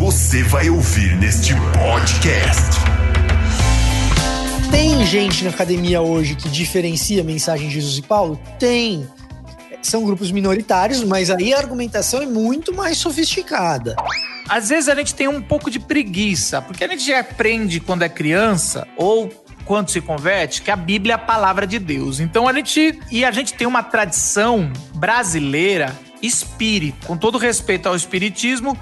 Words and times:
você 0.00 0.42
vai 0.42 0.70
ouvir 0.70 1.14
neste 1.16 1.52
podcast. 1.74 2.70
Tem 4.70 5.04
gente 5.04 5.44
na 5.44 5.50
academia 5.50 6.00
hoje 6.00 6.34
que 6.36 6.48
diferencia 6.48 7.20
a 7.20 7.24
mensagem 7.24 7.68
de 7.68 7.74
Jesus 7.74 7.98
e 7.98 8.02
Paulo? 8.02 8.40
Tem. 8.58 9.06
São 9.82 10.02
grupos 10.02 10.30
minoritários, 10.30 11.04
mas 11.04 11.28
aí 11.28 11.52
a 11.52 11.58
argumentação 11.58 12.22
é 12.22 12.26
muito 12.26 12.72
mais 12.72 12.96
sofisticada. 12.96 13.94
Às 14.48 14.70
vezes 14.70 14.88
a 14.88 14.94
gente 14.94 15.14
tem 15.14 15.28
um 15.28 15.42
pouco 15.42 15.70
de 15.70 15.78
preguiça, 15.78 16.62
porque 16.62 16.82
a 16.82 16.88
gente 16.88 17.04
já 17.04 17.20
aprende 17.20 17.78
quando 17.78 18.00
é 18.00 18.08
criança 18.08 18.88
ou 18.96 19.28
quando 19.66 19.90
se 19.90 20.00
converte 20.00 20.62
que 20.62 20.70
a 20.70 20.76
Bíblia 20.76 21.12
é 21.12 21.16
a 21.16 21.18
palavra 21.18 21.66
de 21.66 21.78
Deus. 21.78 22.20
Então 22.20 22.48
a 22.48 22.54
gente 22.54 22.98
e 23.10 23.22
a 23.22 23.30
gente 23.30 23.52
tem 23.52 23.66
uma 23.66 23.82
tradição 23.82 24.72
brasileira 24.94 25.94
espírita. 26.22 27.06
Com 27.06 27.16
todo 27.16 27.38
respeito 27.38 27.88
ao 27.88 27.96
espiritismo, 27.96 28.76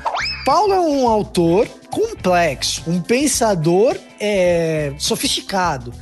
Paulo 0.45 0.73
é 0.73 0.80
um 0.80 1.09
autor 1.09 1.68
complexo, 1.91 2.82
um 2.86 3.00
pensador 3.00 3.96
é, 4.21 4.93
sofisticado. 4.99 5.93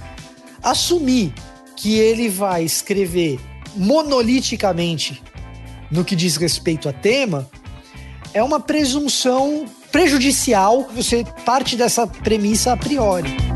Assumir 0.62 1.32
que 1.76 1.98
ele 1.98 2.28
vai 2.28 2.64
escrever 2.64 3.38
monoliticamente 3.74 5.22
no 5.90 6.04
que 6.04 6.16
diz 6.16 6.36
respeito 6.36 6.88
a 6.88 6.92
tema 6.92 7.48
é 8.32 8.42
uma 8.42 8.60
presunção 8.60 9.66
prejudicial. 9.92 10.88
Você 10.94 11.24
parte 11.44 11.76
dessa 11.76 12.06
premissa 12.06 12.72
a 12.72 12.76
priori. 12.76 13.55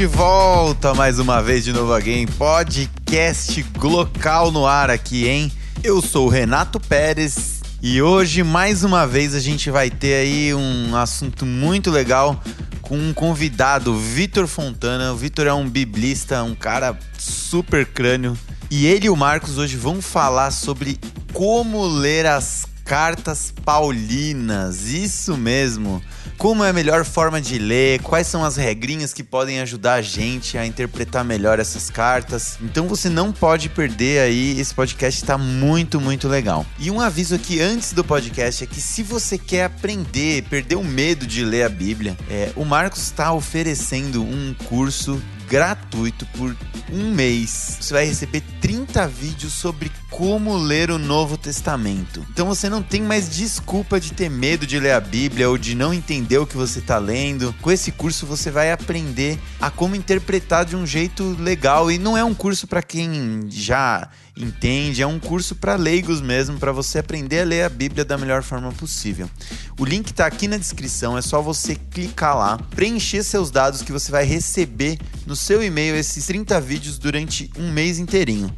De 0.00 0.06
volta 0.06 0.94
mais 0.94 1.18
uma 1.18 1.42
vez 1.42 1.62
de 1.62 1.74
novo 1.74 1.92
alguém 1.92 2.26
podcast 2.26 3.62
local 3.82 4.50
no 4.50 4.64
ar 4.64 4.88
aqui, 4.88 5.28
hein? 5.28 5.52
Eu 5.84 6.00
sou 6.00 6.26
o 6.26 6.30
Renato 6.30 6.80
Pérez 6.80 7.60
e 7.82 8.00
hoje 8.00 8.42
mais 8.42 8.82
uma 8.82 9.06
vez 9.06 9.34
a 9.34 9.40
gente 9.40 9.70
vai 9.70 9.90
ter 9.90 10.14
aí 10.14 10.54
um 10.54 10.96
assunto 10.96 11.44
muito 11.44 11.90
legal 11.90 12.42
com 12.80 12.96
um 12.96 13.12
convidado, 13.12 13.94
Vitor 13.94 14.46
Fontana. 14.46 15.12
O 15.12 15.16
Vitor 15.16 15.46
é 15.46 15.52
um 15.52 15.68
biblista, 15.68 16.42
um 16.42 16.54
cara 16.54 16.98
super 17.18 17.84
crânio. 17.84 18.34
E 18.70 18.86
ele 18.86 19.04
e 19.04 19.10
o 19.10 19.16
Marcos 19.16 19.58
hoje 19.58 19.76
vão 19.76 20.00
falar 20.00 20.50
sobre 20.50 20.98
como 21.34 21.86
ler 21.86 22.24
as 22.24 22.64
cartas 22.90 23.54
paulinas. 23.64 24.88
Isso 24.88 25.36
mesmo 25.36 26.02
como 26.36 26.64
é 26.64 26.70
a 26.70 26.72
melhor 26.72 27.04
forma 27.04 27.40
de 27.40 27.56
ler, 27.56 28.02
quais 28.02 28.26
são 28.26 28.44
as 28.44 28.56
regrinhas 28.56 29.12
que 29.12 29.22
podem 29.22 29.60
ajudar 29.60 29.94
a 29.94 30.02
gente 30.02 30.58
a 30.58 30.66
interpretar 30.66 31.24
melhor 31.24 31.60
essas 31.60 31.88
cartas. 31.88 32.58
Então 32.60 32.88
você 32.88 33.08
não 33.08 33.30
pode 33.30 33.68
perder 33.68 34.22
aí, 34.22 34.58
esse 34.58 34.74
podcast 34.74 35.22
está 35.22 35.38
muito, 35.38 36.00
muito 36.00 36.26
legal. 36.26 36.66
E 36.80 36.90
um 36.90 37.00
aviso 37.00 37.36
aqui 37.36 37.60
antes 37.60 37.92
do 37.92 38.02
podcast 38.02 38.64
é 38.64 38.66
que 38.66 38.80
se 38.80 39.04
você 39.04 39.38
quer 39.38 39.66
aprender, 39.66 40.42
perder 40.50 40.74
o 40.74 40.82
medo 40.82 41.28
de 41.28 41.44
ler 41.44 41.62
a 41.62 41.68
Bíblia, 41.68 42.16
é, 42.28 42.50
o 42.56 42.64
Marcos 42.64 43.02
está 43.02 43.32
oferecendo 43.32 44.20
um 44.20 44.52
curso 44.64 45.22
gratuito 45.46 46.26
por 46.36 46.56
um 46.92 47.14
mês. 47.14 47.78
Você 47.80 47.92
vai 47.94 48.04
receber 48.04 48.42
30 48.60 49.06
vídeos 49.06 49.52
sobre 49.52 49.90
como 50.10 50.56
ler 50.56 50.90
o 50.90 50.98
Novo 50.98 51.38
Testamento. 51.38 52.26
Então 52.30 52.46
você 52.46 52.68
não 52.68 52.82
tem 52.82 53.00
mais 53.00 53.30
desculpa 53.30 54.00
de 54.00 54.12
ter 54.12 54.28
medo 54.28 54.66
de 54.66 54.78
ler 54.78 54.92
a 54.92 55.00
Bíblia 55.00 55.48
ou 55.48 55.56
de 55.56 55.74
não 55.74 55.94
entender 55.94 56.38
o 56.38 56.46
que 56.46 56.56
você 56.56 56.80
está 56.80 56.98
lendo. 56.98 57.54
Com 57.62 57.70
esse 57.70 57.92
curso 57.92 58.26
você 58.26 58.50
vai 58.50 58.72
aprender 58.72 59.38
a 59.60 59.70
como 59.70 59.94
interpretar 59.94 60.64
de 60.64 60.76
um 60.76 60.84
jeito 60.84 61.36
legal 61.38 61.90
e 61.90 61.98
não 61.98 62.18
é 62.18 62.24
um 62.24 62.34
curso 62.34 62.66
para 62.66 62.82
quem 62.82 63.46
já 63.48 64.10
entende, 64.36 65.02
é 65.02 65.06
um 65.06 65.18
curso 65.18 65.54
para 65.54 65.76
leigos 65.76 66.20
mesmo, 66.20 66.58
para 66.58 66.72
você 66.72 66.98
aprender 66.98 67.40
a 67.40 67.44
ler 67.44 67.62
a 67.62 67.68
Bíblia 67.68 68.04
da 68.04 68.18
melhor 68.18 68.42
forma 68.42 68.72
possível. 68.72 69.30
O 69.78 69.84
link 69.84 70.08
está 70.08 70.26
aqui 70.26 70.48
na 70.48 70.56
descrição, 70.56 71.16
é 71.16 71.22
só 71.22 71.40
você 71.42 71.74
clicar 71.74 72.36
lá, 72.36 72.58
preencher 72.70 73.22
seus 73.22 73.50
dados 73.50 73.82
que 73.82 73.92
você 73.92 74.10
vai 74.10 74.24
receber 74.24 74.98
no 75.26 75.36
seu 75.36 75.62
e-mail 75.62 75.94
esses 75.94 76.26
30 76.26 76.60
vídeos 76.60 76.98
durante 76.98 77.50
um 77.56 77.70
mês 77.70 77.98
inteirinho. 77.98 78.54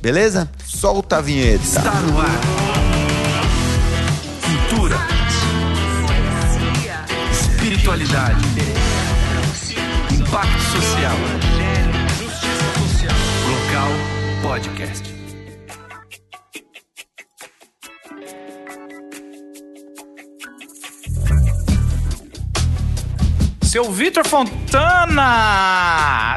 Beleza? 0.00 0.50
Solta 0.64 1.18
a 1.18 1.20
vinheta. 1.20 1.62
Está 1.62 1.92
no 2.00 2.20
ar. 2.20 2.40
Cultura. 4.44 4.96
Espiritualidade. 7.30 8.44
Impacto 10.10 10.60
social. 10.60 11.16
Local 13.48 13.92
Podcast. 14.42 15.12
seu 23.72 23.90
Vitor 23.90 24.26
Fontana! 24.26 25.16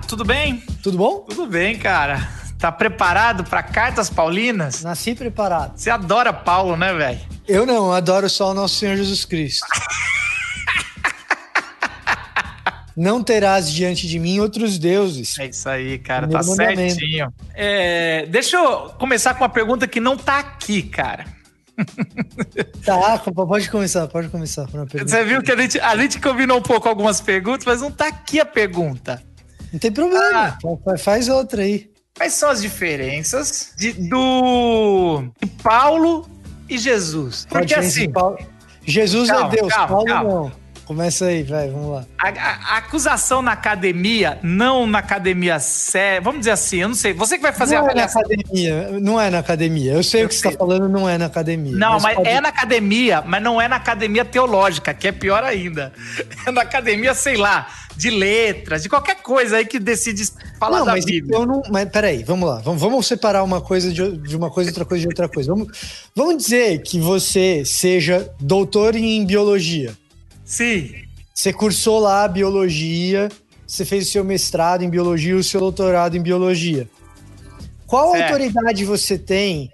Tudo 0.07 0.23
bem? 0.23 0.63
Tudo 0.81 0.97
bom? 0.97 1.25
Tudo 1.28 1.45
bem, 1.45 1.78
cara. 1.78 2.44
Tá 2.57 2.71
preparado 2.71 3.43
para 3.43 3.61
cartas 3.61 4.09
paulinas? 4.09 4.83
Nasci 4.83 5.13
preparado. 5.13 5.77
Você 5.77 5.89
adora 5.89 6.31
Paulo, 6.31 6.77
né, 6.77 6.93
velho? 6.93 7.19
Eu 7.47 7.66
não, 7.66 7.91
adoro 7.91 8.29
só 8.29 8.51
o 8.51 8.53
nosso 8.53 8.75
Senhor 8.75 8.95
Jesus 8.95 9.25
Cristo. 9.25 9.66
Não 12.95 13.21
terás 13.21 13.69
diante 13.69 14.07
de 14.07 14.17
mim 14.17 14.39
outros 14.39 14.79
deuses. 14.79 15.38
É 15.38 15.47
isso 15.47 15.67
aí, 15.67 15.99
cara. 15.99 16.29
Tá 16.29 16.41
certinho. 16.41 17.33
É, 17.53 18.25
deixa 18.27 18.55
eu 18.55 18.89
começar 18.91 19.33
com 19.33 19.43
uma 19.43 19.49
pergunta 19.49 19.85
que 19.85 19.99
não 19.99 20.16
tá 20.16 20.39
aqui, 20.39 20.81
cara. 20.81 21.25
Tá, 22.85 23.17
pode 23.17 23.69
começar, 23.69 24.07
pode 24.07 24.29
começar. 24.29 24.67
Você 24.67 25.25
viu 25.25 25.41
que 25.41 25.51
a 25.51 25.57
gente, 25.57 25.79
a 25.79 25.97
gente 25.97 26.22
combinou 26.22 26.59
um 26.59 26.61
pouco 26.61 26.87
algumas 26.87 27.19
perguntas, 27.19 27.66
mas 27.66 27.81
não 27.81 27.91
tá 27.91 28.07
aqui 28.07 28.39
a 28.39 28.45
pergunta. 28.45 29.22
Não 29.73 29.79
tem 29.79 29.91
problema, 29.91 30.55
ah, 30.63 30.97
faz 30.97 31.27
outra 31.27 31.63
aí. 31.63 31.89
Quais 32.16 32.34
são 32.34 32.50
as 32.50 32.62
diferenças 32.62 33.74
de, 33.78 33.92
do 33.92 35.26
de 35.42 35.50
Paulo 35.62 36.30
e 36.70 36.78
Jesus? 36.78 37.46
Porque 37.50 37.76
assim. 37.76 38.09
Paulo, 38.09 38.38
Jesus 38.86 39.30
é 39.30 39.34
calma, 39.34 39.48
é 39.48 39.56
Deus, 39.58 39.74
calma, 39.74 39.88
Paulo 39.88 40.06
calma. 40.06 40.30
não. 40.30 40.66
Começa 40.86 41.26
aí, 41.26 41.42
vai, 41.42 41.68
vamos 41.68 41.96
lá. 41.96 42.06
A, 42.20 42.30
a, 42.30 42.76
a, 42.76 42.78
acusação 42.78 43.42
na 43.42 43.53
academia, 43.53 44.38
não 44.44 44.86
na 44.86 45.00
academia 45.00 45.59
séria, 45.59 46.22
vamos 46.22 46.42
dizer 46.42 46.52
assim, 46.52 46.78
eu 46.78 46.88
não 46.88 46.96
sei. 46.96 47.12
Você 47.12 47.38
que 47.38 47.42
vai 47.42 47.52
fazer 47.52 47.74
não 47.76 47.81
a 47.81 47.86
avaliação. 47.86 48.22
É 48.22 48.28
na 48.28 48.34
academia, 48.34 49.00
não 49.02 49.20
é 49.20 49.30
na 49.32 49.40
academia. 49.40 49.94
Eu 49.94 50.03
sei 50.03 50.22
eu 50.22 50.28
o 50.28 50.30
que 50.30 50.36
sei. 50.36 50.44
você 50.44 50.47
está 50.50 50.59
falando, 50.59 50.88
não 50.88 51.09
é 51.09 51.18
na 51.18 51.26
academia. 51.26 51.76
Não, 51.76 51.94
mas, 51.94 52.03
mas 52.03 52.16
pode... 52.16 52.30
é 52.30 52.40
na 52.40 52.50
academia, 52.50 53.24
mas 53.26 53.42
não 53.42 53.59
é 53.59 53.68
na 53.68 53.78
academia 53.78 54.24
teológica, 54.24 54.94
que 54.94 55.08
é 55.08 55.12
pior 55.12 55.44
ainda. 55.44 55.92
É 56.46 56.52
na 56.52 56.62
academia, 56.62 57.16
sei 57.16 57.38
lá, 57.38 57.68
de 57.97 58.09
letras, 58.09 58.83
de 58.83 58.89
qualquer 58.89 59.22
coisa 59.22 59.57
aí 59.57 59.66
que 59.66 59.79
decide 59.79 60.23
falar 60.59 60.79
não, 60.79 60.85
da 60.85 60.91
mas 60.94 61.06
Bíblia. 61.06 61.38
Eu 61.38 61.45
não, 61.45 61.61
mas 61.72 61.89
peraí, 61.89 62.23
vamos 62.23 62.47
lá. 62.47 62.59
Vamos, 62.59 62.81
vamos 62.81 63.07
separar 63.07 63.44
uma 63.44 63.61
coisa 63.61 63.91
de, 63.91 64.17
de 64.17 64.35
uma 64.35 64.50
coisa, 64.50 64.69
outra 64.69 64.85
coisa 64.85 65.01
de 65.01 65.07
outra 65.07 65.29
coisa. 65.29 65.53
Vamos, 65.53 66.07
vamos 66.16 66.38
dizer 66.44 66.81
que 66.81 67.00
você 67.00 67.63
seja 67.66 68.29
doutor 68.39 68.95
em 68.95 69.25
biologia. 69.25 69.95
Sim. 70.44 70.94
Você 71.34 71.51
cursou 71.51 72.00
lá 72.00 72.28
biologia, 72.28 73.29
você 73.66 73.84
fez 73.84 74.07
o 74.07 74.11
seu 74.11 74.23
mestrado 74.23 74.84
em 74.84 74.89
biologia 74.89 75.31
e 75.31 75.35
o 75.35 75.44
seu 75.44 75.59
doutorado 75.59 76.16
em 76.16 76.22
biologia. 76.22 76.88
Qual 77.88 78.11
certo. 78.11 78.31
autoridade 78.31 78.85
você 78.85 79.17
tem 79.17 79.72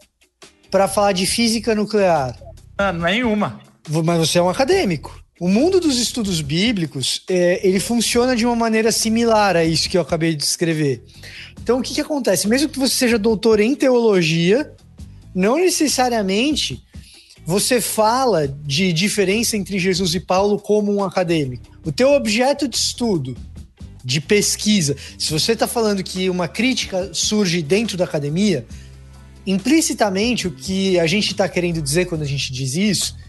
para 0.69 0.87
falar 0.87 1.11
de 1.11 1.25
física 1.25 1.73
nuclear? 1.75 2.35
Ah, 2.77 2.91
nenhuma. 2.91 3.59
Mas 3.90 4.19
você 4.19 4.37
é 4.37 4.41
um 4.41 4.49
acadêmico. 4.49 5.21
O 5.41 5.47
mundo 5.47 5.79
dos 5.79 5.97
estudos 5.97 6.40
bíblicos, 6.40 7.23
é, 7.28 7.67
ele 7.67 7.79
funciona 7.79 8.35
de 8.35 8.46
uma 8.46 8.55
maneira 8.55 8.91
similar 8.91 9.55
a 9.58 9.66
isso 9.66 9.90
que 9.90 9.97
eu 9.97 10.02
acabei 10.03 10.35
de 10.35 10.35
descrever. 10.35 11.02
Então, 11.59 11.79
o 11.79 11.82
que, 11.82 11.96
que 11.96 12.02
acontece? 12.02 12.47
Mesmo 12.47 12.70
que 12.70 12.78
você 12.78 12.93
seja 12.93 13.17
doutor 13.17 13.59
em 13.59 13.73
teologia, 13.73 14.72
não 15.34 15.58
necessariamente 15.58 16.84
você 17.43 17.82
fala 17.82 18.47
de 18.47 18.93
diferença 18.93 19.58
entre 19.58 19.79
Jesus 19.79 20.14
e 20.14 20.20
Paulo 20.20 20.59
como 20.59 20.93
um 20.93 21.03
acadêmico. 21.03 21.76
O 21.84 21.91
teu 21.91 22.11
objeto 22.11 22.67
de 22.67 22.78
estudo, 22.78 23.35
de 24.05 24.22
pesquisa, 24.22 24.96
se 25.17 25.32
você 25.32 25.53
está 25.53 25.66
falando 25.66 26.03
que 26.03 26.29
uma 26.29 26.47
crítica 26.47 27.09
surge 27.16 27.64
dentro 27.64 27.97
da 27.97 28.03
academia, 28.03 28.64
implicitamente 29.47 30.47
o 30.47 30.52
que 30.52 30.99
a 30.99 31.08
gente 31.08 31.32
está 31.32 31.49
querendo 31.49 31.82
dizer 31.82 32.05
quando 32.05 32.22
a 32.22 32.28
gente 32.28 32.53
diz 32.53 32.76
isso 32.76 33.20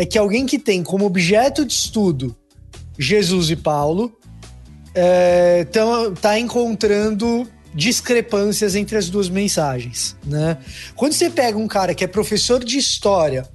é 0.00 0.06
que 0.06 0.16
alguém 0.16 0.46
que 0.46 0.58
tem 0.58 0.82
como 0.82 1.04
objeto 1.04 1.62
de 1.62 1.74
estudo 1.74 2.34
Jesus 2.98 3.50
e 3.50 3.56
Paulo 3.56 4.10
está 6.16 6.36
é, 6.36 6.38
encontrando 6.38 7.46
discrepâncias 7.74 8.74
entre 8.74 8.96
as 8.96 9.10
duas 9.10 9.28
mensagens, 9.28 10.16
né? 10.24 10.56
Quando 10.96 11.12
você 11.12 11.28
pega 11.28 11.58
um 11.58 11.68
cara 11.68 11.94
que 11.94 12.02
é 12.02 12.06
professor 12.06 12.64
de 12.64 12.78
história 12.78 13.46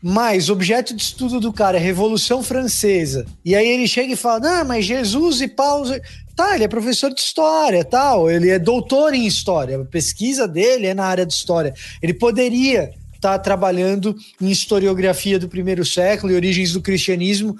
mas 0.00 0.48
objeto 0.48 0.94
de 0.94 1.02
estudo 1.02 1.40
do 1.40 1.52
cara 1.52 1.76
é 1.76 1.80
Revolução 1.80 2.40
Francesa. 2.40 3.26
E 3.44 3.56
aí 3.56 3.66
ele 3.66 3.88
chega 3.88 4.12
e 4.12 4.16
fala: 4.16 4.38
Não, 4.38 4.64
mas 4.64 4.84
Jesus 4.84 5.40
e 5.40 5.48
Paulo. 5.48 5.90
Tá, 6.36 6.54
ele 6.54 6.62
é 6.62 6.68
professor 6.68 7.12
de 7.12 7.20
história, 7.20 7.84
tal, 7.84 8.30
ele 8.30 8.48
é 8.48 8.60
doutor 8.60 9.12
em 9.12 9.26
história. 9.26 9.80
A 9.80 9.84
pesquisa 9.84 10.46
dele 10.46 10.86
é 10.86 10.94
na 10.94 11.04
área 11.04 11.26
de 11.26 11.32
história. 11.32 11.74
Ele 12.00 12.14
poderia 12.14 12.92
estar 13.18 13.32
tá 13.32 13.38
trabalhando 13.38 14.16
em 14.40 14.50
historiografia 14.50 15.38
do 15.38 15.48
primeiro 15.48 15.84
século 15.84 16.32
e 16.32 16.36
origens 16.36 16.72
do 16.72 16.80
cristianismo 16.80 17.56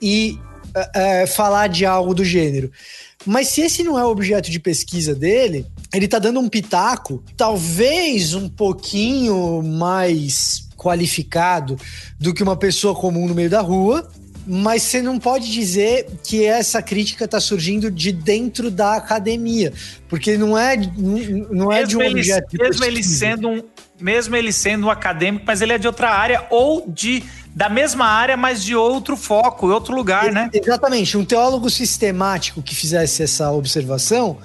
e 0.00 0.38
é, 0.94 1.26
falar 1.26 1.68
de 1.68 1.84
algo 1.86 2.14
do 2.14 2.24
gênero. 2.24 2.70
Mas 3.24 3.48
se 3.48 3.60
esse 3.60 3.84
não 3.84 3.98
é 3.98 4.04
o 4.04 4.08
objeto 4.08 4.50
de 4.50 4.58
pesquisa 4.58 5.14
dele, 5.14 5.64
ele 5.94 6.08
tá 6.08 6.18
dando 6.18 6.40
um 6.40 6.48
pitaco, 6.48 7.22
talvez 7.36 8.34
um 8.34 8.48
pouquinho 8.48 9.62
mais 9.62 10.68
qualificado 10.76 11.78
do 12.18 12.34
que 12.34 12.42
uma 12.42 12.56
pessoa 12.56 12.94
comum 12.94 13.28
no 13.28 13.34
meio 13.34 13.48
da 13.48 13.60
rua, 13.60 14.10
mas 14.44 14.82
você 14.82 15.00
não 15.00 15.18
pode 15.20 15.52
dizer 15.52 16.06
que 16.24 16.44
essa 16.44 16.82
crítica 16.82 17.26
está 17.26 17.38
surgindo 17.38 17.90
de 17.90 18.10
dentro 18.10 18.70
da 18.70 18.96
academia, 18.96 19.72
porque 20.08 20.36
não 20.36 20.58
é 20.58 20.76
não 21.50 21.70
é 21.70 21.84
de 21.84 21.96
um 21.96 22.04
objeto 22.04 22.56
mesmo 22.58 22.84
ele 22.84 23.04
sendo 23.04 23.48
um 23.48 23.62
mesmo 24.02 24.36
ele 24.36 24.52
sendo 24.52 24.86
um 24.86 24.90
acadêmico, 24.90 25.44
mas 25.46 25.62
ele 25.62 25.72
é 25.72 25.78
de 25.78 25.86
outra 25.86 26.10
área 26.10 26.46
ou 26.50 26.84
de 26.86 27.22
da 27.54 27.68
mesma 27.68 28.06
área, 28.06 28.36
mas 28.36 28.64
de 28.64 28.74
outro 28.74 29.16
foco, 29.16 29.68
outro 29.68 29.94
lugar, 29.94 30.32
né? 30.32 30.48
Exatamente. 30.52 31.18
Um 31.18 31.24
teólogo 31.24 31.68
sistemático 31.68 32.62
que 32.62 32.74
fizesse 32.74 33.22
essa 33.22 33.50
observação, 33.52 34.38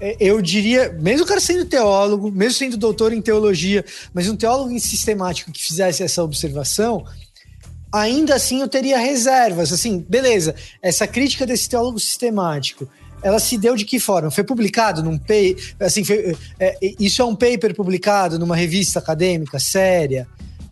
é, 0.00 0.16
eu 0.18 0.42
diria, 0.42 0.92
mesmo 1.00 1.24
o 1.24 1.28
cara 1.28 1.40
sendo 1.40 1.64
teólogo, 1.64 2.30
mesmo 2.30 2.54
sendo 2.54 2.76
doutor 2.76 3.12
em 3.12 3.22
teologia, 3.22 3.84
mas 4.12 4.28
um 4.28 4.34
teólogo 4.34 4.78
sistemático 4.80 5.52
que 5.52 5.62
fizesse 5.62 6.02
essa 6.02 6.24
observação, 6.24 7.06
ainda 7.92 8.34
assim 8.34 8.62
eu 8.62 8.68
teria 8.68 8.98
reservas. 8.98 9.72
Assim, 9.72 10.04
beleza, 10.08 10.54
essa 10.82 11.06
crítica 11.06 11.46
desse 11.46 11.68
teólogo 11.68 12.00
sistemático, 12.00 12.88
ela 13.22 13.38
se 13.38 13.58
deu 13.58 13.76
de 13.76 13.84
que 13.84 13.98
forma? 14.00 14.30
Foi 14.30 14.44
publicado 14.44 15.02
num 15.02 15.18
paper, 15.18 15.56
assim, 15.80 16.04
foi, 16.04 16.36
é, 16.58 16.76
isso 16.98 17.22
é 17.22 17.24
um 17.24 17.34
paper 17.34 17.74
publicado 17.74 18.38
numa 18.38 18.56
revista 18.56 18.98
acadêmica 18.98 19.58
séria, 19.58 20.26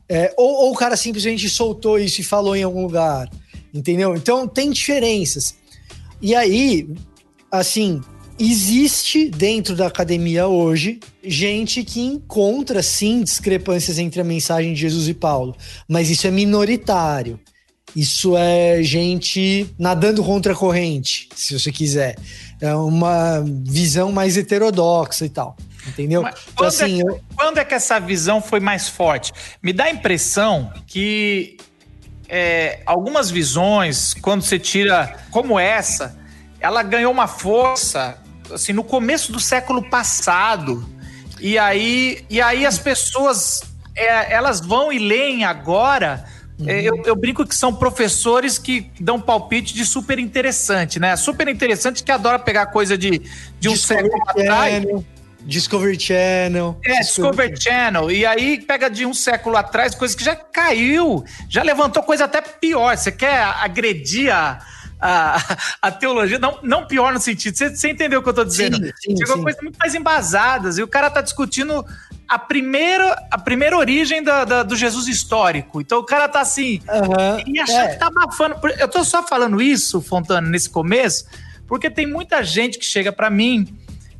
é, 0.09 0.33
ou, 0.37 0.65
ou 0.65 0.73
o 0.73 0.77
cara 0.77 0.97
simplesmente 0.97 1.49
soltou 1.49 1.99
isso 1.99 2.21
e 2.21 2.25
falou 2.25 2.57
em 2.57 2.63
algum 2.63 2.83
lugar, 2.83 3.29
entendeu? 3.75 4.17
Então 4.17 4.49
tem 4.49 4.71
diferenças. 4.71 5.55
E 6.21 6.35
aí, 6.35 6.89
assim, 7.53 8.01
existe 8.39 9.29
dentro 9.29 9.77
da 9.77 9.87
academia 9.87 10.47
hoje 10.47 11.01
gente 11.23 11.85
que 11.85 12.01
encontra 12.01 12.83
sim 12.83 13.23
discrepâncias 13.23 13.99
entre 13.99 14.21
a 14.21 14.25
mensagem 14.25 14.73
de 14.73 14.81
Jesus 14.81 15.09
e 15.09 15.15
Paulo, 15.15 15.55
mas 15.87 16.09
isso 16.09 16.27
é 16.27 16.31
minoritário. 16.31 17.39
Isso 17.97 18.37
é 18.37 18.83
gente 18.83 19.75
nadando 19.79 20.23
contra 20.23 20.53
a 20.53 20.57
corrente, 20.57 21.29
se 21.35 21.59
você 21.59 21.73
quiser. 21.73 22.17
É 22.61 22.75
uma 22.75 23.43
visão 23.65 24.13
mais 24.13 24.37
heterodoxa 24.37 25.25
e 25.25 25.29
tal. 25.29 25.57
Entendeu? 25.87 26.23
Mas 26.23 26.35
então, 26.35 26.55
quando, 26.55 26.69
assim, 26.69 27.01
é, 27.01 27.03
eu... 27.03 27.21
quando 27.35 27.59
é 27.59 27.65
que 27.65 27.75
essa 27.75 27.99
visão 27.99 28.43
foi 28.43 28.61
mais 28.61 28.89
forte? 28.89 29.33
Me 29.63 29.73
dá 29.73 29.85
a 29.85 29.91
impressão 29.91 30.71
que 30.87 31.57
é, 32.29 32.81
algumas 32.85 33.31
visões, 33.31 34.15
quando 34.15 34.43
você 34.43 34.59
tira 34.59 35.17
como 35.31 35.59
essa, 35.59 36.19
ela 36.61 36.83
ganhou 36.83 37.11
uma 37.11 37.27
força 37.27 38.19
assim 38.53 38.73
no 38.73 38.85
começo 38.85 39.33
do 39.33 39.41
século 39.41 39.89
passado. 39.89 40.87
E 41.41 41.59
aí, 41.59 42.25
e 42.29 42.41
aí 42.41 42.67
as 42.67 42.79
pessoas 42.79 43.63
é, 43.95 44.33
elas 44.33 44.61
vão 44.61 44.93
e 44.93 44.99
leem 44.99 45.45
agora. 45.45 46.25
É, 46.67 46.91
uhum. 46.91 46.97
Eu, 46.97 47.03
eu, 47.07 47.17
brinco 47.17 47.47
que 47.47 47.55
são 47.55 47.73
professores 47.73 48.59
que 48.59 48.91
dão 48.99 49.21
palpite 49.21 49.75
de 49.75 49.85
super 49.85 50.19
interessante, 50.19 50.99
né? 50.99 51.17
Super 51.17 51.47
interessante 51.49 52.03
que 52.03 52.11
adora 52.11 52.39
pegar 52.39 52.67
coisa 52.67 52.99
de, 52.99 53.23
de 53.61 53.69
um 53.69 53.77
século 53.77 54.13
atrás. 54.29 54.85
Discovery 55.41 55.99
Channel. 55.99 56.79
É, 56.85 57.01
Discovery 57.01 57.55
Channel. 57.59 58.11
E 58.11 58.27
aí 58.27 58.61
pega 58.61 58.91
de 58.91 59.07
um 59.07 59.15
século 59.15 59.57
atrás 59.57 59.95
coisa 59.95 60.17
que 60.17 60.25
já 60.25 60.35
caiu, 60.35 61.25
já 61.49 61.63
levantou 61.63 62.03
coisa 62.03 62.25
até 62.25 62.41
pior. 62.41 62.97
Você 62.97 63.13
quer 63.13 63.41
agredir 63.41 64.35
a, 64.35 64.59
a, 65.01 65.57
a 65.81 65.91
teologia, 65.91 66.39
não, 66.39 66.59
não 66.63 66.87
pior 66.87 67.13
no 67.13 67.21
sentido, 67.21 67.57
você, 67.57 67.71
você 67.71 67.91
entendeu 67.91 68.21
o 68.21 68.23
que 68.23 68.29
eu 68.29 68.35
tô 68.35 68.45
dizendo? 68.45 68.77
Sim, 68.77 68.93
sim, 68.97 69.17
Chegou 69.17 69.37
sim. 69.37 69.43
coisas 69.43 69.63
muito 69.63 69.77
mais 69.79 69.95
embasadas 69.95 70.77
e 70.77 70.83
o 70.83 70.89
cara 70.89 71.09
tá 71.09 71.21
discutindo 71.21 71.85
a 72.29 72.39
primeira, 72.39 73.27
a 73.31 73.39
primeira 73.39 73.77
origem 73.77 74.23
da, 74.23 74.45
da, 74.45 74.63
do 74.63 74.77
Jesus 74.77 75.09
histórico. 75.09 75.81
Então 75.81 75.99
o 75.99 76.05
cara 76.05 76.29
tá 76.29 76.41
assim, 76.41 76.81
uhum, 76.87 77.55
e 77.55 77.59
achando 77.59 77.87
é. 77.87 77.89
que 77.89 77.99
tá 77.99 78.09
abafando. 78.09 78.57
Eu 78.79 78.89
tô 78.89 79.03
só 79.03 79.27
falando 79.27 79.63
isso, 79.63 80.03
Fontana, 80.03 80.49
nesse 80.49 80.69
começo, 80.69 81.25
porque 81.67 81.89
tem 81.89 82.07
muita 82.07 82.43
gente 82.45 82.79
que 82.79 82.85
chega 82.85 83.11
para 83.11 83.31
mim 83.31 83.67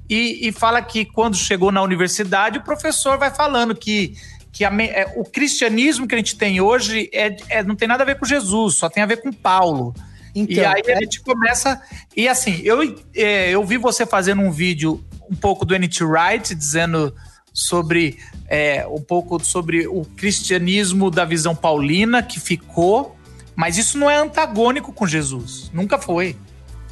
e, 0.09 0.49
e 0.49 0.53
fala 0.53 0.81
que 0.81 1.05
quando 1.05 1.37
chegou 1.37 1.71
na 1.71 1.83
universidade, 1.83 2.59
o 2.59 2.65
professor 2.65 3.19
vai 3.19 3.31
falando 3.31 3.75
que 3.75 4.15
que 4.51 4.65
a, 4.65 4.73
é, 4.83 5.13
o 5.15 5.25
cristianismo 5.25 6.09
que 6.09 6.15
a 6.15 6.19
gente 6.19 6.37
tem 6.37 6.61
hoje 6.61 7.09
é, 7.13 7.37
é, 7.49 7.63
não 7.63 7.77
tem 7.77 7.87
nada 7.87 8.03
a 8.03 8.07
ver 8.07 8.19
com 8.19 8.25
Jesus, 8.25 8.77
só 8.77 8.89
tem 8.89 9.03
a 9.03 9.07
ver 9.07 9.19
com 9.19 9.31
Paulo. 9.31 9.95
Então, 10.35 10.63
e 10.63 10.65
aí 10.65 10.83
é... 10.87 10.95
a 10.95 11.01
gente 11.01 11.21
começa. 11.21 11.81
E 12.17 12.27
assim, 12.27 12.61
eu, 12.65 12.83
é, 13.15 13.51
eu 13.51 13.63
vi 13.65 13.77
você 13.77 14.07
fazendo 14.07 14.41
um 14.41 14.51
vídeo 14.51 15.05
um 15.31 15.37
pouco 15.37 15.65
do 15.65 15.75
N.T. 15.75 16.03
Wright, 16.03 16.55
dizendo 16.55 17.15
sobre 17.53 18.19
é, 18.49 18.87
um 18.87 19.01
pouco 19.01 19.45
sobre 19.45 19.87
o 19.87 20.05
cristianismo 20.17 21.11
da 21.11 21.25
visão 21.25 21.55
paulina 21.55 22.23
que 22.23 22.41
ficou, 22.41 23.17
mas 23.57 23.77
isso 23.77 23.99
não 23.99 24.09
é 24.09 24.17
antagônico 24.17 24.93
com 24.93 25.07
Jesus, 25.07 25.71
nunca 25.73 25.99
foi. 25.99 26.37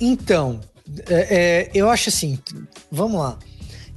Então, 0.01 0.61
é, 1.09 1.15
é, 1.15 1.71
eu 1.75 1.89
acho 1.89 2.09
assim, 2.09 2.39
vamos 2.91 3.21
lá. 3.21 3.39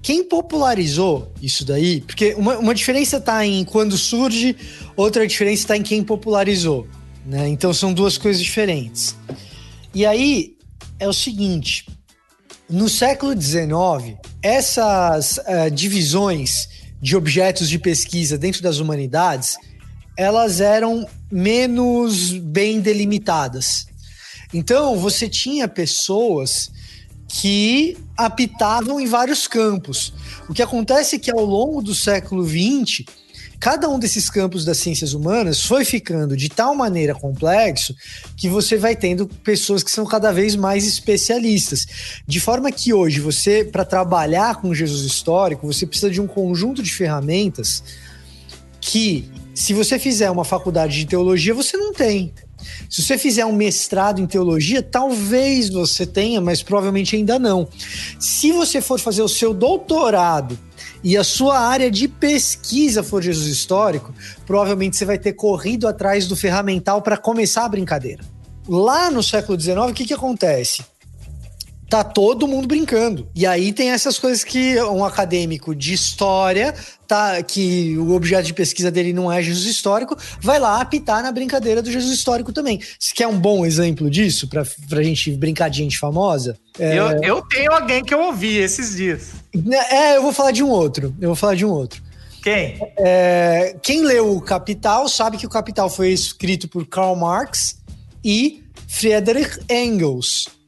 Quem 0.02 0.24
popularizou 0.24 1.32
isso 1.42 1.66
daí, 1.66 2.02
porque 2.02 2.34
uma, 2.36 2.58
uma 2.58 2.74
diferença 2.74 3.18
está 3.18 3.46
em 3.46 3.66
quando 3.66 3.98
surge, 3.98 4.56
outra 4.96 5.28
diferença 5.28 5.64
está 5.64 5.76
em 5.76 5.84
quem 5.84 6.04
popularizou. 6.04 6.88
Né? 7.26 7.50
Então 7.50 7.74
são 7.74 7.94
duas 7.94 8.18
coisas 8.18 8.42
diferentes. 8.42 9.16
E 9.94 10.06
aí 10.06 10.56
é 11.00 11.08
o 11.08 11.14
seguinte: 11.14 11.86
no 12.70 12.88
século 12.88 13.40
XIX, 13.40 14.18
essas 14.42 15.38
uh, 15.38 15.72
divisões 15.72 16.70
de 17.02 17.16
objetos 17.16 17.70
de 17.70 17.80
pesquisa 17.80 18.38
dentro 18.38 18.62
das 18.62 18.80
humanidades 18.80 19.58
elas 20.20 20.60
eram 20.60 21.08
menos 21.32 22.34
bem 22.34 22.82
delimitadas. 22.82 23.88
Então, 24.54 24.98
você 25.00 25.30
tinha 25.30 25.66
pessoas 25.66 26.70
que 27.26 27.98
apitavam 28.18 29.00
em 29.00 29.06
vários 29.06 29.48
campos. 29.48 30.14
O 30.50 30.54
que 30.54 30.62
acontece 30.62 31.16
é 31.16 31.20
que 31.20 31.32
ao 31.32 31.46
longo 31.46 31.82
do 31.82 31.96
século 31.96 32.46
XX, 32.46 33.06
cada 33.60 33.90
um 33.90 34.00
desses 34.00 34.30
campos 34.30 34.64
das 34.64 34.78
ciências 34.78 35.14
humanas 35.14 35.66
foi 35.66 35.84
ficando 35.84 36.38
de 36.38 36.48
tal 36.48 36.74
maneira 36.74 37.14
complexo 37.14 37.94
que 38.38 38.48
você 38.48 38.78
vai 38.78 38.96
tendo 38.96 39.28
pessoas 39.28 39.84
que 39.84 39.92
são 39.92 40.06
cada 40.06 40.32
vez 40.32 40.56
mais 40.56 40.88
especialistas. 40.88 41.86
De 42.26 42.40
forma 42.40 42.72
que 42.72 42.94
hoje 42.94 43.20
você, 43.20 43.66
para 43.66 43.84
trabalhar 43.84 44.62
com 44.62 44.74
Jesus 44.74 45.02
histórico, 45.02 45.68
você 45.68 45.86
precisa 45.86 46.10
de 46.10 46.22
um 46.22 46.28
conjunto 46.28 46.82
de 46.82 46.94
ferramentas 46.94 47.84
que, 48.80 49.30
se 49.54 49.74
você 49.74 50.00
fizer 50.00 50.32
uma 50.32 50.46
faculdade 50.46 50.96
de 50.96 51.06
teologia, 51.06 51.54
você 51.54 51.76
não 51.76 51.92
tem. 51.92 52.34
Se 52.90 53.04
você 53.04 53.18
fizer 53.18 53.46
um 53.46 53.54
mestrado 53.54 54.22
em 54.22 54.26
teologia, 54.26 54.82
talvez 54.82 55.70
você 55.70 56.06
tenha, 56.06 56.40
mas 56.40 56.64
provavelmente 56.64 57.16
ainda 57.16 57.38
não. 57.38 57.68
Se 58.20 58.52
você 58.52 58.82
for 58.82 59.00
fazer 59.00 59.22
o 59.22 59.28
seu 59.28 59.54
doutorado 59.54 60.58
e 61.04 61.18
a 61.18 61.24
sua 61.24 61.60
área 61.60 61.90
de 61.90 62.08
pesquisa 62.08 63.02
for 63.04 63.22
Jesus 63.22 63.48
histórico, 63.48 64.14
provavelmente 64.46 64.98
você 64.98 65.06
vai 65.06 65.18
ter 65.18 65.34
corrido 65.34 65.88
atrás 65.88 66.28
do 66.28 66.36
ferramental 66.36 67.02
para 67.02 67.18
começar 67.18 67.66
a 67.66 67.70
brincadeira. 67.70 68.24
Lá 68.68 69.10
no 69.10 69.24
século 69.24 69.60
XIX, 69.60 69.78
o 69.78 69.94
que, 69.94 70.06
que 70.06 70.14
acontece? 70.14 70.84
Tá 71.90 72.04
todo 72.04 72.48
mundo 72.48 72.68
brincando. 72.68 73.28
E 73.36 73.46
aí 73.48 73.74
tem 73.74 73.90
essas 73.90 74.20
coisas 74.20 74.44
que 74.44 74.80
um 74.84 75.04
acadêmico 75.04 75.74
de 75.74 75.94
história, 75.94 76.76
tá, 77.08 77.42
que 77.42 77.98
o 77.98 78.14
objeto 78.14 78.46
de 78.46 78.54
pesquisa 78.54 78.92
dele 78.92 79.12
não 79.12 79.32
é 79.32 79.42
Jesus 79.42 79.66
histórico, 79.66 80.16
vai 80.40 80.60
lá 80.60 80.80
apitar 80.80 81.24
na 81.24 81.32
brincadeira 81.32 81.82
do 81.82 81.92
Jesus 81.92 82.14
histórico 82.14 82.54
também. 82.54 82.80
Você 83.00 83.14
quer 83.16 83.28
um 83.28 83.40
bom 83.40 83.66
exemplo 83.66 84.10
disso 84.10 84.48
pra, 84.48 84.64
pra 84.88 85.02
gente 85.02 85.32
brincar 85.32 85.70
de 85.70 85.78
gente 85.80 85.98
famosa? 85.98 86.56
É... 86.78 86.98
Eu, 86.98 87.24
eu 87.24 87.42
tenho 87.42 87.72
alguém 87.72 88.04
que 88.04 88.14
eu 88.14 88.22
ouvi 88.22 88.58
esses 88.58 88.96
dias. 88.96 89.32
É, 89.92 90.16
eu 90.18 90.22
vou 90.22 90.32
falar 90.32 90.52
de 90.52 90.64
um 90.64 90.70
outro. 90.70 91.16
Eu 91.20 91.30
vou 91.30 91.36
falar 91.36 91.56
de 91.56 91.66
um 91.66 91.72
outro. 91.72 92.04
Quem? 92.44 92.80
É, 92.98 93.76
quem 93.82 94.04
leu 94.04 94.36
o 94.36 94.42
Capital 94.42 95.10
sabe 95.10 95.38
que 95.38 95.46
o 95.46 95.50
Capital 95.50 95.90
foi 95.90 96.12
escrito 96.12 96.68
por 96.68 96.86
Karl 96.86 97.16
Marx 97.16 97.80
e 98.24 98.64
Friedrich 98.88 99.60
Engels. 99.70 100.59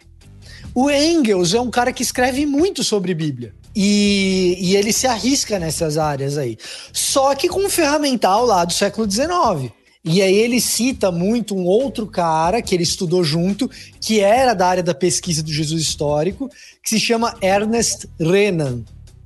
O 0.73 0.89
Engels 0.89 1.53
é 1.53 1.59
um 1.59 1.69
cara 1.69 1.91
que 1.91 2.03
escreve 2.03 2.45
muito 2.45 2.83
sobre 2.83 3.13
Bíblia. 3.13 3.53
E, 3.75 4.57
e, 4.59 4.75
ele 4.75 4.91
se 4.91 5.07
arrisca 5.07 5.57
nessas 5.57 5.97
áreas 5.97 6.37
aí. 6.37 6.57
Só 6.91 7.33
que 7.35 7.47
com 7.47 7.65
um 7.65 7.69
ferramental 7.69 8.45
lá 8.45 8.65
do 8.65 8.73
século 8.73 9.09
XIX. 9.09 9.71
E 10.03 10.21
aí 10.21 10.35
ele 10.35 10.59
cita 10.59 11.11
muito 11.11 11.55
um 11.55 11.65
outro 11.65 12.07
cara 12.07 12.61
que 12.61 12.73
ele 12.73 12.83
estudou 12.83 13.23
junto, 13.23 13.69
que 13.99 14.19
era 14.19 14.53
da 14.53 14.67
área 14.67 14.83
da 14.83 14.95
pesquisa 14.95 15.43
do 15.43 15.53
Jesus 15.53 15.81
histórico, 15.81 16.49
que 16.83 16.89
se 16.89 16.99
chama 16.99 17.37
Ernest 17.41 18.09
Renan, 18.19 18.81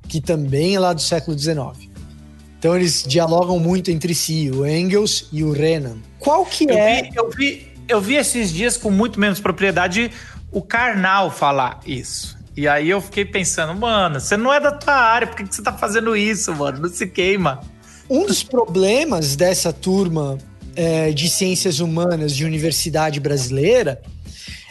que 0.06 0.20
também 0.20 0.76
é 0.76 0.78
lá 0.78 0.92
do 0.92 1.00
século 1.00 1.36
XIX. 1.36 1.88
Então 2.58 2.76
eles 2.76 3.04
dialogam 3.06 3.58
muito 3.58 3.90
entre 3.90 4.14
si, 4.14 4.50
o 4.50 4.66
Engels 4.66 5.28
e 5.32 5.42
o 5.42 5.50
Renan. 5.50 5.96
Qual 6.18 6.44
que 6.44 6.64
eu 6.64 6.76
é? 6.76 7.02
Vi, 7.02 7.10
eu, 7.16 7.30
vi, 7.30 7.68
eu 7.88 8.00
vi 8.00 8.14
esses 8.16 8.52
dias 8.52 8.76
com 8.76 8.90
muito 8.90 9.18
menos 9.18 9.40
propriedade 9.40 10.10
o 10.56 10.62
Karnal 10.62 11.30
falar 11.30 11.80
isso. 11.84 12.34
E 12.56 12.66
aí 12.66 12.88
eu 12.88 12.98
fiquei 13.02 13.26
pensando, 13.26 13.78
mano, 13.78 14.18
você 14.18 14.38
não 14.38 14.50
é 14.50 14.58
da 14.58 14.72
tua 14.72 14.94
área, 14.94 15.26
por 15.26 15.36
que, 15.36 15.44
que 15.44 15.54
você 15.54 15.62
tá 15.62 15.70
fazendo 15.70 16.16
isso, 16.16 16.54
mano? 16.54 16.78
Não 16.80 16.88
se 16.88 17.06
queima. 17.06 17.60
Um 18.08 18.24
dos 18.24 18.42
problemas 18.42 19.36
dessa 19.36 19.70
turma 19.70 20.38
é, 20.74 21.12
de 21.12 21.28
ciências 21.28 21.78
humanas 21.78 22.34
de 22.34 22.46
universidade 22.46 23.20
brasileira 23.20 24.00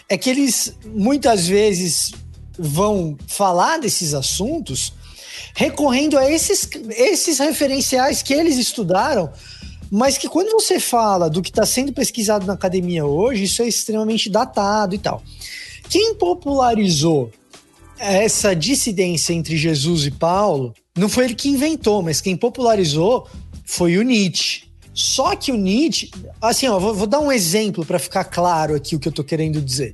é 0.10 0.18
que 0.18 0.27
eles 0.27 0.75
muitas 0.88 1.48
vezes 1.48 2.13
vão 2.58 3.15
falar 3.27 3.77
desses 3.77 4.15
assuntos 4.15 4.92
recorrendo 5.54 6.18
a 6.18 6.27
esses, 6.27 6.68
esses 6.98 7.38
referenciais 7.38 8.24
que 8.24 8.34
eles 8.34 8.58
estudaram, 8.58 9.32
mas 9.92 10.18
que 10.18 10.27
quando 10.27 10.51
você 10.51 10.80
fala 10.80 11.30
do 11.30 11.44
que 11.44 11.51
está 11.51 11.63
sendo 11.63 11.94
pesquisado 11.94 12.48
na 12.48 12.54
academia 12.54 13.06
hoje, 13.06 13.44
isso 13.44 13.62
é 13.62 13.68
extremamente 13.68 14.32
datado 14.32 14.96
e 14.96 14.98
tal. 14.98 15.22
Quem 15.89 16.15
popularizou 16.15 17.32
essa 17.98 18.56
dissidência 18.56 19.34
entre 19.34 19.56
Jesus 19.58 20.06
e 20.06 20.12
Paulo 20.12 20.74
não 20.98 21.10
foi 21.10 21.25
ele 21.25 21.36
que 21.36 21.50
inventou, 21.50 22.01
mas 22.01 22.22
quem 22.22 22.36
popularizou 22.36 23.27
foi 23.65 23.98
o 23.98 24.01
Nietzsche. 24.01 24.65
Só 24.94 25.36
que 25.36 25.51
o 25.51 25.58
Nietzsche, 25.58 26.10
assim, 26.42 26.68
ó, 26.68 26.80
vou, 26.80 26.94
vou 26.94 27.08
dar 27.08 27.20
um 27.20 27.32
exemplo 27.32 27.86
para 27.86 28.00
ficar 28.00 28.24
claro 28.24 28.75
aqui 28.75 28.96
o 28.96 29.00
que 29.00 29.08
eu 29.08 29.12
tô 29.12 29.24
querendo 29.24 29.62
dizer. 29.62 29.94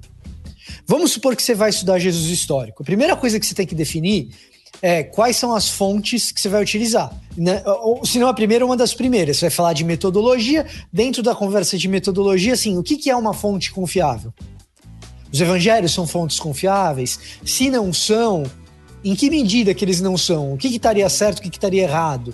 Vamos 0.85 1.11
supor 1.11 1.35
que 1.35 1.41
você 1.41 1.55
vai 1.55 1.71
estudar 1.71 1.97
Jesus 1.99 2.29
histórico. 2.29 2.83
A 2.83 2.85
primeira 2.85 3.15
coisa 3.15 3.39
que 3.39 3.45
você 3.45 3.55
tem 3.55 3.65
que 3.65 3.73
definir 3.73 4.29
é 4.81 5.03
quais 5.03 5.37
são 5.37 5.55
as 5.55 5.69
fontes 5.69 6.31
que 6.31 6.39
você 6.39 6.49
vai 6.49 6.61
utilizar. 6.61 7.11
Né? 7.35 7.63
Ou, 7.65 8.05
se 8.05 8.19
não 8.19 8.27
a 8.27 8.33
primeira, 8.33 8.65
uma 8.65 8.77
das 8.77 8.93
primeiras. 8.93 9.37
Você 9.37 9.45
vai 9.45 9.51
falar 9.51 9.73
de 9.73 9.83
metodologia. 9.83 10.65
Dentro 10.91 11.23
da 11.23 11.33
conversa 11.33 11.77
de 11.77 11.87
metodologia, 11.87 12.53
assim, 12.53 12.77
o 12.77 12.83
que, 12.83 12.97
que 12.97 13.09
é 13.09 13.15
uma 13.15 13.33
fonte 13.33 13.71
confiável? 13.71 14.33
Os 15.31 15.39
evangelhos 15.39 15.93
são 15.93 16.05
fontes 16.05 16.39
confiáveis? 16.39 17.19
Se 17.45 17.69
não 17.69 17.93
são, 17.93 18.43
em 19.03 19.15
que 19.15 19.29
medida 19.29 19.73
que 19.73 19.85
eles 19.85 20.01
não 20.01 20.17
são? 20.17 20.53
O 20.53 20.57
que, 20.57 20.69
que 20.69 20.75
estaria 20.75 21.07
certo, 21.09 21.39
o 21.39 21.41
que, 21.41 21.49
que 21.49 21.57
estaria 21.57 21.83
errado? 21.83 22.33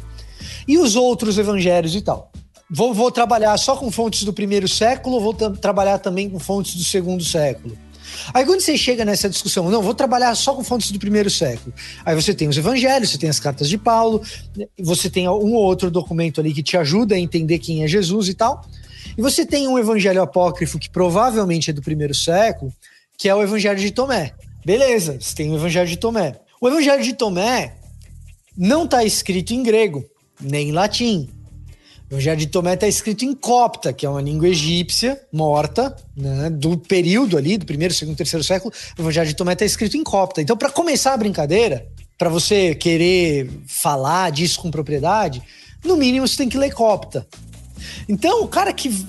E 0.67 0.77
os 0.77 0.95
outros 0.95 1.37
evangelhos 1.37 1.95
e 1.95 2.01
tal? 2.01 2.31
Vou, 2.69 2.93
vou 2.93 3.09
trabalhar 3.11 3.57
só 3.57 3.75
com 3.77 3.89
fontes 3.89 4.23
do 4.23 4.33
primeiro 4.33 4.67
século 4.67 5.15
ou 5.15 5.21
vou 5.21 5.33
trabalhar 5.33 5.99
também 5.99 6.29
com 6.29 6.37
fontes 6.37 6.75
do 6.75 6.83
segundo 6.83 7.23
século? 7.23 7.77
Aí 8.33 8.45
quando 8.45 8.61
você 8.61 8.77
chega 8.77 9.05
nessa 9.05 9.29
discussão, 9.29 9.69
não, 9.69 9.81
vou 9.81 9.93
trabalhar 9.93 10.33
só 10.35 10.53
com 10.53 10.63
fontes 10.63 10.91
do 10.91 10.99
primeiro 10.99 11.29
século. 11.29 11.73
Aí 12.05 12.15
você 12.15 12.33
tem 12.33 12.47
os 12.47 12.57
evangelhos, 12.57 13.09
você 13.09 13.17
tem 13.17 13.29
as 13.29 13.39
cartas 13.39 13.69
de 13.69 13.77
Paulo, 13.77 14.21
você 14.79 15.09
tem 15.09 15.27
um 15.27 15.53
ou 15.53 15.63
outro 15.63 15.91
documento 15.91 16.41
ali 16.41 16.53
que 16.53 16.63
te 16.63 16.77
ajuda 16.77 17.15
a 17.15 17.19
entender 17.19 17.59
quem 17.59 17.83
é 17.83 17.87
Jesus 17.87 18.27
e 18.27 18.33
tal. 18.33 18.65
E 19.17 19.21
você 19.21 19.45
tem 19.45 19.67
um 19.67 19.79
evangelho 19.79 20.21
apócrifo 20.21 20.77
que 20.77 20.89
provavelmente 20.89 21.71
é 21.71 21.73
do 21.73 21.81
primeiro 21.81 22.13
século, 22.13 22.71
que 23.17 23.27
é 23.27 23.33
o 23.33 23.41
evangelho 23.41 23.79
de 23.79 23.91
Tomé. 23.91 24.33
Beleza, 24.63 25.17
você 25.19 25.35
tem 25.35 25.51
o 25.51 25.55
evangelho 25.55 25.87
de 25.87 25.97
Tomé. 25.97 26.39
O 26.61 26.67
evangelho 26.67 27.03
de 27.03 27.13
Tomé 27.13 27.75
não 28.55 28.85
está 28.85 29.03
escrito 29.03 29.53
em 29.53 29.63
grego, 29.63 30.05
nem 30.39 30.69
em 30.69 30.71
latim. 30.71 31.29
O 32.09 32.13
Evangelho 32.13 32.37
de 32.37 32.47
Tomé 32.47 32.73
está 32.73 32.87
escrito 32.87 33.25
em 33.25 33.33
copta, 33.33 33.91
que 33.91 34.05
é 34.05 34.09
uma 34.09 34.21
língua 34.21 34.47
egípcia 34.47 35.19
morta, 35.31 35.93
né, 36.15 36.49
do 36.49 36.77
período 36.77 37.37
ali, 37.37 37.57
do 37.57 37.65
primeiro, 37.65 37.93
segundo, 37.93 38.15
terceiro 38.15 38.43
século. 38.45 38.73
O 38.97 39.01
Evangelho 39.01 39.27
de 39.27 39.35
Tomé 39.35 39.53
está 39.53 39.65
escrito 39.65 39.97
em 39.97 40.03
copta. 40.03 40.41
Então, 40.41 40.55
para 40.55 40.71
começar 40.71 41.13
a 41.13 41.17
brincadeira, 41.17 41.85
para 42.17 42.29
você 42.29 42.73
querer 42.73 43.49
falar 43.67 44.31
disso 44.31 44.61
com 44.61 44.71
propriedade, 44.71 45.43
no 45.83 45.97
mínimo 45.97 46.25
você 46.25 46.37
tem 46.37 46.47
que 46.47 46.57
ler 46.57 46.73
copta. 46.73 47.27
Então, 48.07 48.43
o 48.43 48.47
cara 48.47 48.71
que. 48.73 49.05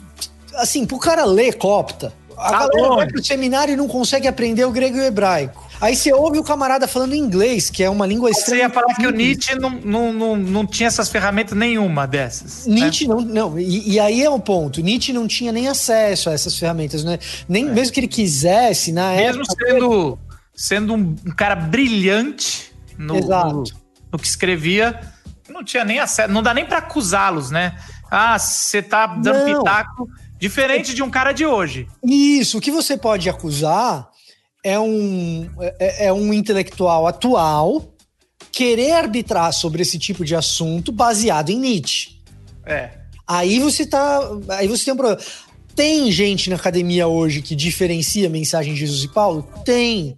Assim, 0.54 0.86
pro 0.86 0.98
cara 0.98 1.24
ler 1.24 1.54
copta, 1.56 2.12
a 2.36 2.50
tá 2.50 2.68
galera 2.68 2.94
vai 2.96 3.06
pro 3.06 3.24
seminário 3.24 3.74
e 3.74 3.76
não 3.76 3.86
consegue 3.86 4.26
aprender 4.26 4.64
o 4.64 4.70
grego 4.70 4.96
e 4.96 5.00
o 5.00 5.04
hebraico. 5.04 5.68
Aí 5.80 5.94
você 5.94 6.12
ouve 6.12 6.38
o 6.38 6.44
camarada 6.44 6.88
falando 6.88 7.14
inglês, 7.14 7.70
que 7.70 7.84
é 7.84 7.90
uma 7.90 8.06
língua 8.06 8.30
estranha. 8.30 8.62
Você 8.62 8.66
ia 8.66 8.70
falar 8.70 8.94
que 8.94 9.06
o 9.06 9.10
Nietzsche 9.10 9.54
não, 9.54 9.70
não, 9.70 10.12
não, 10.12 10.36
não 10.36 10.66
tinha 10.66 10.88
essas 10.88 11.08
ferramentas 11.08 11.56
nenhuma 11.56 12.06
dessas. 12.06 12.66
Né? 12.66 12.80
Nietzsche 12.80 13.06
né? 13.06 13.14
não. 13.14 13.22
não 13.22 13.58
e, 13.58 13.92
e, 13.92 14.00
aí 14.00 14.22
é 14.22 14.30
o 14.30 14.40
ponto. 14.40 14.80
Nietzsche 14.80 15.12
não 15.12 15.28
tinha 15.28 15.52
nem 15.52 15.68
acesso 15.68 16.30
a 16.30 16.32
essas 16.32 16.56
ferramentas, 16.58 17.04
né? 17.04 17.18
Nem, 17.48 17.68
é. 17.68 17.72
Mesmo 17.72 17.92
que 17.92 18.00
ele 18.00 18.08
quisesse, 18.08 18.90
na 18.92 19.10
mesmo 19.10 19.42
época. 19.42 19.64
Mesmo 19.64 19.80
sendo, 19.80 20.18
sendo 20.54 20.94
um, 20.94 21.16
um 21.26 21.34
cara 21.34 21.54
brilhante 21.54 22.72
no, 22.96 23.20
no, 23.20 23.64
no, 24.12 24.18
que 24.18 24.26
escrevia, 24.26 24.98
não 25.48 25.62
tinha 25.62 25.84
nem 25.84 26.00
acesso. 26.00 26.32
Não 26.32 26.42
dá 26.42 26.52
nem 26.52 26.66
para 26.66 26.78
acusá-los, 26.78 27.52
né? 27.52 27.76
Ah, 28.10 28.38
você 28.38 28.82
tá 28.82 29.06
dando 29.06 29.46
não. 29.46 29.58
pitaco. 29.58 30.08
Diferente 30.38 30.94
de 30.94 31.02
um 31.02 31.10
cara 31.10 31.32
de 31.32 31.44
hoje. 31.44 31.88
Isso, 32.04 32.58
o 32.58 32.60
que 32.60 32.70
você 32.70 32.96
pode 32.96 33.28
acusar 33.28 34.08
é 34.64 34.78
um, 34.78 35.50
é, 35.78 36.06
é 36.06 36.12
um 36.12 36.32
intelectual 36.32 37.06
atual 37.06 37.92
querer 38.52 38.92
arbitrar 38.92 39.52
sobre 39.52 39.82
esse 39.82 39.98
tipo 39.98 40.24
de 40.24 40.34
assunto 40.34 40.92
baseado 40.92 41.50
em 41.50 41.58
Nietzsche. 41.58 42.18
É. 42.64 42.90
Aí 43.26 43.58
você 43.58 43.84
tá. 43.84 44.20
Aí 44.50 44.68
você 44.68 44.84
tem 44.86 44.94
um 44.94 44.96
problema. 44.96 45.20
Tem 45.74 46.10
gente 46.10 46.50
na 46.50 46.56
academia 46.56 47.06
hoje 47.06 47.42
que 47.42 47.54
diferencia 47.54 48.26
a 48.26 48.30
mensagem 48.30 48.74
de 48.74 48.80
Jesus 48.80 49.04
e 49.04 49.08
Paulo? 49.08 49.48
Tem 49.64 50.16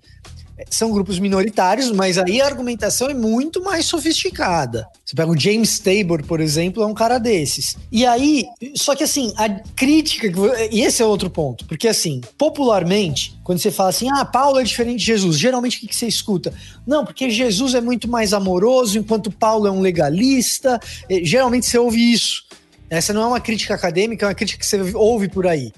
são 0.68 0.90
grupos 0.90 1.18
minoritários, 1.18 1.90
mas 1.90 2.18
aí 2.18 2.40
a 2.40 2.46
argumentação 2.46 3.08
é 3.08 3.14
muito 3.14 3.62
mais 3.62 3.86
sofisticada. 3.86 4.86
Você 5.04 5.16
pega 5.16 5.30
o 5.30 5.38
James 5.38 5.78
Tabor, 5.78 6.24
por 6.24 6.40
exemplo, 6.40 6.82
é 6.82 6.86
um 6.86 6.94
cara 6.94 7.18
desses. 7.18 7.76
E 7.90 8.04
aí, 8.04 8.44
só 8.74 8.94
que 8.94 9.04
assim, 9.04 9.32
a 9.36 9.48
crítica, 9.48 10.28
e 10.70 10.82
esse 10.82 11.02
é 11.02 11.06
outro 11.06 11.30
ponto, 11.30 11.64
porque 11.66 11.88
assim, 11.88 12.20
popularmente, 12.36 13.38
quando 13.42 13.58
você 13.58 13.70
fala 13.70 13.90
assim, 13.90 14.08
ah, 14.12 14.24
Paulo 14.24 14.60
é 14.60 14.62
diferente 14.62 15.00
de 15.00 15.06
Jesus, 15.06 15.38
geralmente 15.38 15.84
o 15.84 15.88
que 15.88 15.96
você 15.96 16.06
escuta? 16.06 16.52
Não, 16.86 17.04
porque 17.04 17.30
Jesus 17.30 17.74
é 17.74 17.80
muito 17.80 18.08
mais 18.08 18.32
amoroso, 18.32 18.98
enquanto 18.98 19.30
Paulo 19.30 19.66
é 19.66 19.70
um 19.70 19.80
legalista. 19.80 20.78
Geralmente 21.22 21.66
você 21.66 21.78
ouve 21.78 22.12
isso. 22.12 22.44
Essa 22.88 23.12
não 23.12 23.22
é 23.22 23.26
uma 23.26 23.40
crítica 23.40 23.74
acadêmica, 23.74 24.26
é 24.26 24.28
uma 24.28 24.34
crítica 24.34 24.60
que 24.60 24.66
você 24.66 24.80
ouve 24.94 25.28
por 25.28 25.46
aí. 25.46 25.72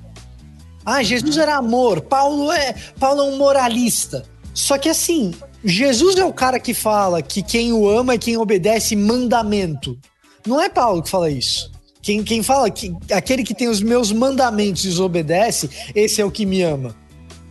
Ah, 0.85 1.03
Jesus 1.03 1.37
era 1.37 1.57
amor, 1.57 2.01
Paulo 2.01 2.51
é, 2.51 2.75
Paulo 2.99 3.21
é 3.21 3.25
um 3.25 3.37
moralista. 3.37 4.25
Só 4.55 4.77
que 4.79 4.89
assim, 4.89 5.33
Jesus 5.65 6.17
é 6.17 6.25
o 6.25 6.33
cara 6.33 6.59
que 6.59 6.75
fala 6.75 7.23
que 7.23 7.43
quem 7.43 7.73
o 7.73 7.89
ama 7.89 8.15
é 8.15 8.19
quem 8.19 8.37
obedece 8.37 8.97
mandamento. 8.97 9.99
Não 10.47 10.61
é 10.61 10.69
Paulo 10.69 11.03
que 11.03 11.11
fala 11.11 11.31
isso. 11.31 11.71
Quem, 12.03 12.23
quem 12.25 12.43
fala 12.43 12.69
que 12.69 12.93
aquele 13.13 13.45
que 13.45 13.55
tem 13.55 13.69
os 13.69 13.81
meus 13.81 14.11
mandamentos 14.11 14.85
e 14.85 14.89
os 14.89 14.99
obedece, 14.99 15.71
esse 15.95 16.21
é 16.21 16.25
o 16.25 16.31
que 16.31 16.45
me 16.45 16.61
ama. 16.63 16.97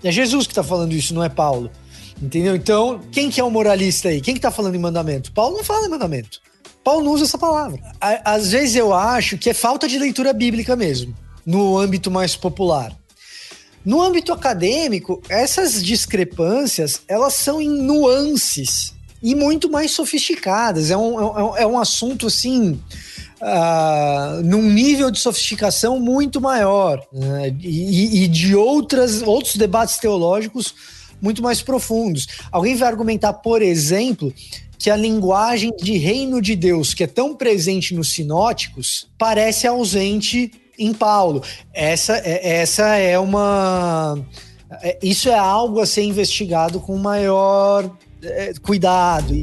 É 0.03 0.11
Jesus 0.11 0.45
que 0.45 0.53
tá 0.53 0.63
falando 0.63 0.93
isso, 0.93 1.13
não 1.13 1.23
é 1.23 1.29
Paulo. 1.29 1.71
Entendeu? 2.21 2.55
Então, 2.55 2.99
quem 3.11 3.29
que 3.29 3.39
é 3.39 3.43
o 3.43 3.49
moralista 3.49 4.09
aí? 4.09 4.19
Quem 4.19 4.35
que 4.35 4.41
tá 4.41 4.51
falando 4.51 4.75
em 4.75 4.79
mandamento? 4.79 5.31
Paulo 5.31 5.57
não 5.57 5.63
fala 5.63 5.87
em 5.87 5.89
mandamento. 5.89 6.39
Paulo 6.83 7.05
não 7.05 7.13
usa 7.13 7.23
essa 7.23 7.37
palavra. 7.37 7.79
Às 7.99 8.51
vezes 8.51 8.75
eu 8.75 8.93
acho 8.93 9.37
que 9.37 9.49
é 9.49 9.53
falta 9.53 9.87
de 9.87 9.97
leitura 9.97 10.33
bíblica 10.33 10.75
mesmo, 10.75 11.15
no 11.45 11.77
âmbito 11.77 12.11
mais 12.11 12.35
popular. 12.35 12.95
No 13.83 14.01
âmbito 14.01 14.31
acadêmico, 14.31 15.21
essas 15.27 15.83
discrepâncias 15.83 17.01
elas 17.07 17.33
são 17.33 17.61
em 17.61 17.69
nuances 17.69 18.93
e 19.21 19.35
muito 19.35 19.69
mais 19.69 19.91
sofisticadas. 19.91 20.91
É 20.91 20.97
um, 20.97 21.19
é 21.19 21.43
um, 21.43 21.57
é 21.57 21.67
um 21.67 21.79
assunto 21.79 22.27
assim. 22.27 22.79
Uh, 23.41 24.43
num 24.43 24.61
nível 24.61 25.09
de 25.09 25.17
sofisticação 25.17 25.99
muito 25.99 26.39
maior 26.39 27.03
né? 27.11 27.51
e, 27.59 28.23
e, 28.23 28.27
de 28.27 28.55
outras, 28.55 29.23
outros 29.23 29.55
debates 29.55 29.97
teológicos 29.97 30.75
muito 31.19 31.41
mais 31.41 31.59
profundos. 31.59 32.27
Alguém 32.51 32.75
vai 32.75 32.87
argumentar, 32.87 33.33
por 33.33 33.63
exemplo, 33.63 34.31
que 34.77 34.91
a 34.91 34.95
linguagem 34.95 35.71
de 35.79 35.97
reino 35.97 36.39
de 36.39 36.55
Deus, 36.55 36.93
que 36.93 37.03
é 37.03 37.07
tão 37.07 37.35
presente 37.35 37.95
nos 37.95 38.11
sinóticos, 38.13 39.07
parece 39.17 39.65
ausente 39.65 40.51
em 40.77 40.93
Paulo. 40.93 41.43
Essa 41.73 42.17
é, 42.17 42.59
essa 42.61 42.95
é 42.95 43.17
uma. 43.17 44.17
É, 44.81 44.97
isso 45.01 45.29
é 45.29 45.37
algo 45.37 45.79
a 45.79 45.85
ser 45.85 46.03
investigado 46.03 46.79
com 46.79 46.97
maior 46.97 47.89
é, 48.23 48.53
cuidado. 48.61 49.33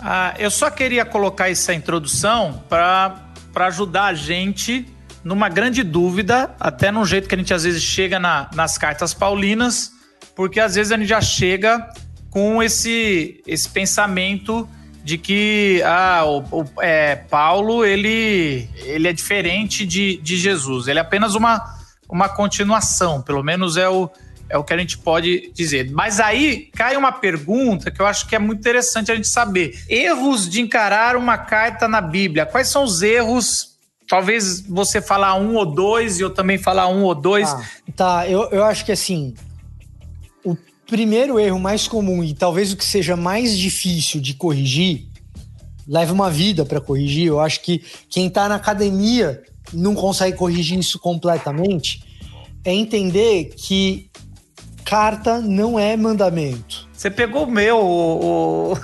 Ah, 0.00 0.34
eu 0.38 0.50
só 0.50 0.70
queria 0.70 1.04
colocar 1.04 1.48
essa 1.48 1.72
introdução 1.72 2.62
para 2.68 3.32
ajudar 3.54 4.06
a 4.06 4.14
gente 4.14 4.86
numa 5.22 5.48
grande 5.48 5.82
dúvida, 5.84 6.54
até 6.58 6.90
num 6.90 7.04
jeito 7.04 7.28
que 7.28 7.34
a 7.34 7.38
gente 7.38 7.54
às 7.54 7.62
vezes 7.62 7.82
chega 7.82 8.18
na, 8.18 8.50
nas 8.54 8.76
cartas 8.76 9.14
paulinas, 9.14 9.92
porque 10.34 10.58
às 10.58 10.74
vezes 10.74 10.90
a 10.90 10.96
gente 10.96 11.08
já 11.08 11.20
chega 11.20 11.88
com 12.30 12.62
esse, 12.62 13.40
esse 13.46 13.68
pensamento 13.68 14.68
de 15.02 15.18
que 15.18 15.82
ah, 15.84 16.24
o, 16.24 16.62
o 16.62 16.64
é, 16.80 17.16
Paulo 17.16 17.84
ele, 17.84 18.68
ele 18.84 19.08
é 19.08 19.12
diferente 19.12 19.84
de, 19.84 20.16
de 20.18 20.36
Jesus. 20.36 20.86
Ele 20.86 20.98
é 20.98 21.02
apenas 21.02 21.34
uma, 21.34 21.76
uma 22.08 22.28
continuação, 22.28 23.20
pelo 23.20 23.42
menos 23.42 23.76
é 23.76 23.88
o, 23.88 24.08
é 24.48 24.56
o 24.56 24.62
que 24.62 24.72
a 24.72 24.78
gente 24.78 24.98
pode 24.98 25.50
dizer. 25.54 25.90
Mas 25.90 26.20
aí 26.20 26.70
cai 26.74 26.96
uma 26.96 27.10
pergunta 27.10 27.90
que 27.90 28.00
eu 28.00 28.06
acho 28.06 28.28
que 28.28 28.36
é 28.36 28.38
muito 28.38 28.60
interessante 28.60 29.10
a 29.10 29.14
gente 29.14 29.28
saber: 29.28 29.82
erros 29.88 30.48
de 30.48 30.60
encarar 30.60 31.16
uma 31.16 31.38
carta 31.38 31.88
na 31.88 32.00
Bíblia. 32.00 32.46
Quais 32.46 32.68
são 32.68 32.84
os 32.84 33.02
erros? 33.02 33.72
Talvez 34.06 34.60
você 34.60 35.00
falar 35.00 35.34
um 35.36 35.54
ou 35.54 35.64
dois 35.64 36.18
e 36.18 36.22
eu 36.22 36.28
também 36.28 36.58
falar 36.58 36.86
um 36.88 37.02
ou 37.02 37.14
dois. 37.14 37.48
Ah, 37.48 37.64
tá, 37.96 38.28
eu, 38.28 38.50
eu 38.50 38.62
acho 38.62 38.84
que 38.84 38.92
assim. 38.92 39.34
O 40.44 40.54
primeiro 40.92 41.40
erro 41.40 41.58
mais 41.58 41.88
comum 41.88 42.22
e 42.22 42.34
talvez 42.34 42.70
o 42.70 42.76
que 42.76 42.84
seja 42.84 43.16
mais 43.16 43.56
difícil 43.56 44.20
de 44.20 44.34
corrigir 44.34 45.08
leva 45.88 46.12
uma 46.12 46.30
vida 46.30 46.66
para 46.66 46.82
corrigir. 46.82 47.28
Eu 47.28 47.40
acho 47.40 47.62
que 47.62 47.82
quem 48.10 48.26
está 48.26 48.46
na 48.46 48.56
academia 48.56 49.42
não 49.72 49.94
consegue 49.94 50.36
corrigir 50.36 50.78
isso 50.78 50.98
completamente. 50.98 52.04
É 52.62 52.74
entender 52.74 53.54
que 53.56 54.10
carta 54.84 55.40
não 55.40 55.78
é 55.78 55.96
mandamento. 55.96 56.86
Você 56.92 57.10
pegou 57.10 57.44
o 57.44 57.50
meu, 57.50 57.78
o... 57.78 58.78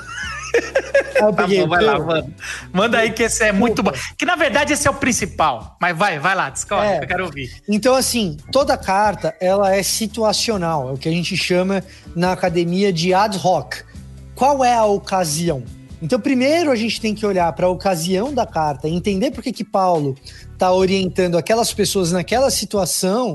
Tá 1.19 1.33
bom, 1.33 1.69
vai 1.69 1.83
lá, 1.83 1.99
manda. 1.99 2.31
Manda 2.73 2.99
aí 2.99 3.11
que 3.11 3.25
esse 3.25 3.43
é 3.43 3.51
muito 3.51 3.83
bom. 3.83 3.91
Que 4.17 4.25
na 4.25 4.37
verdade 4.37 4.73
esse 4.73 4.87
é 4.87 4.91
o 4.91 4.95
principal. 4.95 5.77
Mas 5.81 5.97
vai, 5.97 6.19
vai 6.19 6.35
lá, 6.35 6.49
discorre, 6.49 6.87
é. 6.87 7.03
eu 7.03 7.07
quero 7.07 7.25
ouvir. 7.25 7.51
Então, 7.69 7.95
assim, 7.95 8.37
toda 8.53 8.77
carta 8.77 9.35
ela 9.41 9.75
é 9.75 9.83
situacional, 9.83 10.91
é 10.91 10.93
o 10.93 10.97
que 10.97 11.09
a 11.09 11.13
gente 11.13 11.37
chama 11.37 11.83
na 12.15 12.33
academia 12.33 12.93
de 12.93 13.13
ad 13.13 13.39
hoc. 13.43 13.83
Qual 14.35 14.65
é 14.65 14.75
a 14.75 14.85
ocasião? 14.85 15.65
Então, 16.01 16.21
primeiro 16.21 16.71
a 16.71 16.77
gente 16.77 17.01
tem 17.01 17.15
que 17.15 17.27
olhar 17.27 17.53
para 17.53 17.67
a 17.67 17.71
ocasião 17.71 18.33
da 18.33 18.47
carta, 18.47 18.89
entender 18.89 19.33
por 19.33 19.43
que, 19.43 19.53
que 19.53 19.65
Paulo 19.65 20.17
está 20.53 20.73
orientando 20.73 21.37
aquelas 21.37 21.73
pessoas 21.73 22.13
naquela 22.13 22.51
situação 22.51 23.35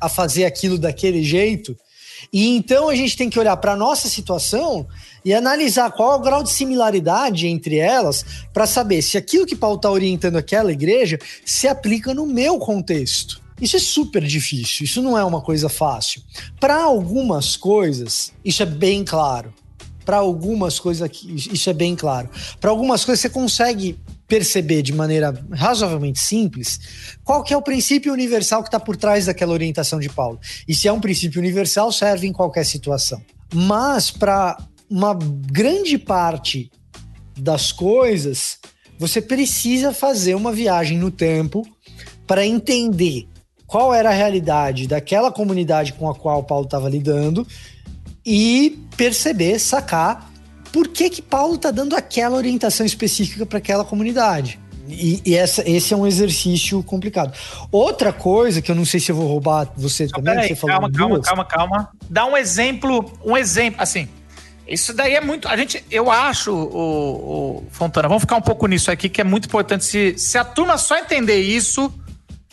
a 0.00 0.08
fazer 0.08 0.44
aquilo 0.44 0.78
daquele 0.78 1.22
jeito. 1.24 1.76
E 2.32 2.56
então 2.56 2.88
a 2.88 2.94
gente 2.94 3.16
tem 3.16 3.30
que 3.30 3.38
olhar 3.38 3.56
para 3.56 3.72
a 3.72 3.76
nossa 3.76 4.08
situação 4.08 4.86
e 5.28 5.34
analisar 5.34 5.92
qual 5.92 6.12
é 6.12 6.16
o 6.16 6.20
grau 6.20 6.42
de 6.42 6.50
similaridade 6.50 7.46
entre 7.46 7.76
elas 7.76 8.24
para 8.50 8.66
saber 8.66 9.02
se 9.02 9.18
aquilo 9.18 9.44
que 9.44 9.54
Paulo 9.54 9.76
está 9.76 9.90
orientando 9.90 10.36
aquela 10.36 10.72
igreja 10.72 11.18
se 11.44 11.68
aplica 11.68 12.14
no 12.14 12.24
meu 12.24 12.58
contexto. 12.58 13.38
Isso 13.60 13.76
é 13.76 13.78
super 13.78 14.22
difícil, 14.22 14.86
isso 14.86 15.02
não 15.02 15.18
é 15.18 15.22
uma 15.22 15.42
coisa 15.42 15.68
fácil. 15.68 16.22
Para 16.58 16.82
algumas 16.82 17.58
coisas, 17.58 18.32
isso 18.42 18.62
é 18.62 18.66
bem 18.66 19.04
claro. 19.04 19.52
Para 20.02 20.16
algumas 20.16 20.80
coisas, 20.80 21.10
isso 21.22 21.68
é 21.68 21.74
bem 21.74 21.94
claro. 21.94 22.30
Para 22.58 22.70
algumas 22.70 23.04
coisas, 23.04 23.20
você 23.20 23.28
consegue 23.28 23.98
perceber 24.26 24.80
de 24.80 24.94
maneira 24.94 25.38
razoavelmente 25.52 26.20
simples 26.20 26.80
qual 27.22 27.42
que 27.42 27.52
é 27.52 27.56
o 27.56 27.60
princípio 27.60 28.14
universal 28.14 28.62
que 28.62 28.68
está 28.68 28.80
por 28.80 28.96
trás 28.96 29.26
daquela 29.26 29.52
orientação 29.52 30.00
de 30.00 30.08
Paulo. 30.08 30.40
E 30.66 30.74
se 30.74 30.88
é 30.88 30.92
um 30.92 31.00
princípio 31.00 31.38
universal, 31.38 31.92
serve 31.92 32.26
em 32.26 32.32
qualquer 32.32 32.64
situação. 32.64 33.20
Mas 33.52 34.10
para 34.10 34.58
uma 34.90 35.16
grande 35.50 35.98
parte 35.98 36.70
das 37.36 37.72
coisas, 37.72 38.58
você 38.98 39.20
precisa 39.20 39.92
fazer 39.92 40.34
uma 40.34 40.52
viagem 40.52 40.98
no 40.98 41.10
tempo 41.10 41.66
para 42.26 42.46
entender 42.46 43.28
qual 43.66 43.94
era 43.94 44.08
a 44.08 44.12
realidade 44.12 44.86
daquela 44.86 45.30
comunidade 45.30 45.92
com 45.92 46.08
a 46.08 46.14
qual 46.14 46.42
Paulo 46.42 46.64
estava 46.64 46.88
lidando 46.88 47.46
e 48.24 48.78
perceber, 48.96 49.58
sacar 49.58 50.30
por 50.72 50.88
que, 50.88 51.08
que 51.08 51.22
Paulo 51.22 51.54
está 51.54 51.70
dando 51.70 51.94
aquela 51.94 52.36
orientação 52.36 52.84
específica 52.84 53.46
para 53.46 53.58
aquela 53.58 53.84
comunidade. 53.84 54.58
E, 54.88 55.20
e, 55.24 55.34
essa, 55.34 55.68
esse 55.68 55.92
é 55.92 55.96
um 55.96 56.06
exercício 56.06 56.82
complicado. 56.82 57.32
Outra 57.70 58.12
coisa 58.12 58.62
que 58.62 58.70
eu 58.70 58.74
não 58.74 58.86
sei 58.86 58.98
se 59.00 59.12
eu 59.12 59.16
vou 59.16 59.26
roubar 59.26 59.70
você 59.76 60.04
não, 60.04 60.10
também, 60.12 60.38
aí, 60.38 60.48
você 60.48 60.56
falou 60.56 60.80
calma, 60.80 60.92
calma, 60.92 61.20
calma, 61.20 61.44
calma. 61.44 61.88
Dá 62.08 62.24
um 62.24 62.36
exemplo, 62.36 63.12
um 63.24 63.36
exemplo, 63.36 63.82
assim. 63.82 64.08
Isso 64.68 64.92
daí 64.92 65.14
é 65.14 65.20
muito. 65.20 65.48
A 65.48 65.56
gente, 65.56 65.82
eu 65.90 66.10
acho, 66.10 66.52
o, 66.52 67.62
o, 67.62 67.66
Fontana, 67.70 68.06
vamos 68.06 68.22
ficar 68.22 68.36
um 68.36 68.42
pouco 68.42 68.66
nisso 68.66 68.90
aqui, 68.90 69.08
que 69.08 69.20
é 69.20 69.24
muito 69.24 69.46
importante. 69.46 69.84
Se, 69.84 70.18
se 70.18 70.36
a 70.36 70.44
turma 70.44 70.76
só 70.76 70.98
entender 70.98 71.40
isso, 71.40 71.92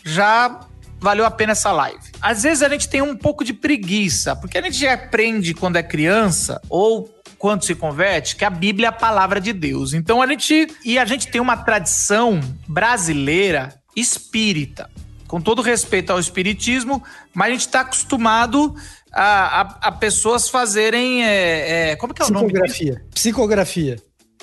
já 0.02 0.60
valeu 0.98 1.26
a 1.26 1.30
pena 1.30 1.52
essa 1.52 1.70
live. 1.72 2.00
Às 2.20 2.42
vezes 2.44 2.62
a 2.62 2.68
gente 2.70 2.88
tem 2.88 3.02
um 3.02 3.14
pouco 3.14 3.44
de 3.44 3.52
preguiça, 3.52 4.34
porque 4.34 4.56
a 4.56 4.62
gente 4.62 4.78
já 4.78 4.94
aprende 4.94 5.52
quando 5.52 5.76
é 5.76 5.82
criança, 5.82 6.60
ou 6.70 7.14
quando 7.38 7.64
se 7.64 7.74
converte, 7.74 8.34
que 8.34 8.44
a 8.44 8.50
Bíblia 8.50 8.86
é 8.86 8.88
a 8.88 8.92
palavra 8.92 9.38
de 9.38 9.52
Deus. 9.52 9.92
Então 9.92 10.22
a 10.22 10.26
gente. 10.26 10.68
E 10.84 10.98
a 10.98 11.04
gente 11.04 11.28
tem 11.28 11.40
uma 11.40 11.56
tradição 11.58 12.40
brasileira 12.66 13.74
espírita. 13.94 14.90
Com 15.26 15.40
todo 15.40 15.60
respeito 15.60 16.12
ao 16.12 16.20
espiritismo, 16.20 17.02
mas 17.34 17.48
a 17.48 17.50
gente 17.50 17.60
está 17.60 17.80
acostumado 17.80 18.76
a, 19.16 19.60
a, 19.60 19.60
a, 19.88 19.92
pessoas 19.92 20.48
fazerem. 20.48 21.24
É, 21.24 21.92
é, 21.92 21.96
como 21.96 22.12
que 22.12 22.22
é 22.22 22.26
o 22.26 22.30
nome? 22.30 22.46
Psicografia. 22.46 23.04
Psicografia. 23.14 23.96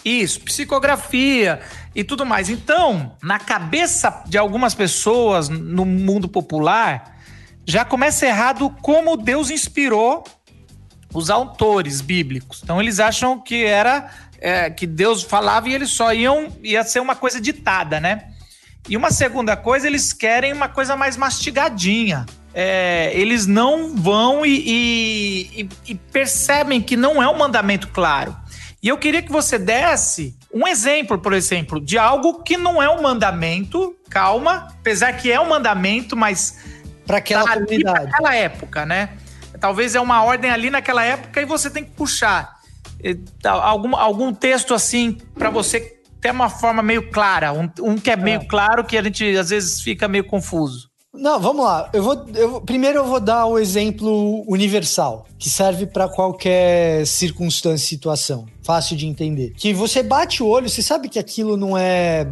Isso, 0.03 0.41
psicografia 0.41 1.61
e 1.95 2.03
tudo 2.03 2.25
mais. 2.25 2.49
Então, 2.49 3.15
na 3.21 3.39
cabeça 3.39 4.23
de 4.25 4.37
algumas 4.37 4.73
pessoas 4.73 5.47
no 5.47 5.85
mundo 5.85 6.27
popular, 6.27 7.17
já 7.65 7.85
começa 7.85 8.25
errado 8.25 8.69
como 8.81 9.15
Deus 9.15 9.49
inspirou 9.49 10.23
os 11.13 11.29
autores 11.29 12.01
bíblicos. 12.01 12.61
Então 12.63 12.81
eles 12.81 12.99
acham 12.99 13.39
que 13.39 13.63
era 13.63 14.09
é, 14.39 14.69
que 14.69 14.87
Deus 14.87 15.23
falava 15.23 15.69
e 15.69 15.73
eles 15.73 15.91
só 15.91 16.11
iam 16.13 16.51
ia 16.61 16.83
ser 16.83 16.99
uma 16.99 17.15
coisa 17.15 17.39
ditada, 17.39 17.99
né? 17.99 18.33
E 18.89 18.97
uma 18.97 19.11
segunda 19.11 19.55
coisa, 19.55 19.87
eles 19.87 20.11
querem 20.11 20.51
uma 20.51 20.67
coisa 20.67 20.97
mais 20.97 21.15
mastigadinha. 21.15 22.25
É, 22.53 23.11
eles 23.15 23.47
não 23.47 23.95
vão 23.95 24.45
e, 24.45 25.49
e, 25.55 25.69
e, 25.87 25.95
percebem 25.95 26.81
que 26.81 26.95
não 26.95 27.21
é 27.21 27.27
um 27.27 27.37
mandamento 27.37 27.87
claro. 27.87 28.35
E 28.81 28.89
eu 28.89 28.97
queria 28.97 29.21
que 29.21 29.31
você 29.31 29.57
desse 29.57 30.37
um 30.53 30.67
exemplo, 30.67 31.17
por 31.17 31.33
exemplo, 31.33 31.79
de 31.79 31.97
algo 31.97 32.43
que 32.43 32.55
não 32.57 32.81
é 32.81 32.87
um 32.87 33.01
mandamento, 33.01 33.95
calma, 34.09 34.67
apesar 34.79 35.13
que 35.13 35.31
é 35.31 35.39
um 35.39 35.49
mandamento, 35.49 36.15
mas 36.15 36.59
para 37.07 37.17
aquela 37.17 37.43
tá 37.43 37.53
comunidade, 37.53 38.05
naquela 38.05 38.35
época, 38.35 38.85
né? 38.85 39.09
Talvez 39.59 39.95
é 39.95 40.01
uma 40.01 40.23
ordem 40.23 40.51
ali 40.51 40.69
naquela 40.69 41.03
época 41.03 41.41
e 41.41 41.45
você 41.45 41.69
tem 41.69 41.83
que 41.83 41.91
puxar 41.91 42.53
algum, 43.43 43.95
algum 43.95 44.33
texto 44.33 44.73
assim 44.73 45.17
para 45.33 45.49
você 45.49 45.99
ter 46.21 46.31
uma 46.31 46.49
forma 46.49 46.81
meio 46.81 47.09
clara, 47.09 47.51
um, 47.51 47.69
um 47.81 47.97
que 47.97 48.09
é 48.09 48.15
meio 48.15 48.41
é. 48.41 48.45
claro 48.45 48.83
que 48.83 48.97
a 48.97 49.03
gente 49.03 49.35
às 49.37 49.49
vezes 49.49 49.81
fica 49.81 50.07
meio 50.07 50.23
confuso. 50.23 50.89
Não, 51.13 51.39
vamos 51.39 51.63
lá. 51.63 51.91
Eu 51.93 52.01
vou, 52.01 52.25
eu, 52.33 52.61
primeiro 52.61 52.97
eu 52.99 53.05
vou 53.05 53.19
dar 53.19 53.45
o 53.45 53.59
exemplo 53.59 54.43
universal, 54.47 55.27
que 55.37 55.47
serve 55.47 55.85
para 55.85 56.09
qualquer 56.09 57.05
circunstância, 57.05 57.87
situação, 57.87 58.47
fácil 58.63 58.97
de 58.97 59.05
entender. 59.05 59.53
Que 59.55 59.73
você 59.73 60.01
bate 60.01 60.41
o 60.41 60.47
olho, 60.47 60.67
você 60.67 60.81
sabe 60.81 61.07
que 61.07 61.19
aquilo 61.19 61.55
não 61.55 61.77
é 61.77 62.27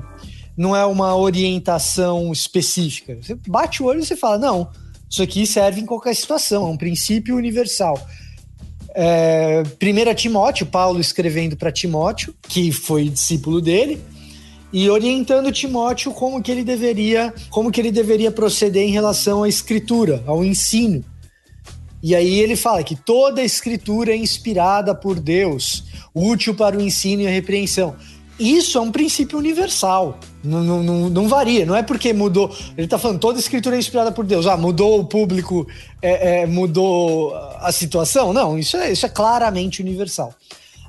não 0.58 0.76
é 0.76 0.84
uma 0.86 1.16
orientação 1.16 2.32
específica. 2.32 3.18
Você 3.22 3.36
bate 3.48 3.82
o 3.82 3.86
olho 3.86 4.00
e 4.00 4.06
você 4.06 4.16
fala, 4.16 4.38
não, 4.38 4.68
isso 5.10 5.22
aqui 5.22 5.46
serve 5.46 5.80
em 5.80 5.86
qualquer 5.86 6.16
situação, 6.16 6.68
é 6.68 6.70
um 6.70 6.78
princípio 6.78 7.36
universal. 7.36 8.00
É, 8.94 9.64
1 9.82 10.16
Timóteo, 10.16 10.66
Paulo 10.66 11.00
escrevendo 11.00 11.56
para 11.56 11.72
Timóteo, 11.72 12.34
que 12.42 12.72
foi 12.72 13.10
discípulo 13.10 13.62
dele, 13.62 14.02
e 14.74 14.90
orientando 14.90 15.52
Timóteo 15.52 16.12
como 16.12 16.42
que 16.42 16.52
ele 16.52 16.64
deveria, 16.64 17.34
como 17.50 17.72
que 17.72 17.82
ele 17.82 17.92
deveria 17.92 18.32
proceder 18.32 18.84
em 18.84 18.92
relação 18.92 19.44
à 19.44 19.50
escritura, 19.50 20.24
ao 20.26 20.44
ensino. 20.44 21.04
E 22.04 22.16
aí 22.16 22.40
ele 22.40 22.56
fala 22.56 22.84
que 22.84 22.96
toda 22.96 23.44
escritura 23.44 24.12
é 24.12 24.16
inspirada 24.16 24.96
por 24.96 25.20
Deus, 25.20 25.84
útil 26.16 26.56
para 26.56 26.78
o 26.78 26.82
ensino 26.82 27.22
e 27.22 27.28
a 27.28 27.32
repreensão. 27.32 27.96
Isso 28.40 28.80
é 28.80 28.82
um 28.82 28.92
princípio 28.92 29.38
universal. 29.38 30.18
Não, 30.44 30.64
não, 30.64 31.10
não, 31.12 31.28
varia. 31.28 31.64
Não 31.64 31.76
é 31.76 31.84
porque 31.84 32.12
mudou. 32.12 32.50
Ele 32.76 32.86
está 32.86 32.98
falando 32.98 33.20
toda 33.20 33.38
escritura 33.38 33.76
é 33.76 33.80
inspirada 33.80 34.12
por 34.12 34.26
Deus. 34.26 34.48
Ah, 34.48 34.58
mudou 34.58 35.00
o 35.00 35.06
público, 35.06 35.68
é, 36.02 36.42
é, 36.42 36.46
mudou 36.48 37.36
a 37.60 37.72
situação. 37.72 38.34
Não, 38.34 38.58
isso 38.58 38.78
é, 38.78 38.92
isso 38.92 39.06
é 39.06 39.10
claramente 39.10 39.80
universal. 39.80 40.34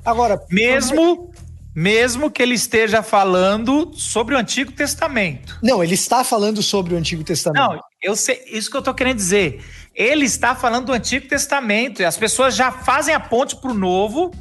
Agora. 0.03 0.41
Mesmo. 0.49 1.29
Mesmo 1.75 2.29
que 2.29 2.41
ele 2.41 2.53
esteja 2.53 3.01
falando 3.01 3.91
sobre 3.95 4.35
o 4.35 4.37
Antigo 4.37 4.71
Testamento. 4.71 5.57
Não, 5.61 5.83
ele 5.83 5.95
está 5.95 6.23
falando 6.23 6.61
sobre 6.61 6.93
o 6.93 6.97
Antigo 6.97 7.23
Testamento. 7.23 7.61
Não, 7.61 7.79
eu 8.01 8.15
sei, 8.15 8.43
isso 8.47 8.69
que 8.69 8.77
eu 8.77 8.79
estou 8.79 8.93
querendo 8.93 9.17
dizer. 9.17 9.63
Ele 9.95 10.25
está 10.25 10.55
falando 10.55 10.87
do 10.87 10.93
Antigo 10.93 11.27
Testamento 11.27 12.01
e 12.01 12.05
as 12.05 12.17
pessoas 12.17 12.55
já 12.55 12.71
fazem 12.71 13.13
a 13.13 13.19
ponte 13.19 13.55
para 13.55 13.71
o 13.71 13.73
Novo 13.73 14.31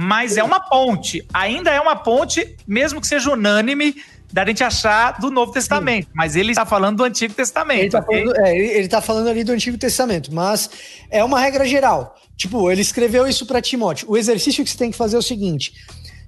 mas 0.00 0.36
é 0.36 0.44
uma 0.44 0.60
ponte. 0.60 1.26
Ainda 1.34 1.72
é 1.72 1.80
uma 1.80 1.96
ponte, 1.96 2.56
mesmo 2.68 3.00
que 3.00 3.06
seja 3.08 3.32
unânime, 3.32 3.96
da 4.32 4.46
gente 4.46 4.62
achar 4.62 5.18
do 5.18 5.30
Novo 5.30 5.50
Testamento. 5.50 6.04
Sim. 6.04 6.12
Mas 6.14 6.36
ele 6.36 6.52
está 6.52 6.64
falando 6.64 6.98
do 6.98 7.04
Antigo 7.04 7.34
Testamento. 7.34 7.78
Ele 7.78 7.86
está 7.86 8.02
falando, 8.02 8.32
é, 8.36 8.88
tá 8.88 9.00
falando 9.00 9.28
ali 9.28 9.42
do 9.42 9.52
Antigo 9.52 9.76
Testamento, 9.76 10.32
mas 10.32 10.70
é 11.10 11.24
uma 11.24 11.40
regra 11.40 11.64
geral. 11.66 12.16
Tipo, 12.36 12.70
ele 12.70 12.82
escreveu 12.82 13.26
isso 13.26 13.44
para 13.46 13.60
Timóteo. 13.60 14.08
O 14.08 14.16
exercício 14.16 14.62
que 14.62 14.70
você 14.70 14.78
tem 14.78 14.90
que 14.92 14.96
fazer 14.96 15.16
é 15.16 15.18
o 15.18 15.22
seguinte: 15.22 15.74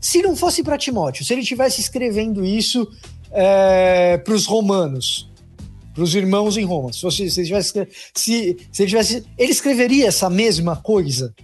Se 0.00 0.22
não 0.22 0.34
fosse 0.34 0.62
para 0.62 0.78
Timóteo, 0.78 1.24
se 1.24 1.32
ele 1.32 1.42
estivesse 1.42 1.80
escrevendo 1.80 2.44
isso 2.44 2.88
é, 3.30 4.18
para 4.18 4.34
os 4.34 4.46
romanos, 4.46 5.30
para 5.92 6.02
os 6.02 6.14
irmãos 6.14 6.56
em 6.56 6.64
Roma, 6.64 6.92
se, 6.92 7.00
fosse, 7.00 7.30
se, 7.30 7.40
ele 7.40 7.46
tivesse, 7.46 7.72
se, 8.14 8.56
se 8.72 8.82
ele 8.82 8.88
tivesse. 8.88 9.24
Ele 9.36 9.52
escreveria 9.52 10.08
essa 10.08 10.30
mesma 10.30 10.76
coisa? 10.76 11.34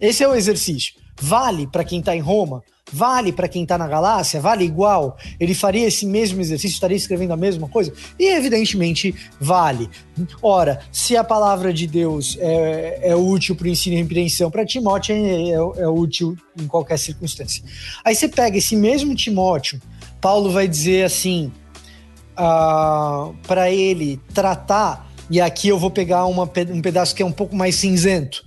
Esse 0.00 0.24
é 0.24 0.28
o 0.28 0.34
exercício. 0.34 0.94
Vale 1.20 1.66
para 1.66 1.84
quem 1.84 2.00
está 2.00 2.14
em 2.14 2.20
Roma? 2.20 2.62
Vale 2.92 3.32
para 3.32 3.48
quem 3.48 3.64
está 3.64 3.76
na 3.76 3.88
Galácia? 3.88 4.40
Vale 4.40 4.64
igual? 4.64 5.16
Ele 5.40 5.54
faria 5.54 5.86
esse 5.86 6.06
mesmo 6.06 6.40
exercício? 6.40 6.74
Estaria 6.74 6.96
escrevendo 6.96 7.32
a 7.32 7.36
mesma 7.36 7.68
coisa? 7.68 7.92
E 8.18 8.26
evidentemente 8.28 9.14
vale. 9.40 9.90
Ora, 10.40 10.80
se 10.92 11.16
a 11.16 11.24
palavra 11.24 11.72
de 11.72 11.86
Deus 11.86 12.36
é, 12.40 13.10
é 13.10 13.16
útil 13.16 13.56
para 13.56 13.66
o 13.66 13.68
ensino 13.68 13.96
e 13.96 13.98
repreensão 13.98 14.50
para 14.50 14.64
Timóteo, 14.64 15.16
é, 15.16 15.50
é, 15.50 15.82
é 15.82 15.88
útil 15.88 16.36
em 16.58 16.68
qualquer 16.68 16.98
circunstância. 16.98 17.64
Aí 18.04 18.14
você 18.14 18.28
pega 18.28 18.56
esse 18.56 18.76
mesmo 18.76 19.16
Timóteo, 19.16 19.80
Paulo 20.20 20.50
vai 20.50 20.68
dizer 20.68 21.04
assim 21.04 21.46
uh, 21.46 21.52
ah, 22.36 23.30
para 23.46 23.70
ele 23.70 24.20
tratar, 24.32 25.10
e 25.28 25.40
aqui 25.40 25.68
eu 25.68 25.78
vou 25.78 25.90
pegar 25.90 26.26
uma, 26.26 26.44
um 26.70 26.80
pedaço 26.80 27.14
que 27.14 27.22
é 27.22 27.26
um 27.26 27.32
pouco 27.32 27.56
mais 27.56 27.74
cinzento. 27.74 28.44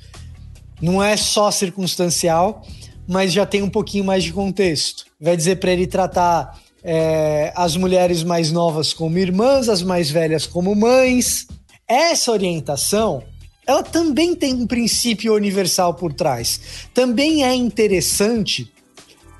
Não 0.82 1.04
é 1.04 1.18
só 1.18 1.52
circunstancial, 1.52 2.66
mas 3.10 3.34
já 3.34 3.44
tem 3.44 3.64
um 3.64 3.70
pouquinho 3.70 4.04
mais 4.04 4.24
de 4.24 4.32
contexto. 4.32 5.06
Vai 5.20 5.36
dizer 5.36 5.56
para 5.56 5.72
ele 5.72 5.88
tratar 5.88 6.62
é, 6.84 7.52
as 7.56 7.76
mulheres 7.76 8.22
mais 8.22 8.52
novas 8.52 8.94
como 8.94 9.18
irmãs, 9.18 9.68
as 9.68 9.82
mais 9.82 10.12
velhas 10.12 10.46
como 10.46 10.76
mães. 10.76 11.48
Essa 11.88 12.32
orientação, 12.32 13.24
ela 13.66 13.82
também 13.82 14.36
tem 14.36 14.54
um 14.54 14.68
princípio 14.68 15.34
universal 15.34 15.96
por 15.96 16.14
trás. 16.14 16.62
Também 16.94 17.44
é 17.44 17.56
interessante 17.56 18.72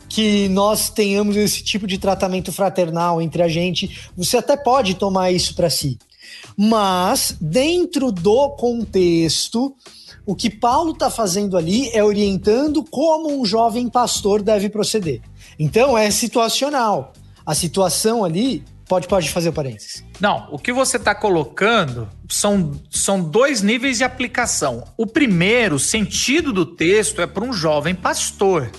que 0.10 0.50
nós 0.50 0.90
tenhamos 0.90 1.36
esse 1.36 1.64
tipo 1.64 1.86
de 1.86 2.00
tratamento 2.00 2.52
fraternal 2.52 3.22
entre 3.22 3.44
a 3.44 3.48
gente. 3.48 4.10
Você 4.18 4.38
até 4.38 4.58
pode 4.58 4.96
tomar 4.96 5.32
isso 5.32 5.54
para 5.54 5.70
si. 5.70 6.00
Mas, 6.58 7.36
dentro 7.40 8.12
do 8.12 8.50
contexto, 8.50 9.76
o 10.30 10.36
que 10.36 10.48
Paulo 10.48 10.92
está 10.92 11.10
fazendo 11.10 11.58
ali 11.58 11.90
é 11.90 12.04
orientando 12.04 12.84
como 12.84 13.42
um 13.42 13.44
jovem 13.44 13.90
pastor 13.90 14.44
deve 14.44 14.70
proceder. 14.70 15.22
Então 15.58 15.98
é 15.98 16.12
situacional. 16.12 17.14
A 17.44 17.56
situação 17.56 18.24
ali 18.24 18.64
pode 18.88 19.08
pode 19.08 19.32
fazer 19.32 19.50
o 19.50 19.54
parênteses. 19.54 20.06
Não, 20.20 20.48
o 20.52 20.60
que 20.60 20.72
você 20.72 20.98
está 20.98 21.16
colocando 21.16 22.08
são, 22.30 22.80
são 22.92 23.20
dois 23.20 23.64
níveis 23.64 23.98
de 23.98 24.04
aplicação. 24.04 24.84
O 24.96 25.08
primeiro, 25.08 25.78
o 25.78 25.80
sentido 25.80 26.54
do 26.54 26.64
texto 26.64 27.24
é 27.24 27.26
para 27.26 27.44
um 27.44 27.52
jovem 27.52 27.96
pastor. 27.96 28.70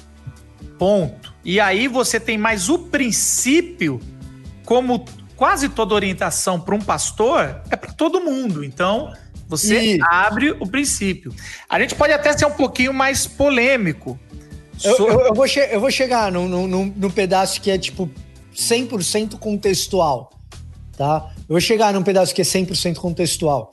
Ponto. 0.78 1.34
E 1.44 1.58
aí 1.58 1.88
você 1.88 2.20
tem 2.20 2.38
mais 2.38 2.68
o 2.68 2.78
princípio, 2.78 3.98
como 4.64 5.04
quase 5.34 5.68
toda 5.68 5.96
orientação 5.96 6.60
para 6.60 6.76
um 6.76 6.80
pastor, 6.80 7.60
é 7.68 7.74
para 7.74 7.92
todo 7.92 8.20
mundo. 8.20 8.62
Então, 8.62 9.12
você 9.50 9.96
e... 9.96 9.98
abre 10.00 10.52
o 10.52 10.66
princípio. 10.66 11.34
A 11.68 11.78
gente 11.80 11.96
pode 11.96 12.12
até 12.12 12.32
ser 12.36 12.46
um 12.46 12.52
pouquinho 12.52 12.94
mais 12.94 13.26
polêmico. 13.26 14.18
Eu, 14.82 14.96
eu, 14.96 15.20
eu 15.22 15.34
vou, 15.34 15.46
eu 15.46 15.80
vou 15.80 15.90
chegar 15.90 16.30
no, 16.30 16.48
no, 16.48 16.86
no 16.86 17.10
pedaço 17.10 17.60
que 17.60 17.70
é 17.70 17.76
tipo 17.76 18.08
100% 18.54 19.38
contextual, 19.38 20.30
tá? 20.96 21.32
Eu 21.40 21.54
vou 21.54 21.60
chegar 21.60 21.92
num 21.92 22.02
pedaço 22.02 22.32
que 22.32 22.40
é 22.40 22.44
100% 22.44 22.94
contextual. 22.96 23.72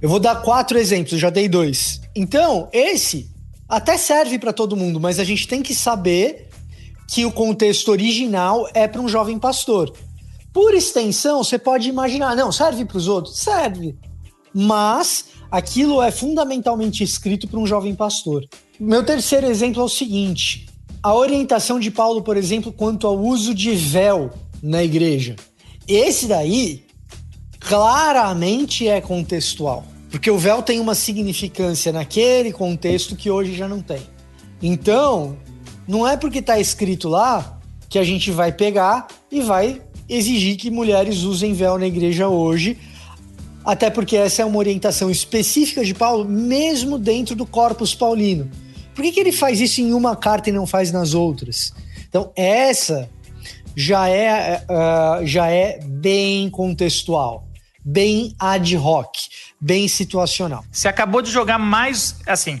Eu 0.00 0.10
vou 0.10 0.20
dar 0.20 0.42
quatro 0.42 0.78
exemplos, 0.78 1.18
já 1.18 1.30
dei 1.30 1.48
dois. 1.48 2.02
Então, 2.14 2.68
esse 2.70 3.30
até 3.66 3.96
serve 3.96 4.38
para 4.38 4.52
todo 4.52 4.76
mundo, 4.76 5.00
mas 5.00 5.18
a 5.18 5.24
gente 5.24 5.48
tem 5.48 5.62
que 5.62 5.74
saber 5.74 6.48
que 7.08 7.24
o 7.24 7.32
contexto 7.32 7.90
original 7.90 8.68
é 8.74 8.86
para 8.86 9.00
um 9.00 9.08
jovem 9.08 9.38
pastor. 9.38 9.92
Por 10.52 10.74
extensão, 10.74 11.42
você 11.42 11.58
pode 11.58 11.88
imaginar, 11.88 12.36
não, 12.36 12.52
serve 12.52 12.84
para 12.84 12.98
os 12.98 13.08
outros? 13.08 13.38
Serve 13.38 13.96
mas 14.54 15.26
aquilo 15.50 16.00
é 16.00 16.10
fundamentalmente 16.10 17.02
escrito 17.02 17.48
para 17.48 17.58
um 17.58 17.66
jovem 17.66 17.94
pastor. 17.94 18.44
Meu 18.78 19.04
terceiro 19.04 19.46
exemplo 19.46 19.82
é 19.82 19.84
o 19.84 19.88
seguinte: 19.88 20.66
a 21.02 21.12
orientação 21.12 21.80
de 21.80 21.90
Paulo, 21.90 22.22
por 22.22 22.36
exemplo, 22.36 22.72
quanto 22.72 23.06
ao 23.06 23.18
uso 23.18 23.54
de 23.54 23.74
véu 23.74 24.30
na 24.62 24.82
igreja. 24.82 25.36
Esse 25.86 26.26
daí 26.26 26.84
claramente 27.60 28.88
é 28.88 29.00
contextual, 29.00 29.84
porque 30.10 30.30
o 30.30 30.38
véu 30.38 30.62
tem 30.62 30.80
uma 30.80 30.94
significância 30.94 31.92
naquele 31.92 32.52
contexto 32.52 33.16
que 33.16 33.30
hoje 33.30 33.54
já 33.54 33.68
não 33.68 33.82
tem. 33.82 34.02
Então, 34.62 35.36
não 35.86 36.06
é 36.06 36.16
porque 36.16 36.38
está 36.38 36.58
escrito 36.58 37.08
lá 37.08 37.58
que 37.88 37.98
a 37.98 38.04
gente 38.04 38.30
vai 38.30 38.50
pegar 38.50 39.08
e 39.30 39.40
vai 39.40 39.82
exigir 40.08 40.56
que 40.56 40.70
mulheres 40.70 41.22
usem 41.22 41.52
véu 41.52 41.78
na 41.78 41.86
igreja 41.86 42.28
hoje, 42.28 42.78
até 43.64 43.88
porque 43.88 44.16
essa 44.16 44.42
é 44.42 44.44
uma 44.44 44.58
orientação 44.58 45.10
específica 45.10 45.84
de 45.84 45.94
Paulo, 45.94 46.24
mesmo 46.24 46.98
dentro 46.98 47.34
do 47.34 47.46
corpus 47.46 47.94
paulino. 47.94 48.50
Por 48.94 49.02
que, 49.02 49.12
que 49.12 49.20
ele 49.20 49.32
faz 49.32 49.60
isso 49.60 49.80
em 49.80 49.92
uma 49.92 50.14
carta 50.14 50.50
e 50.50 50.52
não 50.52 50.66
faz 50.66 50.92
nas 50.92 51.14
outras? 51.14 51.72
Então, 52.08 52.30
essa 52.36 53.10
já 53.74 54.08
é, 54.08 54.64
uh, 54.70 55.26
já 55.26 55.48
é 55.48 55.80
bem 55.82 56.48
contextual, 56.50 57.48
bem 57.84 58.34
ad 58.38 58.76
hoc, 58.76 59.16
bem 59.60 59.88
situacional. 59.88 60.64
Você 60.70 60.86
acabou 60.86 61.22
de 61.22 61.30
jogar 61.30 61.58
mais. 61.58 62.16
Assim, 62.26 62.60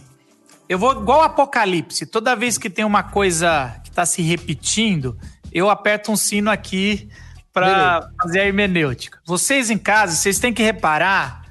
eu 0.68 0.78
vou 0.78 0.92
igual 0.92 1.22
Apocalipse. 1.22 2.06
Toda 2.06 2.34
vez 2.34 2.58
que 2.58 2.70
tem 2.70 2.84
uma 2.84 3.02
coisa 3.02 3.80
que 3.84 3.90
está 3.90 4.04
se 4.04 4.22
repetindo, 4.22 5.16
eu 5.52 5.70
aperto 5.70 6.10
um 6.10 6.16
sino 6.16 6.50
aqui 6.50 7.08
para 7.54 8.10
fazer 8.20 8.40
a 8.40 8.46
hermenêutica. 8.46 9.20
Vocês 9.24 9.70
em 9.70 9.78
casa, 9.78 10.16
vocês 10.16 10.40
têm 10.40 10.52
que 10.52 10.62
reparar, 10.62 11.44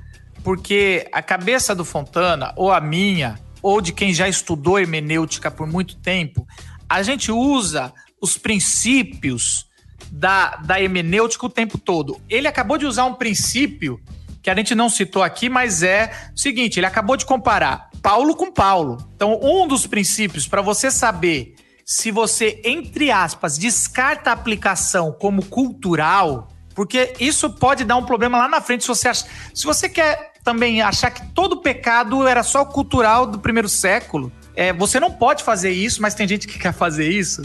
porque 0.44 1.08
a 1.13 1.22
cabeça 1.22 1.74
do 1.74 1.86
Fontana, 1.86 2.52
ou 2.58 2.74
a 2.74 2.82
minha, 2.82 3.39
ou 3.62 3.80
de 3.80 3.94
quem 3.94 4.13
já 4.13 4.28
estudou 4.28 4.78
hermenêutica 4.78 5.50
por 5.50 5.66
muito 5.66 5.96
tempo, 5.96 6.46
a 6.89 7.02
gente 7.02 7.32
usa 7.32 7.94
os 8.22 8.38
princípios 8.38 9.66
da, 10.12 10.58
da 10.58 10.82
hermenêutica 10.82 11.46
o 11.46 11.50
tempo 11.50 11.78
todo. 11.78 12.20
Ele 12.30 12.48
acabou 12.50 12.78
de 12.78 12.86
usar 12.86 13.06
um 13.06 13.13
princípio 13.13 14.00
que 14.42 14.50
a 14.50 14.56
gente 14.56 14.76
não 14.76 14.89
citou 14.89 15.24
aqui, 15.24 15.48
mas 15.48 15.82
é 15.82 16.12
o 16.36 16.38
seguinte: 16.38 16.78
ele 16.78 16.86
acabou 16.86 17.16
de 17.16 17.26
comparar 17.26 17.89
Paulo 18.02 18.36
com 18.36 18.52
Paulo. 18.52 18.98
Então, 19.16 19.39
um 19.42 19.66
dos 19.66 19.88
princípios 19.88 20.46
para 20.46 20.62
você 20.62 20.92
saber 20.92 21.56
se 21.86 22.12
você, 22.12 22.62
entre 22.63 23.12
aspas, 23.12 23.58
descarta 23.58 24.30
a 24.30 24.34
aplicação 24.34 25.12
como 25.12 25.46
cultural, 25.46 26.48
porque 26.74 27.13
isso 27.19 27.50
pode 27.50 27.84
dar 27.84 27.98
um 27.98 28.06
problema 28.06 28.38
lá 28.38 28.48
na 28.48 28.62
frente 28.62 28.84
se 28.84 28.88
você 28.88 29.08
acha, 29.08 29.26
se 29.54 29.65
você 29.65 29.89
quer 29.89 30.34
também 30.43 30.82
achar 30.82 31.12
que 31.12 31.26
todo 31.34 31.62
pecado 31.62 32.28
era 32.28 32.43
só 32.43 32.65
cultural 32.65 33.26
do 33.26 33.39
primeiro 33.39 33.69
século, 33.69 34.32
é, 34.56 34.72
você 34.72 35.00
não 35.00 35.12
pode 35.12 35.43
fazer 35.43 35.72
isso, 35.72 36.02
mas 36.02 36.13
tem 36.13 36.28
gente 36.28 36.48
que 36.48 36.58
quer 36.60 36.74
fazer 36.74 37.10
isso, 37.10 37.43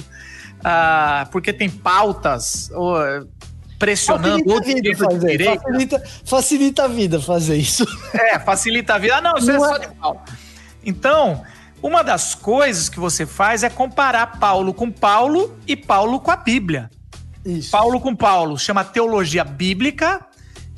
ah, 0.65 1.27
porque 1.31 1.53
tem 1.53 1.69
pautas 1.69 2.71
ou, 2.73 2.97
pressionando 3.79 4.45
facilita 4.45 4.53
outro 4.53 5.11
fazer, 5.11 5.45
facilita, 5.45 6.03
facilita, 6.25 6.85
a 6.85 6.89
vida 6.89 7.21
fazer 7.21 7.57
isso. 7.57 7.87
É, 8.13 8.39
facilita 8.39 8.95
a 8.95 8.99
vida. 8.99 9.17
Ah, 9.17 9.21
não, 9.21 9.39
isso 9.39 9.53
não 9.53 9.65
é, 9.65 9.69
é 9.69 9.73
só 9.73 9.79
de 9.79 9.95
pau. 9.95 10.25
Então, 10.85 11.45
uma 11.83 12.03
das 12.03 12.35
coisas 12.35 12.89
que 12.89 12.99
você 12.99 13.25
faz 13.25 13.63
é 13.63 13.71
comparar 13.71 14.39
Paulo 14.39 14.75
com 14.75 14.91
Paulo 14.91 15.57
e 15.67 15.77
Paulo 15.77 16.21
com 16.21 16.31
a 16.31 16.37
Bíblia. 16.37 16.91
Isso. 17.45 17.71
Paulo 17.71 18.01
com 18.01 18.15
Paulo 18.15 18.59
chama 18.59 18.85
teologia 18.85 19.45
bíblica 19.45 20.27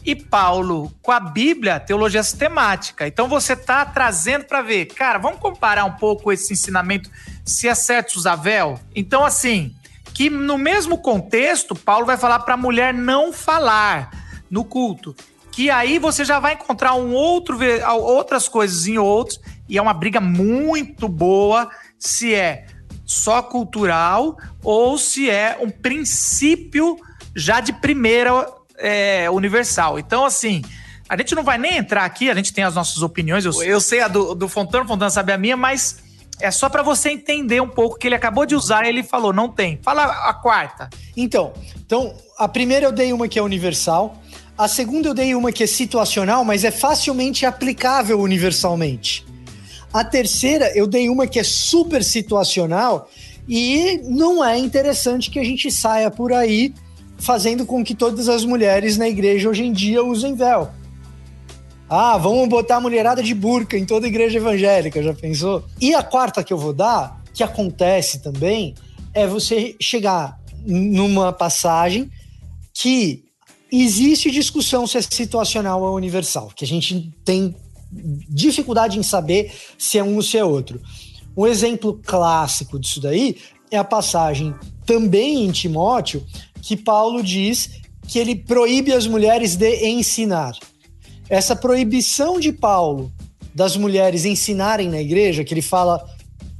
e 0.05 0.15
Paulo 0.15 0.93
com 1.03 1.11
a 1.11 1.21
Bíblia, 1.21 1.81
teologia 1.81 2.23
sistemática. 2.23 3.07
Então 3.07 3.29
você 3.29 3.55
está 3.55 3.85
trazendo 3.85 4.45
para 4.45 4.63
ver, 4.63 4.87
cara, 4.87 5.19
vamos 5.19 5.41
comparar 5.41 5.85
um 5.85 5.93
pouco 5.93 6.33
esse 6.33 6.53
ensinamento 6.53 7.11
se 7.45 7.67
é 7.67 7.75
certo 7.75 8.17
usar 8.17 8.37
véu? 8.37 8.79
Então 8.95 9.25
assim, 9.25 9.75
que 10.15 10.29
no 10.29 10.59
mesmo 10.59 10.99
contexto, 10.99 11.75
Paulo 11.75 12.07
vai 12.07 12.17
falar 12.17 12.41
para 12.41 12.55
a 12.55 12.59
mulher 12.59 12.93
não 12.93 13.33
falar 13.33 14.11
no 14.51 14.65
culto, 14.65 15.15
que 15.51 15.71
aí 15.71 15.99
você 15.99 16.25
já 16.25 16.39
vai 16.39 16.55
encontrar 16.55 16.95
um 16.95 17.13
outro 17.13 17.59
outras 17.89 18.49
coisas 18.49 18.87
em 18.87 18.99
outros 18.99 19.41
e 19.71 19.79
é 19.79 19.83
uma 19.83 19.95
briga 19.95 20.21
muito 20.21 21.09
boa 21.09 21.71
se 21.97 22.35
é 22.35 22.67
só 23.07 23.41
cultural 23.41 24.37
ou 24.63 24.99
se 24.99 25.31
é 25.31 25.57
um 25.61 25.71
princípio 25.71 26.99
já 27.35 27.61
de 27.61 27.73
primeira 27.73 28.47
é, 28.77 29.31
universal. 29.31 29.99
Então, 29.99 30.25
assim, 30.25 30.63
a 31.09 31.17
gente 31.17 31.35
não 31.35 31.45
vai 31.45 31.57
nem 31.57 31.77
entrar 31.77 32.05
aqui, 32.05 32.29
a 32.29 32.35
gente 32.35 32.53
tem 32.53 32.65
as 32.65 32.75
nossas 32.75 33.01
opiniões. 33.03 33.45
Eu, 33.45 33.63
eu 33.63 33.81
sei 33.81 34.01
a 34.01 34.09
do, 34.09 34.35
do 34.35 34.49
Fontana, 34.49 34.85
Fontana 34.85 35.11
sabe 35.11 35.33
a 35.33 35.39
minha, 35.39 35.57
mas 35.57 36.03
é 36.41 36.51
só 36.51 36.69
para 36.69 36.83
você 36.83 37.11
entender 37.11 37.61
um 37.61 37.69
pouco 37.69 37.97
que 37.99 38.09
ele 38.09 38.15
acabou 38.15 38.45
de 38.45 38.57
usar. 38.57 38.85
Ele 38.85 39.03
falou, 39.03 39.33
não 39.33 39.49
tem. 39.49 39.79
Fala 39.83 40.05
a 40.05 40.35
quarta. 40.35 40.91
Então, 41.17 41.53
então 41.77 42.15
a 42.39 42.49
primeira 42.49 42.87
eu 42.87 42.93
dei 42.93 43.13
uma 43.13 43.29
que 43.29 43.39
é 43.39 43.43
universal. 43.43 44.21
A 44.59 44.67
segunda 44.67 45.09
eu 45.09 45.15
dei 45.15 45.35
uma 45.35 45.53
que 45.53 45.63
é 45.63 45.67
situacional, 45.67 46.45
mas 46.45 46.65
é 46.65 46.71
facilmente 46.71 47.47
aplicável 47.47 48.21
universalmente. 48.21 49.30
A 49.93 50.05
terceira, 50.05 50.71
eu 50.77 50.87
dei 50.87 51.09
uma 51.09 51.27
que 51.27 51.39
é 51.39 51.43
super 51.43 52.05
situacional 52.05 53.09
E 53.49 54.01
não 54.05 54.45
é 54.45 54.57
interessante 54.59 55.31
que 55.31 55.39
a 55.39 55.45
gente 55.45 55.71
saia 55.71 56.11
por 56.11 56.33
aí 56.33 56.73
fazendo 57.19 57.67
com 57.67 57.85
que 57.85 57.95
todas 57.95 58.29
as 58.29 58.45
mulheres 58.45 58.97
na 58.97 59.09
igreja 59.09 59.49
hoje 59.49 59.65
em 59.65 59.73
dia 59.73 60.03
usem 60.03 60.35
véu. 60.35 60.71
Ah, 61.89 62.17
vamos 62.17 62.49
botar 62.49 62.77
a 62.77 62.81
mulherada 62.81 63.23
de 63.23 63.35
burca 63.35 63.77
em 63.77 63.85
toda 63.85 64.07
igreja 64.07 64.39
evangélica, 64.39 65.03
já 65.03 65.13
pensou? 65.13 65.65
E 65.81 65.93
a 65.93 66.03
quarta 66.03 66.45
que 66.45 66.53
eu 66.53 66.57
vou 66.57 66.73
dar, 66.73 67.21
que 67.35 67.43
acontece 67.43 68.21
também, 68.21 68.75
é 69.13 69.27
você 69.27 69.75
chegar 69.81 70.39
numa 70.65 71.33
passagem 71.33 72.09
que 72.73 73.25
existe 73.73 74.31
discussão 74.31 74.87
se 74.87 74.99
é 74.99 75.03
situacional 75.03 75.83
ou 75.83 75.97
universal, 75.97 76.51
que 76.55 76.65
a 76.65 76.69
gente 76.69 77.13
tem 77.25 77.55
dificuldade 77.91 78.99
em 78.99 79.03
saber 79.03 79.53
se 79.79 79.99
é 79.99 80.05
um 80.05 80.17
ou 80.17 80.23
se 80.23 80.39
é 80.39 80.45
outro. 80.45 80.81
Um 81.37 81.47
exemplo 81.47 82.01
clássico 82.05 82.79
disso 82.79 83.01
daí 83.01 83.37
é 83.71 83.79
a 83.79 83.85
passagem 83.85 84.55
também 84.85 85.45
em 85.45 85.51
Timóteo, 85.51 86.25
que 86.61 86.77
Paulo 86.77 87.23
diz 87.23 87.71
que 88.07 88.19
ele 88.19 88.35
proíbe 88.35 88.93
as 88.93 89.07
mulheres 89.07 89.55
de 89.57 89.89
ensinar. 89.89 90.53
Essa 91.29 91.55
proibição 91.55 92.41
de 92.41 92.53
Paulo 92.53 93.13
das 93.55 93.77
mulheres 93.77 94.25
ensinarem 94.25 94.89
na 94.89 95.01
igreja, 95.01 95.45
que 95.45 95.55
ele 95.55 95.63
fala 95.63 96.05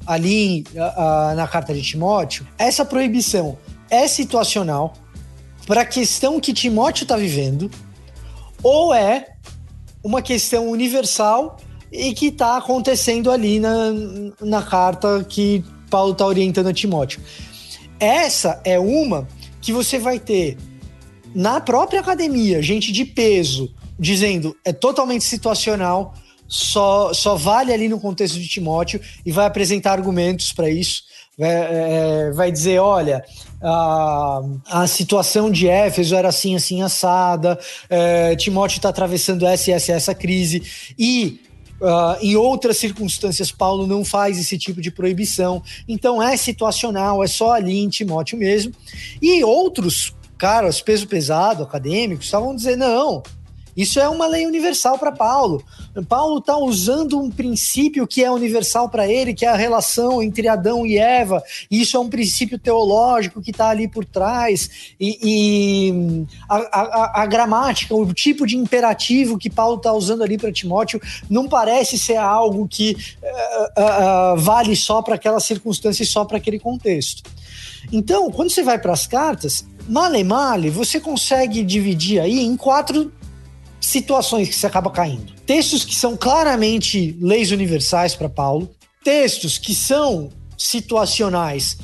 ali 0.07 0.65
uh, 0.75 1.35
na 1.35 1.47
carta 1.47 1.75
de 1.75 1.83
Timóteo, 1.83 2.47
essa 2.57 2.85
proibição 2.85 3.59
é 3.91 4.07
situacional 4.07 4.95
para 5.67 5.83
a 5.83 5.85
questão 5.85 6.41
que 6.41 6.53
Timóteo 6.53 7.03
está 7.03 7.17
vivendo, 7.17 7.71
ou 8.63 8.95
é 8.95 9.35
uma 10.03 10.23
questão 10.23 10.69
universal 10.69 11.59
e 11.93 12.15
que 12.15 12.27
está 12.27 12.57
acontecendo 12.57 13.31
ali 13.31 13.59
na, 13.59 13.93
na 14.41 14.63
carta 14.63 15.25
que 15.29 15.65
Paulo 15.91 16.13
está 16.13 16.27
orientando 16.27 16.69
a 16.69 16.73
Timóteo. 16.73 17.21
Essa 17.99 18.61
é 18.65 18.79
uma 18.79 19.29
que 19.61 19.73
você 19.73 19.99
vai 19.99 20.19
ter 20.19 20.57
na 21.35 21.61
própria 21.61 22.01
academia, 22.01 22.63
gente 22.63 22.93
de 22.93 23.05
peso, 23.05 23.73
dizendo 23.99 24.57
é 24.65 24.73
totalmente 24.73 25.25
situacional, 25.25 26.15
só, 26.49 27.13
só 27.13 27.37
vale 27.37 27.73
ali 27.73 27.89
no 27.89 28.01
contexto 28.01 28.39
de 28.39 28.49
Timóteo 28.49 29.01
e 29.25 29.31
vai 29.31 29.47
apresentar 29.47 29.93
argumentos 29.93 30.53
para 30.53 30.69
isso. 30.69 31.05
Vai, 31.41 31.49
é, 31.51 32.31
vai 32.33 32.53
dizer: 32.53 32.79
olha, 32.81 33.25
a, 33.63 34.43
a 34.69 34.87
situação 34.87 35.51
de 35.51 35.67
Éfeso 35.67 36.15
era 36.15 36.29
assim, 36.29 36.55
assim, 36.55 36.83
assada, 36.83 37.59
é, 37.89 38.37
Timóteo 38.37 38.77
está 38.77 38.91
atravessando 38.91 39.47
essa 39.47 39.71
essa, 39.71 39.93
essa 39.93 40.15
crise, 40.15 40.93
e 40.99 41.41
Uh, 41.81 42.13
em 42.21 42.37
outras 42.37 42.77
circunstâncias, 42.77 43.51
Paulo 43.51 43.87
não 43.87 44.05
faz 44.05 44.39
esse 44.39 44.59
tipo 44.59 44.83
de 44.83 44.91
proibição. 44.91 45.63
Então 45.89 46.23
é 46.23 46.37
situacional, 46.37 47.25
é 47.25 47.27
só 47.27 47.53
ali 47.53 47.79
em 47.79 47.89
Timóteo 47.89 48.37
mesmo. 48.37 48.75
E 49.23 49.43
outros 49.43 50.15
caras, 50.37 50.83
peso 50.83 51.09
pesado, 51.09 51.63
acadêmicos, 51.63 52.27
estavam 52.27 52.55
dizendo: 52.55 52.81
não, 52.81 53.23
isso 53.77 54.01
é 54.01 54.09
uma 54.09 54.27
lei 54.27 54.47
universal 54.47 54.99
para 54.99 55.13
Paulo. 55.13 55.63
Paulo 56.09 56.39
está 56.39 56.57
usando 56.57 57.19
um 57.19 57.31
princípio 57.31 58.07
que 58.07 58.23
é 58.23 58.31
universal 58.31 58.89
para 58.89 59.07
ele, 59.09 59.35
que 59.35 59.45
é 59.45 59.49
a 59.49 59.57
relação 59.57 60.23
entre 60.23 60.49
Adão 60.49 60.87
e 60.87 60.99
Eva. 60.99 61.43
Isso 61.71 61.97
é 61.97 62.01
um 62.01 62.09
princípio 62.09 62.59
teológico 62.59 63.43
que 63.43 63.51
está 63.51 63.69
ali 63.69 63.89
por 63.89 64.05
trás. 64.05 64.95
E, 64.99 65.19
e 65.23 66.27
a, 66.49 66.57
a, 66.57 67.23
a, 67.23 67.27
gramática, 67.27 67.95
o 67.95 68.13
tipo 68.13 68.47
de 68.47 68.57
imperativo 68.57 69.39
que 69.39 69.51
Paulo 69.51 69.77
está 69.77 69.93
usando 69.93 70.23
ali 70.23 70.39
para 70.39 70.53
Timóteo, 70.53 71.01
não 71.29 71.49
parece 71.49 71.99
ser 71.99 72.17
algo 72.17 72.69
que 72.69 72.97
uh, 73.23 74.35
uh, 74.35 74.37
vale 74.37 74.77
só 74.77 75.03
para 75.03 75.15
aquela 75.15 75.41
circunstância 75.41 76.03
e 76.03 76.07
só 76.07 76.25
para 76.25 76.37
aquele 76.37 76.59
contexto. 76.59 77.23
Então, 77.93 78.31
quando 78.31 78.51
você 78.51 78.63
vai 78.63 78.79
para 78.79 78.93
as 78.93 79.07
cartas, 79.07 79.65
male 79.89 80.23
male, 80.23 80.71
você 80.71 81.01
consegue 81.01 81.63
dividir 81.63 82.21
aí 82.21 82.41
em 82.41 82.57
quatro 82.57 83.13
situações 83.81 84.49
que 84.49 84.55
você 84.55 84.67
acaba 84.67 84.91
caindo. 84.91 85.33
Textos 85.47 85.85
que 85.85 85.95
são 85.95 86.17
claramente 86.17 87.17
leis 87.21 87.51
universais 87.51 88.15
para 88.15 88.29
Paulo, 88.29 88.71
textos 89.03 89.59
que 89.59 89.75
são 89.75 90.29
situacionais, 90.57 91.79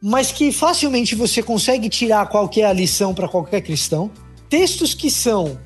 mas 0.00 0.32
que 0.32 0.50
facilmente 0.50 1.14
você 1.14 1.42
consegue 1.42 1.88
tirar 1.88 2.28
qualquer 2.28 2.74
lição 2.74 3.14
para 3.14 3.28
qualquer 3.28 3.60
cristão, 3.60 4.10
textos 4.48 4.94
que 4.94 5.10
são 5.10 5.58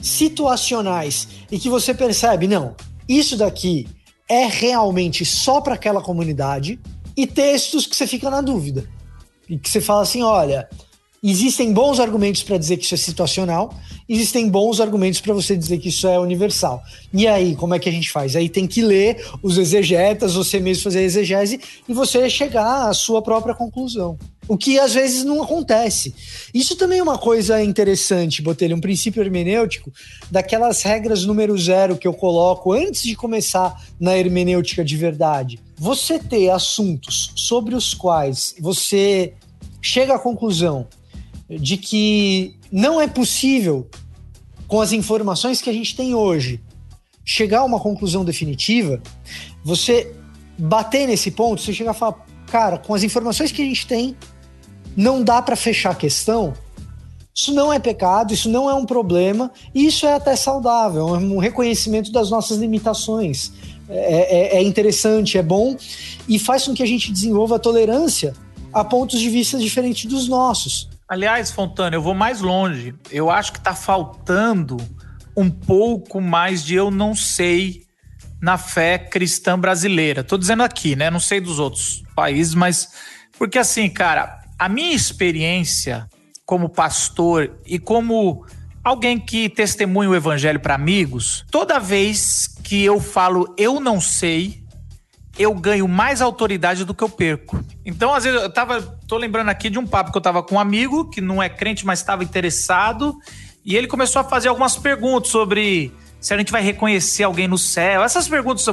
situacionais 0.00 1.28
e 1.50 1.58
que 1.58 1.68
você 1.68 1.92
percebe, 1.92 2.46
não, 2.46 2.76
isso 3.08 3.36
daqui 3.36 3.88
é 4.28 4.46
realmente 4.46 5.24
só 5.24 5.60
para 5.60 5.74
aquela 5.74 6.00
comunidade, 6.00 6.78
e 7.16 7.26
textos 7.26 7.86
que 7.86 7.94
você 7.94 8.06
fica 8.06 8.28
na 8.28 8.40
dúvida. 8.40 8.88
E 9.48 9.58
que 9.58 9.68
você 9.68 9.80
fala 9.80 10.02
assim: 10.02 10.22
olha, 10.22 10.68
existem 11.30 11.72
bons 11.72 11.98
argumentos 11.98 12.42
para 12.42 12.58
dizer 12.58 12.76
que 12.76 12.84
isso 12.84 12.94
é 12.94 12.98
situacional, 12.98 13.74
existem 14.06 14.46
bons 14.48 14.78
argumentos 14.78 15.20
para 15.20 15.32
você 15.32 15.56
dizer 15.56 15.78
que 15.78 15.88
isso 15.88 16.06
é 16.06 16.18
universal. 16.18 16.82
E 17.12 17.26
aí, 17.26 17.56
como 17.56 17.74
é 17.74 17.78
que 17.78 17.88
a 17.88 17.92
gente 17.92 18.10
faz? 18.10 18.36
Aí 18.36 18.48
tem 18.48 18.66
que 18.66 18.82
ler 18.82 19.24
os 19.42 19.56
exegetas, 19.56 20.34
você 20.34 20.60
mesmo 20.60 20.82
fazer 20.82 21.02
exegese 21.02 21.58
e 21.88 21.94
você 21.94 22.28
chegar 22.28 22.90
à 22.90 22.92
sua 22.92 23.22
própria 23.22 23.54
conclusão. 23.54 24.18
O 24.46 24.58
que 24.58 24.78
às 24.78 24.92
vezes 24.92 25.24
não 25.24 25.42
acontece. 25.42 26.14
Isso 26.52 26.76
também 26.76 26.98
é 26.98 27.02
uma 27.02 27.16
coisa 27.16 27.62
interessante, 27.62 28.42
Botelho, 28.42 28.76
um 28.76 28.80
princípio 28.80 29.22
hermenêutico 29.22 29.90
daquelas 30.30 30.82
regras 30.82 31.24
número 31.24 31.56
zero 31.56 31.96
que 31.96 32.06
eu 32.06 32.12
coloco 32.12 32.74
antes 32.74 33.02
de 33.02 33.16
começar 33.16 33.82
na 33.98 34.18
hermenêutica 34.18 34.84
de 34.84 34.96
verdade. 34.98 35.58
Você 35.76 36.18
ter 36.18 36.50
assuntos 36.50 37.32
sobre 37.34 37.74
os 37.74 37.94
quais 37.94 38.54
você 38.60 39.32
chega 39.80 40.16
à 40.16 40.18
conclusão 40.18 40.86
de 41.58 41.76
que 41.76 42.56
não 42.70 43.00
é 43.00 43.06
possível, 43.06 43.88
com 44.66 44.80
as 44.80 44.92
informações 44.92 45.60
que 45.60 45.70
a 45.70 45.72
gente 45.72 45.94
tem 45.96 46.14
hoje, 46.14 46.60
chegar 47.24 47.60
a 47.60 47.64
uma 47.64 47.80
conclusão 47.80 48.24
definitiva, 48.24 49.00
você 49.64 50.14
bater 50.58 51.06
nesse 51.06 51.30
ponto, 51.30 51.60
você 51.60 51.72
chegar 51.72 51.92
a 51.92 51.94
falar, 51.94 52.24
cara, 52.46 52.78
com 52.78 52.94
as 52.94 53.02
informações 53.02 53.50
que 53.50 53.62
a 53.62 53.64
gente 53.64 53.86
tem, 53.86 54.16
não 54.96 55.22
dá 55.22 55.40
para 55.40 55.56
fechar 55.56 55.90
a 55.90 55.94
questão. 55.94 56.54
Isso 57.34 57.52
não 57.52 57.72
é 57.72 57.80
pecado, 57.80 58.32
isso 58.32 58.48
não 58.48 58.70
é 58.70 58.74
um 58.74 58.86
problema, 58.86 59.50
e 59.74 59.86
isso 59.86 60.06
é 60.06 60.14
até 60.14 60.36
saudável, 60.36 61.16
é 61.16 61.18
um 61.18 61.38
reconhecimento 61.38 62.12
das 62.12 62.30
nossas 62.30 62.58
limitações. 62.58 63.52
É, 63.88 64.56
é, 64.56 64.58
é 64.58 64.62
interessante, 64.62 65.36
é 65.36 65.42
bom, 65.42 65.76
e 66.28 66.38
faz 66.38 66.64
com 66.64 66.74
que 66.74 66.82
a 66.82 66.86
gente 66.86 67.12
desenvolva 67.12 67.56
a 67.56 67.58
tolerância 67.58 68.34
a 68.72 68.84
pontos 68.84 69.20
de 69.20 69.28
vista 69.28 69.58
diferentes 69.58 70.06
dos 70.06 70.28
nossos. 70.28 70.88
Aliás, 71.14 71.52
Fontana, 71.52 71.94
eu 71.94 72.02
vou 72.02 72.12
mais 72.12 72.40
longe. 72.40 72.92
Eu 73.08 73.30
acho 73.30 73.52
que 73.52 73.58
está 73.58 73.72
faltando 73.72 74.76
um 75.36 75.48
pouco 75.48 76.20
mais 76.20 76.64
de 76.64 76.74
eu 76.74 76.90
não 76.90 77.14
sei 77.14 77.84
na 78.42 78.58
fé 78.58 78.98
cristã 78.98 79.56
brasileira. 79.56 80.24
Tô 80.24 80.36
dizendo 80.36 80.64
aqui, 80.64 80.96
né? 80.96 81.12
Não 81.12 81.20
sei 81.20 81.40
dos 81.40 81.60
outros 81.60 82.02
países, 82.16 82.52
mas 82.52 82.88
porque 83.38 83.60
assim, 83.60 83.88
cara, 83.88 84.42
a 84.58 84.68
minha 84.68 84.92
experiência 84.92 86.08
como 86.44 86.68
pastor 86.68 87.60
e 87.64 87.78
como 87.78 88.44
alguém 88.82 89.16
que 89.16 89.48
testemunha 89.48 90.10
o 90.10 90.16
evangelho 90.16 90.58
para 90.58 90.74
amigos, 90.74 91.44
toda 91.48 91.78
vez 91.78 92.48
que 92.64 92.84
eu 92.84 92.98
falo 92.98 93.54
eu 93.56 93.78
não 93.78 94.00
sei, 94.00 94.63
eu 95.38 95.52
ganho 95.54 95.88
mais 95.88 96.20
autoridade 96.20 96.84
do 96.84 96.94
que 96.94 97.02
eu 97.02 97.08
perco. 97.08 97.62
Então, 97.84 98.14
às 98.14 98.24
vezes, 98.24 98.40
eu 98.40 98.50
tava. 98.50 98.80
tô 99.08 99.16
lembrando 99.16 99.48
aqui 99.48 99.68
de 99.68 99.78
um 99.78 99.86
papo 99.86 100.12
que 100.12 100.18
eu 100.18 100.22
tava 100.22 100.42
com 100.42 100.54
um 100.54 100.60
amigo, 100.60 101.10
que 101.10 101.20
não 101.20 101.42
é 101.42 101.48
crente, 101.48 101.84
mas 101.84 101.98
estava 101.98 102.22
interessado, 102.22 103.16
e 103.64 103.76
ele 103.76 103.86
começou 103.86 104.20
a 104.20 104.24
fazer 104.24 104.48
algumas 104.48 104.76
perguntas 104.76 105.30
sobre 105.30 105.92
se 106.20 106.32
a 106.32 106.38
gente 106.38 106.52
vai 106.52 106.62
reconhecer 106.62 107.24
alguém 107.24 107.48
no 107.48 107.58
céu. 107.58 108.02
Essas 108.02 108.28
perguntas 108.28 108.66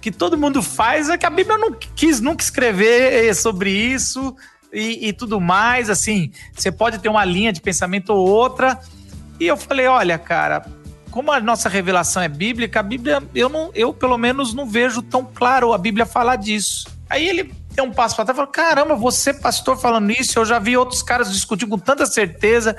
que 0.00 0.12
todo 0.12 0.38
mundo 0.38 0.62
faz 0.62 1.08
é 1.08 1.18
que 1.18 1.26
a 1.26 1.30
Bíblia 1.30 1.58
não 1.58 1.72
quis 1.72 2.20
nunca 2.20 2.42
escrever 2.42 3.34
sobre 3.34 3.70
isso 3.70 4.36
e, 4.72 5.08
e 5.08 5.12
tudo 5.12 5.40
mais. 5.40 5.90
Assim, 5.90 6.30
você 6.54 6.70
pode 6.70 6.98
ter 6.98 7.08
uma 7.08 7.24
linha 7.24 7.52
de 7.52 7.60
pensamento 7.60 8.10
ou 8.10 8.28
outra. 8.28 8.78
E 9.40 9.46
eu 9.46 9.56
falei: 9.56 9.86
olha, 9.86 10.18
cara, 10.18 10.64
como 11.10 11.32
a 11.32 11.40
nossa 11.40 11.68
revelação 11.68 12.22
é 12.22 12.28
bíblica, 12.28 12.80
a 12.80 12.82
Bíblia, 12.82 13.22
eu, 13.34 13.48
não, 13.48 13.70
eu 13.74 13.92
pelo 13.92 14.18
menos 14.18 14.54
não 14.54 14.66
vejo 14.66 15.02
tão 15.02 15.24
claro 15.24 15.72
a 15.72 15.78
Bíblia 15.78 16.06
falar 16.06 16.36
disso. 16.36 16.86
Aí 17.08 17.26
ele 17.26 17.54
deu 17.74 17.84
um 17.84 17.92
passo 17.92 18.16
para 18.16 18.24
trás 18.26 18.36
e 18.36 18.38
falou: 18.38 18.52
caramba, 18.52 18.94
você, 18.94 19.32
pastor, 19.32 19.78
falando 19.78 20.10
isso, 20.10 20.38
eu 20.38 20.44
já 20.44 20.58
vi 20.58 20.76
outros 20.76 21.02
caras 21.02 21.32
discutir 21.32 21.66
com 21.66 21.78
tanta 21.78 22.06
certeza. 22.06 22.76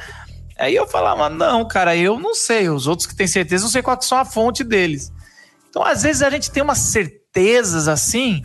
Aí 0.57 0.75
eu 0.75 0.87
falava: 0.87 1.29
não, 1.29 1.67
cara, 1.67 1.95
eu 1.95 2.19
não 2.19 2.35
sei. 2.35 2.69
Os 2.69 2.87
outros 2.87 3.07
que 3.07 3.15
têm 3.15 3.27
certeza, 3.27 3.63
não 3.63 3.71
sei 3.71 3.81
qual 3.81 3.97
que 3.97 4.05
são 4.05 4.17
a 4.17 4.25
fonte 4.25 4.63
deles. 4.63 5.11
Então, 5.69 5.83
às 5.83 6.03
vezes, 6.03 6.21
a 6.21 6.29
gente 6.29 6.51
tem 6.51 6.61
umas 6.61 6.79
certezas 6.79 7.87
assim 7.87 8.43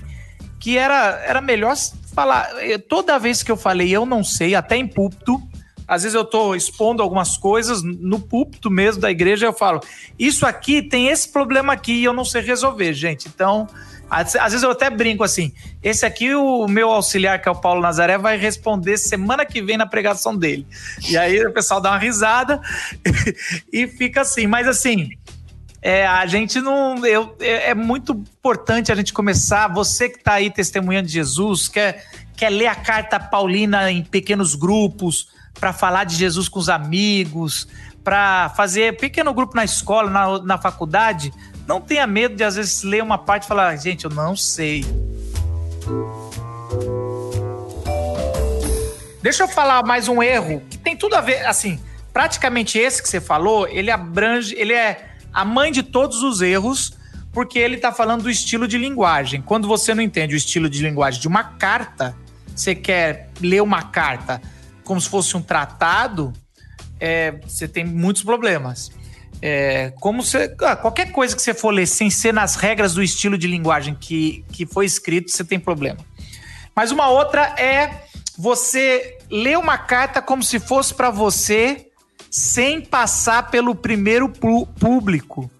que 0.60 0.78
era, 0.78 1.22
era 1.26 1.40
melhor 1.40 1.74
falar. 2.14 2.48
Toda 2.88 3.18
vez 3.18 3.42
que 3.42 3.50
eu 3.50 3.56
falei 3.56 3.90
eu 3.90 4.06
não 4.06 4.24
sei, 4.24 4.54
até 4.54 4.76
em 4.76 4.86
púlpito, 4.86 5.38
às 5.86 6.02
vezes 6.02 6.14
eu 6.14 6.22
estou 6.22 6.54
expondo 6.56 7.02
algumas 7.02 7.36
coisas 7.36 7.82
no 7.82 8.18
púlpito 8.18 8.70
mesmo 8.70 9.00
da 9.00 9.10
igreja, 9.10 9.46
eu 9.46 9.52
falo, 9.52 9.80
isso 10.18 10.46
aqui 10.46 10.82
tem 10.82 11.08
esse 11.08 11.28
problema 11.28 11.72
aqui 11.72 11.92
e 11.92 12.04
eu 12.04 12.12
não 12.12 12.24
sei 12.24 12.42
resolver, 12.42 12.92
gente. 12.94 13.28
Então, 13.28 13.66
Às, 14.08 14.32
vezes 14.32 14.62
eu 14.62 14.70
até 14.70 14.90
brinco 14.90 15.24
assim: 15.24 15.52
esse 15.82 16.04
aqui, 16.06 16.34
o 16.34 16.68
meu 16.68 16.90
auxiliar, 16.90 17.40
que 17.40 17.48
é 17.48 17.52
o 17.52 17.56
Paulo 17.56 17.80
Nazaré, 17.80 18.18
vai 18.18 18.36
responder 18.36 18.96
semana 18.96 19.44
que 19.44 19.62
vem 19.62 19.76
na 19.76 19.86
pregação 19.86 20.36
dele. 20.36 20.66
E 21.08 21.16
aí 21.16 21.44
o 21.44 21.52
pessoal 21.52 21.80
dá 21.80 21.90
uma 21.90 21.98
risada 21.98 22.60
e 23.72 23.86
fica 23.88 24.20
assim. 24.20 24.46
Mas 24.46 24.68
assim, 24.68 25.10
é, 25.84 26.06
a 26.06 26.24
gente 26.26 26.62
não. 26.62 27.04
Eu, 27.04 27.36
é, 27.40 27.70
é, 27.70 27.74
muito 27.74 28.12
importante 28.12 28.90
a 28.90 28.94
gente 28.94 29.12
começar. 29.12 29.68
Você 29.68 30.08
que 30.08 30.16
está 30.16 30.34
aí 30.34 30.50
testemunhando 30.50 31.08
de 31.08 31.12
Jesus, 31.12 31.68
quer, 31.68 32.06
quer 32.34 32.48
ler 32.48 32.68
a 32.68 32.74
carta 32.74 33.20
paulina 33.20 33.90
em 33.90 34.02
pequenos 34.02 34.54
grupos, 34.54 35.28
para 35.58 35.72
falar 35.72 36.04
de 36.04 36.16
Jesus 36.16 36.48
com 36.48 36.58
os 36.58 36.68
amigos, 36.68 37.66
para 38.02 38.50
fazer 38.50 38.96
pequeno 38.96 39.32
grupo 39.32 39.56
na 39.56 39.64
escola, 39.64 40.10
na, 40.10 40.38
na 40.40 40.58
faculdade, 40.58 41.32
não 41.66 41.80
tenha 41.80 42.06
medo 42.06 42.36
de 42.36 42.44
às 42.44 42.56
vezes 42.56 42.82
ler 42.82 43.02
uma 43.02 43.16
parte 43.16 43.44
e 43.44 43.48
falar, 43.48 43.74
gente, 43.76 44.04
eu 44.04 44.10
não 44.10 44.36
sei. 44.36 44.84
Deixa 49.22 49.44
eu 49.44 49.48
falar 49.48 49.82
mais 49.84 50.06
um 50.06 50.22
erro 50.22 50.62
que 50.68 50.76
tem 50.76 50.94
tudo 50.94 51.14
a 51.14 51.20
ver, 51.22 51.46
assim, 51.46 51.80
praticamente 52.12 52.78
esse 52.78 53.02
que 53.02 53.08
você 53.08 53.20
falou, 53.20 53.66
ele 53.66 53.90
abrange, 53.90 54.54
ele 54.54 54.74
é 54.74 55.12
a 55.32 55.44
mãe 55.44 55.72
de 55.72 55.82
todos 55.82 56.22
os 56.22 56.42
erros, 56.42 56.92
porque 57.32 57.58
ele 57.58 57.76
está 57.76 57.90
falando 57.90 58.22
do 58.22 58.30
estilo 58.30 58.68
de 58.68 58.76
linguagem. 58.76 59.40
Quando 59.40 59.66
você 59.66 59.94
não 59.94 60.02
entende 60.02 60.34
o 60.34 60.36
estilo 60.36 60.68
de 60.68 60.82
linguagem 60.82 61.20
de 61.20 61.26
uma 61.26 61.42
carta, 61.42 62.14
você 62.54 62.74
quer 62.74 63.30
ler 63.40 63.62
uma 63.62 63.82
carta 63.82 64.40
como 64.84 65.00
se 65.00 65.08
fosse 65.08 65.36
um 65.36 65.42
tratado, 65.42 66.32
é, 67.00 67.32
você 67.46 67.66
tem 67.66 67.84
muitos 67.84 68.22
problemas. 68.22 68.90
É, 69.42 69.92
como 70.00 70.22
ah, 70.62 70.76
qualquer 70.76 71.12
coisa 71.12 71.34
que 71.34 71.42
você 71.42 71.52
for 71.52 71.70
ler 71.70 71.86
sem 71.86 72.08
ser 72.08 72.32
nas 72.32 72.54
regras 72.54 72.94
do 72.94 73.02
estilo 73.02 73.36
de 73.36 73.46
linguagem 73.46 73.94
que, 73.94 74.44
que 74.52 74.64
foi 74.64 74.86
escrito, 74.86 75.30
você 75.30 75.44
tem 75.44 75.58
problema. 75.58 75.98
Mas 76.74 76.90
uma 76.90 77.08
outra 77.08 77.54
é 77.58 78.04
você 78.36 79.18
ler 79.30 79.58
uma 79.58 79.78
carta 79.78 80.20
como 80.20 80.42
se 80.42 80.58
fosse 80.58 80.94
para 80.94 81.10
você, 81.10 81.88
sem 82.30 82.80
passar 82.80 83.50
pelo 83.50 83.74
primeiro 83.74 84.28
público. 84.28 85.50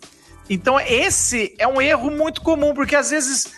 Então, 0.48 0.78
esse 0.80 1.54
é 1.58 1.66
um 1.66 1.80
erro 1.80 2.10
muito 2.10 2.40
comum, 2.42 2.74
porque 2.74 2.96
às 2.96 3.10
vezes 3.10 3.52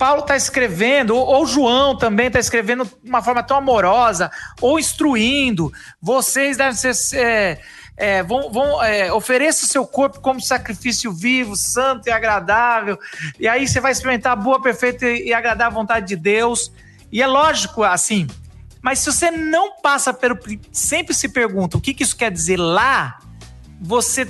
Paulo 0.00 0.22
está 0.22 0.34
escrevendo, 0.34 1.14
ou, 1.14 1.26
ou, 1.26 1.46
João 1.46 1.94
também 1.94 2.28
está 2.28 2.40
escrevendo 2.40 2.86
de 2.86 3.10
uma 3.10 3.20
forma 3.20 3.42
tão 3.42 3.58
amorosa, 3.58 4.30
ou 4.58 4.78
instruindo, 4.78 5.70
vocês 6.00 6.56
devem 6.56 6.72
ser. 6.72 7.18
É, 7.18 7.60
é, 7.98 8.22
vão, 8.22 8.50
vão 8.50 8.82
é, 8.82 9.12
ofereça 9.12 9.66
o 9.66 9.68
seu 9.68 9.86
corpo 9.86 10.18
como 10.20 10.40
sacrifício 10.40 11.12
vivo, 11.12 11.54
santo 11.54 12.08
e 12.08 12.10
agradável, 12.10 12.98
e 13.38 13.46
aí 13.46 13.68
você 13.68 13.78
vai 13.78 13.92
experimentar 13.92 14.32
a 14.32 14.36
boa, 14.36 14.62
perfeita 14.62 15.06
e 15.06 15.34
agradável 15.34 15.78
vontade 15.78 16.06
de 16.06 16.16
Deus. 16.16 16.72
E 17.12 17.20
é 17.20 17.26
lógico, 17.26 17.84
assim, 17.84 18.26
mas 18.80 19.00
se 19.00 19.12
você 19.12 19.30
não 19.30 19.82
passa 19.82 20.14
pelo. 20.14 20.38
Sempre 20.72 21.12
se 21.12 21.28
pergunta 21.28 21.76
o 21.76 21.80
que, 21.80 21.92
que 21.92 22.02
isso 22.02 22.16
quer 22.16 22.30
dizer 22.30 22.56
lá, 22.56 23.18
você 23.78 24.26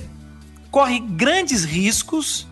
corre 0.69 0.99
grandes 0.99 1.63
riscos 1.63 2.50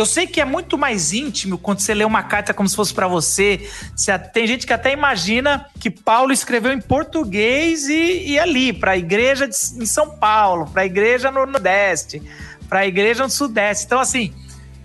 eu 0.00 0.06
sei 0.06 0.26
que 0.26 0.40
é 0.40 0.44
muito 0.44 0.78
mais 0.78 1.12
íntimo 1.12 1.58
quando 1.58 1.80
você 1.80 1.92
lê 1.92 2.04
uma 2.04 2.22
carta 2.22 2.54
como 2.54 2.68
se 2.68 2.76
fosse 2.76 2.94
para 2.94 3.08
você. 3.08 3.68
você. 3.96 4.16
Tem 4.18 4.46
gente 4.46 4.66
que 4.66 4.72
até 4.72 4.92
imagina 4.92 5.66
que 5.80 5.90
Paulo 5.90 6.32
escreveu 6.32 6.72
em 6.72 6.80
português 6.80 7.88
e, 7.88 8.28
e 8.28 8.38
ali, 8.38 8.72
para 8.72 8.92
a 8.92 8.96
igreja 8.96 9.48
de, 9.48 9.56
em 9.76 9.86
São 9.86 10.10
Paulo, 10.10 10.70
para 10.70 10.82
a 10.82 10.86
igreja 10.86 11.32
no 11.32 11.44
Nordeste, 11.44 12.22
para 12.68 12.80
a 12.80 12.86
igreja 12.86 13.24
no 13.24 13.30
Sudeste. 13.30 13.86
Então, 13.86 13.98
assim, 13.98 14.32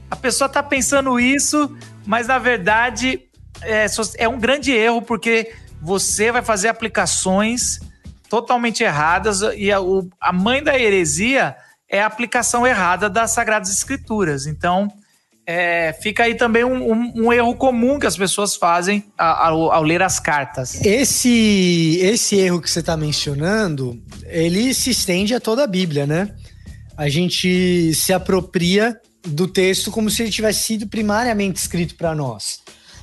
a 0.09 0.15
pessoa 0.15 0.47
está 0.47 0.63
pensando 0.63 1.19
isso, 1.19 1.77
mas 2.05 2.27
na 2.27 2.39
verdade 2.39 3.21
é, 3.61 3.85
é 4.17 4.27
um 4.27 4.39
grande 4.39 4.71
erro, 4.71 5.01
porque 5.01 5.53
você 5.81 6.31
vai 6.31 6.41
fazer 6.41 6.69
aplicações 6.69 7.79
totalmente 8.27 8.83
erradas 8.83 9.41
e 9.55 9.71
a, 9.71 9.79
o, 9.79 10.09
a 10.19 10.33
mãe 10.33 10.63
da 10.63 10.77
heresia 10.77 11.55
é 11.87 12.01
a 12.01 12.07
aplicação 12.07 12.65
errada 12.65 13.07
das 13.07 13.31
Sagradas 13.31 13.69
Escrituras. 13.69 14.47
Então, 14.47 14.91
é, 15.45 15.93
fica 16.01 16.23
aí 16.23 16.35
também 16.35 16.63
um, 16.63 16.91
um, 16.91 17.13
um, 17.25 17.33
erro 17.33 17.53
comum 17.55 17.99
que 17.99 18.07
as 18.07 18.15
pessoas 18.15 18.55
fazem 18.55 19.03
ao, 19.17 19.71
ao, 19.71 19.83
ler 19.83 20.01
as 20.01 20.19
cartas. 20.19 20.83
Esse, 20.85 21.99
esse 22.01 22.37
erro 22.37 22.61
que 22.61 22.69
você 22.69 22.79
está 22.79 22.95
mencionando, 22.95 24.01
ele 24.25 24.73
se 24.73 24.91
estende 24.91 25.35
a 25.35 25.41
toda 25.41 25.63
a 25.63 25.67
Bíblia, 25.67 26.07
né? 26.07 26.33
A 26.95 27.09
gente 27.09 27.93
se 27.93 28.13
apropria 28.13 28.97
do 29.27 29.47
texto 29.47 29.91
como 29.91 30.09
se 30.09 30.23
ele 30.23 30.31
tivesse 30.31 30.63
sido 30.63 30.87
primariamente 30.87 31.59
escrito 31.59 31.95
para 31.95 32.15
nós. 32.15 32.61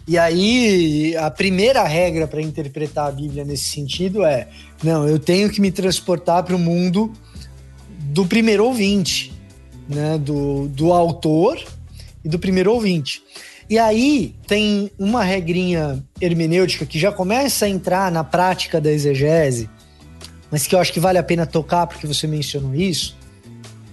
E 0.08 0.16
aí, 0.16 1.14
a 1.18 1.30
primeira 1.30 1.84
regra 1.84 2.26
para 2.26 2.40
interpretar 2.40 3.08
a 3.08 3.12
Bíblia 3.12 3.44
nesse 3.44 3.64
sentido 3.64 4.24
é: 4.24 4.48
não, 4.82 5.06
eu 5.06 5.18
tenho 5.18 5.50
que 5.50 5.60
me 5.60 5.70
transportar 5.70 6.42
para 6.42 6.56
o 6.56 6.58
mundo 6.58 7.12
do 7.98 8.24
primeiro 8.24 8.64
ouvinte, 8.64 9.30
né? 9.86 10.16
Do, 10.18 10.68
do 10.68 10.90
autor 10.92 11.62
e 12.24 12.28
do 12.28 12.38
primeiro 12.38 12.72
ouvinte. 12.72 13.22
E 13.68 13.78
aí 13.78 14.34
tem 14.46 14.90
uma 14.98 15.22
regrinha 15.22 16.04
hermenêutica 16.20 16.84
que 16.84 16.98
já 16.98 17.12
começa 17.12 17.66
a 17.66 17.68
entrar 17.68 18.10
na 18.10 18.24
prática 18.24 18.80
da 18.80 18.90
exegese, 18.90 19.70
mas 20.50 20.66
que 20.66 20.74
eu 20.74 20.80
acho 20.80 20.92
que 20.92 20.98
vale 20.98 21.18
a 21.18 21.22
pena 21.22 21.46
tocar 21.46 21.86
porque 21.86 22.06
você 22.06 22.26
mencionou 22.26 22.74
isso. 22.74 23.16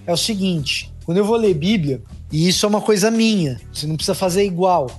É 0.04 0.12
o 0.12 0.16
seguinte: 0.16 0.92
quando 1.04 1.18
eu 1.18 1.24
vou 1.24 1.36
ler 1.36 1.54
Bíblia, 1.54 2.02
e 2.32 2.48
isso 2.48 2.66
é 2.66 2.68
uma 2.68 2.80
coisa 2.80 3.10
minha, 3.10 3.60
você 3.72 3.86
não 3.86 3.94
precisa 3.94 4.14
fazer 4.14 4.44
igual, 4.44 4.90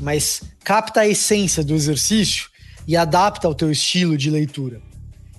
mas 0.00 0.42
capta 0.64 1.00
a 1.00 1.06
essência 1.06 1.62
do 1.62 1.74
exercício 1.74 2.48
e 2.88 2.96
adapta 2.96 3.46
ao 3.46 3.54
teu 3.54 3.70
estilo 3.70 4.16
de 4.16 4.30
leitura. 4.30 4.80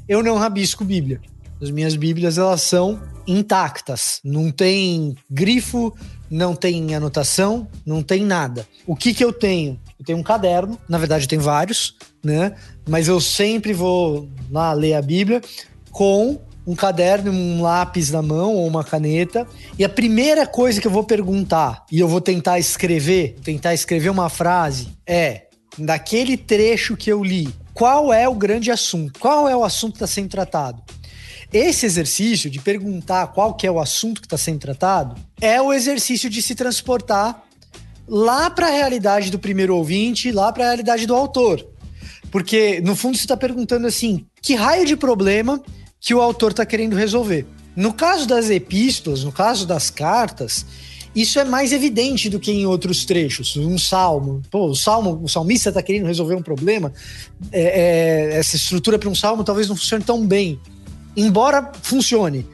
Eu 0.07 0.21
não 0.21 0.37
rabisco 0.37 0.85
Bíblia. 0.85 1.19
As 1.61 1.71
minhas 1.71 1.95
Bíblias 1.95 2.37
elas 2.37 2.61
são 2.61 3.01
intactas, 3.25 4.19
não 4.23 4.51
tem 4.51 5.15
grifo, 5.29 5.93
não 6.29 6.55
tem 6.55 6.95
anotação, 6.95 7.67
não 7.85 8.01
tem 8.01 8.23
nada. 8.25 8.67
O 8.85 8.95
que 8.95 9.13
que 9.13 9.23
eu 9.23 9.31
tenho? 9.31 9.79
Eu 9.99 10.05
tenho 10.05 10.17
um 10.17 10.23
caderno, 10.23 10.79
na 10.87 10.97
verdade 10.97 11.27
tenho 11.27 11.41
vários, 11.41 11.95
né? 12.23 12.53
Mas 12.87 13.07
eu 13.07 13.19
sempre 13.21 13.73
vou 13.73 14.27
lá 14.51 14.73
ler 14.73 14.93
a 14.93 15.01
Bíblia 15.01 15.41
com 15.91 16.39
um 16.67 16.75
caderno, 16.75 17.31
um 17.31 17.61
lápis 17.61 18.11
na 18.11 18.21
mão 18.21 18.55
ou 18.55 18.67
uma 18.67 18.83
caneta. 18.83 19.47
E 19.77 19.85
a 19.85 19.89
primeira 19.89 20.47
coisa 20.47 20.81
que 20.81 20.87
eu 20.87 20.91
vou 20.91 21.03
perguntar 21.03 21.85
e 21.91 21.99
eu 21.99 22.07
vou 22.07 22.19
tentar 22.19 22.57
escrever, 22.57 23.35
tentar 23.43 23.73
escrever 23.73 24.09
uma 24.09 24.29
frase 24.29 24.89
é 25.05 25.43
daquele 25.77 26.35
trecho 26.35 26.97
que 26.97 27.11
eu 27.11 27.23
li. 27.23 27.53
Qual 27.73 28.13
é 28.13 28.27
o 28.27 28.33
grande 28.33 28.71
assunto? 28.71 29.19
Qual 29.19 29.47
é 29.47 29.55
o 29.55 29.63
assunto 29.63 29.93
que 29.93 29.97
está 29.97 30.07
sendo 30.07 30.29
tratado? 30.29 30.81
Esse 31.55 31.85
exercício 31.85 32.49
de 32.49 32.59
perguntar 32.59 33.27
qual 33.27 33.53
que 33.53 33.65
é 33.65 33.71
o 33.71 33.79
assunto 33.79 34.19
que 34.19 34.27
está 34.27 34.37
sendo 34.37 34.59
tratado 34.59 35.15
é 35.39 35.61
o 35.61 35.71
exercício 35.71 36.29
de 36.29 36.41
se 36.41 36.53
transportar 36.53 37.45
lá 38.05 38.49
para 38.49 38.67
a 38.67 38.71
realidade 38.71 39.31
do 39.31 39.39
primeiro 39.39 39.73
ouvinte, 39.73 40.33
lá 40.33 40.51
para 40.51 40.65
a 40.65 40.67
realidade 40.67 41.07
do 41.07 41.15
autor. 41.15 41.65
Porque, 42.29 42.81
no 42.81 42.93
fundo, 42.93 43.15
você 43.15 43.23
está 43.23 43.37
perguntando 43.37 43.87
assim: 43.87 44.25
que 44.41 44.53
raio 44.53 44.85
de 44.85 44.97
problema 44.97 45.63
que 45.97 46.13
o 46.13 46.19
autor 46.19 46.51
está 46.51 46.65
querendo 46.65 46.93
resolver? 46.93 47.47
No 47.73 47.93
caso 47.93 48.27
das 48.27 48.49
epístolas, 48.49 49.23
no 49.23 49.31
caso 49.31 49.65
das 49.65 49.89
cartas, 49.89 50.65
isso 51.15 51.39
é 51.39 51.45
mais 51.45 51.71
evidente 51.71 52.29
do 52.29 52.37
que 52.37 52.51
em 52.51 52.65
outros 52.65 53.05
trechos. 53.05 53.55
Um 53.55 53.77
salmo, 53.77 54.41
pô, 54.51 54.67
o 54.67 54.75
salmo, 54.75 55.21
o 55.23 55.29
salmista 55.29 55.69
está 55.69 55.81
querendo 55.81 56.05
resolver 56.05 56.35
um 56.35 56.43
problema. 56.43 56.91
É, 57.49 57.61
é, 58.33 58.37
essa 58.39 58.57
estrutura 58.57 58.99
para 58.99 59.07
um 59.07 59.15
salmo 59.15 59.41
talvez 59.41 59.69
não 59.69 59.75
funcione 59.77 60.03
tão 60.03 60.27
bem 60.27 60.59
embora 61.15 61.71
funcione. 61.81 62.47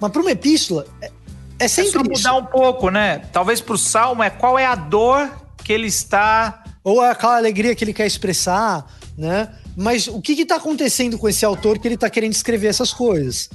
Mas 0.00 0.10
para 0.10 0.20
uma 0.20 0.32
epístola, 0.32 0.86
é, 1.00 1.10
é 1.58 1.68
sempre 1.68 2.00
é 2.00 2.02
mudar 2.02 2.14
isso. 2.14 2.36
um 2.36 2.46
pouco, 2.46 2.90
né? 2.90 3.18
Talvez 3.32 3.60
para 3.60 3.74
o 3.74 3.78
salmo 3.78 4.22
é 4.22 4.30
qual 4.30 4.58
é 4.58 4.66
a 4.66 4.74
dor 4.74 5.30
que 5.62 5.72
ele 5.72 5.86
está. 5.86 6.64
Ou 6.82 7.02
é 7.02 7.10
aquela 7.10 7.36
alegria 7.36 7.74
que 7.74 7.82
ele 7.82 7.94
quer 7.94 8.06
expressar, 8.06 8.86
né? 9.16 9.50
Mas 9.76 10.06
o 10.06 10.20
que 10.20 10.32
está 10.32 10.56
acontecendo 10.56 11.18
com 11.18 11.28
esse 11.28 11.44
autor 11.44 11.78
que 11.78 11.88
ele 11.88 11.94
está 11.94 12.10
querendo 12.10 12.32
escrever 12.32 12.68
essas 12.68 12.92
coisas, 12.92 13.48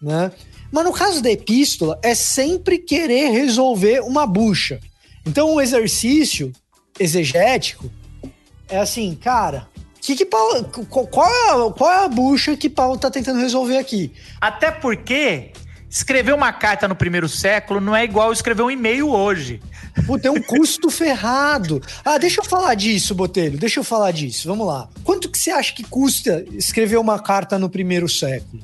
né? 0.00 0.32
Mas 0.72 0.84
no 0.84 0.92
caso 0.92 1.22
da 1.22 1.30
epístola, 1.30 1.98
é 2.02 2.14
sempre 2.14 2.78
querer 2.78 3.30
resolver 3.30 4.00
uma 4.00 4.26
bucha. 4.26 4.80
Então, 5.26 5.54
o 5.54 5.60
exercício 5.60 6.52
exegético 6.98 7.90
é 8.68 8.78
assim, 8.78 9.14
cara, 9.14 9.68
que 10.00 10.16
que 10.16 10.24
Paulo, 10.24 10.64
qual, 10.88 11.06
é, 11.06 11.72
qual 11.72 11.92
é 11.92 12.04
a 12.04 12.08
bucha 12.08 12.56
que 12.56 12.68
Paulo 12.68 12.98
tá 12.98 13.10
tentando 13.10 13.40
resolver 13.40 13.76
aqui? 13.76 14.12
Até 14.40 14.70
porque 14.70 15.52
escrever 15.88 16.32
uma 16.32 16.52
carta 16.52 16.86
no 16.86 16.94
primeiro 16.94 17.28
século 17.28 17.80
não 17.80 17.94
é 17.94 18.04
igual 18.04 18.32
escrever 18.32 18.62
um 18.62 18.70
e-mail 18.70 19.10
hoje. 19.10 19.60
Puta, 20.06 20.28
é 20.28 20.30
um 20.30 20.40
custo 20.40 20.88
ferrado. 20.90 21.82
Ah, 22.04 22.16
deixa 22.16 22.40
eu 22.40 22.44
falar 22.44 22.74
disso, 22.74 23.14
Botelho. 23.14 23.58
Deixa 23.58 23.80
eu 23.80 23.84
falar 23.84 24.12
disso. 24.12 24.48
Vamos 24.48 24.66
lá. 24.66 24.88
Quanto 25.02 25.28
que 25.28 25.38
você 25.38 25.50
acha 25.50 25.74
que 25.74 25.82
custa 25.82 26.44
escrever 26.52 26.96
uma 26.96 27.18
carta 27.18 27.58
no 27.58 27.68
primeiro 27.68 28.08
século? 28.08 28.62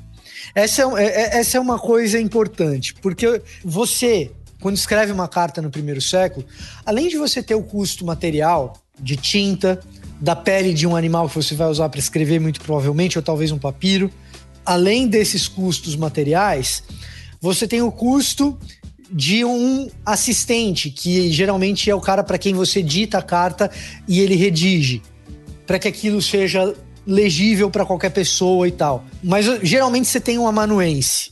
Essa 0.54 0.82
é, 0.82 1.04
é, 1.04 1.06
é 1.06 1.38
essa 1.38 1.58
é 1.58 1.60
uma 1.60 1.78
coisa 1.78 2.18
importante, 2.18 2.94
porque 2.94 3.42
você 3.64 4.30
quando 4.60 4.76
escreve 4.76 5.12
uma 5.12 5.28
carta 5.28 5.60
no 5.60 5.70
primeiro 5.70 6.00
século, 6.00 6.44
além 6.84 7.08
de 7.08 7.16
você 7.16 7.42
ter 7.42 7.54
o 7.54 7.62
custo 7.62 8.04
material 8.04 8.72
de 8.98 9.16
tinta, 9.16 9.80
da 10.20 10.34
pele 10.34 10.72
de 10.72 10.86
um 10.86 10.96
animal 10.96 11.28
que 11.28 11.34
você 11.34 11.54
vai 11.54 11.68
usar 11.68 11.88
para 11.88 12.00
escrever, 12.00 12.40
muito 12.40 12.60
provavelmente, 12.60 13.18
ou 13.18 13.22
talvez 13.22 13.50
um 13.50 13.58
papiro, 13.58 14.10
além 14.64 15.06
desses 15.06 15.46
custos 15.46 15.94
materiais, 15.94 16.82
você 17.40 17.68
tem 17.68 17.82
o 17.82 17.92
custo 17.92 18.58
de 19.10 19.44
um 19.44 19.88
assistente, 20.04 20.90
que 20.90 21.30
geralmente 21.30 21.88
é 21.88 21.94
o 21.94 22.00
cara 22.00 22.24
para 22.24 22.38
quem 22.38 22.54
você 22.54 22.82
dita 22.82 23.18
a 23.18 23.22
carta 23.22 23.70
e 24.08 24.20
ele 24.20 24.34
redige, 24.34 25.00
para 25.66 25.78
que 25.78 25.86
aquilo 25.86 26.20
seja 26.20 26.74
legível 27.06 27.70
para 27.70 27.86
qualquer 27.86 28.10
pessoa 28.10 28.66
e 28.66 28.72
tal. 28.72 29.04
Mas 29.22 29.46
geralmente 29.62 30.08
você 30.08 30.20
tem 30.20 30.38
um 30.38 30.48
amanuense, 30.48 31.30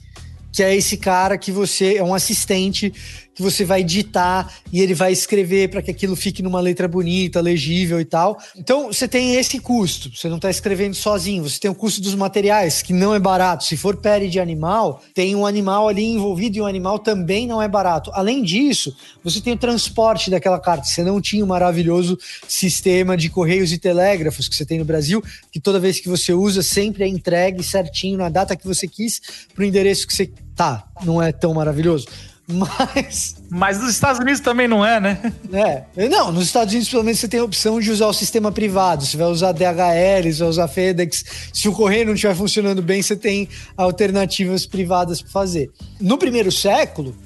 que 0.52 0.62
é 0.62 0.74
esse 0.74 0.96
cara 0.96 1.36
que 1.36 1.50
você 1.50 1.96
é 1.96 2.04
um 2.04 2.14
assistente 2.14 2.92
que 3.34 3.42
você 3.42 3.64
vai 3.64 3.82
ditar 3.82 4.54
e 4.72 4.80
ele 4.80 4.94
vai 4.94 5.12
escrever 5.12 5.68
para 5.68 5.82
que 5.82 5.90
aquilo 5.90 6.14
fique 6.14 6.42
numa 6.42 6.60
letra 6.60 6.86
bonita, 6.86 7.40
legível 7.40 8.00
e 8.00 8.04
tal. 8.04 8.38
Então 8.56 8.86
você 8.86 9.08
tem 9.08 9.34
esse 9.34 9.58
custo. 9.58 10.14
Você 10.14 10.28
não 10.28 10.36
está 10.36 10.50
escrevendo 10.50 10.94
sozinho. 10.94 11.42
Você 11.42 11.58
tem 11.58 11.70
o 11.70 11.74
custo 11.74 12.00
dos 12.00 12.14
materiais, 12.14 12.82
que 12.82 12.92
não 12.92 13.14
é 13.14 13.18
barato. 13.18 13.64
Se 13.64 13.76
for 13.76 13.96
pele 13.96 14.28
de 14.28 14.38
animal, 14.38 15.02
tem 15.12 15.34
um 15.34 15.46
animal 15.46 15.88
ali 15.88 16.04
envolvido 16.04 16.58
e 16.58 16.60
um 16.60 16.66
animal 16.66 16.98
também 16.98 17.46
não 17.46 17.60
é 17.60 17.68
barato. 17.68 18.10
Além 18.14 18.42
disso, 18.42 18.96
você 19.22 19.40
tem 19.40 19.54
o 19.54 19.58
transporte 19.58 20.30
daquela 20.30 20.60
carta. 20.60 20.84
Você 20.84 21.02
não 21.02 21.20
tinha 21.20 21.44
o 21.44 21.48
maravilhoso 21.48 22.18
sistema 22.46 23.16
de 23.16 23.28
correios 23.28 23.72
e 23.72 23.78
telégrafos 23.78 24.48
que 24.48 24.54
você 24.54 24.64
tem 24.64 24.78
no 24.78 24.84
Brasil, 24.84 25.22
que 25.50 25.58
toda 25.58 25.80
vez 25.80 25.98
que 25.98 26.08
você 26.08 26.32
usa 26.32 26.62
sempre 26.62 27.04
é 27.04 27.08
entregue 27.08 27.62
certinho 27.62 28.18
na 28.18 28.28
data 28.28 28.56
que 28.56 28.66
você 28.66 28.86
quis 28.86 29.20
para 29.54 29.62
o 29.62 29.66
endereço 29.66 30.06
que 30.06 30.14
você 30.14 30.30
tá. 30.54 30.86
Não 31.04 31.20
é 31.20 31.32
tão 31.32 31.54
maravilhoso. 31.54 32.06
Mas. 32.94 33.36
Mas 33.48 33.80
nos 33.80 33.90
Estados 33.90 34.20
Unidos 34.20 34.40
também 34.40 34.68
não 34.68 34.84
é, 34.84 35.00
né? 35.00 35.32
É. 35.52 36.08
Não, 36.08 36.30
nos 36.30 36.44
Estados 36.44 36.72
Unidos, 36.72 36.90
pelo 36.90 37.02
menos, 37.02 37.18
você 37.18 37.28
tem 37.28 37.40
a 37.40 37.44
opção 37.44 37.80
de 37.80 37.90
usar 37.90 38.06
o 38.06 38.12
sistema 38.12 38.52
privado. 38.52 39.04
Você 39.04 39.16
vai 39.16 39.28
usar 39.28 39.52
DHL, 39.52 40.32
você 40.32 40.38
vai 40.40 40.48
usar 40.48 40.68
FedEx. 40.68 41.24
Se 41.52 41.68
o 41.68 41.72
correio 41.72 42.06
não 42.06 42.14
estiver 42.14 42.34
funcionando 42.34 42.82
bem, 42.82 43.00
você 43.00 43.16
tem 43.16 43.48
alternativas 43.76 44.66
privadas 44.66 45.22
para 45.22 45.30
fazer. 45.30 45.70
No 45.98 46.18
primeiro 46.18 46.52
século, 46.52 47.16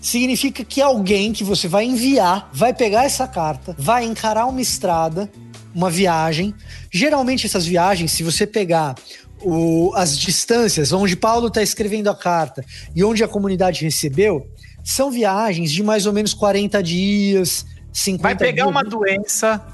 significa 0.00 0.64
que 0.64 0.80
alguém 0.80 1.32
que 1.32 1.42
você 1.42 1.66
vai 1.66 1.84
enviar 1.84 2.48
vai 2.52 2.72
pegar 2.72 3.04
essa 3.04 3.26
carta, 3.26 3.74
vai 3.76 4.04
encarar 4.04 4.46
uma 4.46 4.60
estrada, 4.60 5.30
uma 5.74 5.90
viagem. 5.90 6.54
Geralmente, 6.92 7.46
essas 7.46 7.66
viagens, 7.66 8.12
se 8.12 8.22
você 8.22 8.46
pegar 8.46 8.94
o, 9.42 9.92
as 9.94 10.16
distâncias 10.16 10.92
onde 10.92 11.16
Paulo 11.16 11.48
está 11.48 11.62
escrevendo 11.62 12.08
a 12.08 12.14
carta 12.14 12.64
e 12.94 13.02
onde 13.02 13.24
a 13.24 13.28
comunidade 13.28 13.82
recebeu, 13.82 14.46
são 14.92 15.10
viagens 15.10 15.70
de 15.70 15.82
mais 15.82 16.06
ou 16.06 16.12
menos 16.12 16.34
40 16.34 16.82
dias, 16.82 17.64
50 17.92 18.22
Vai 18.22 18.36
pegar 18.36 18.64
dias. 18.64 18.66
uma 18.74 18.82
doença. 18.84 19.64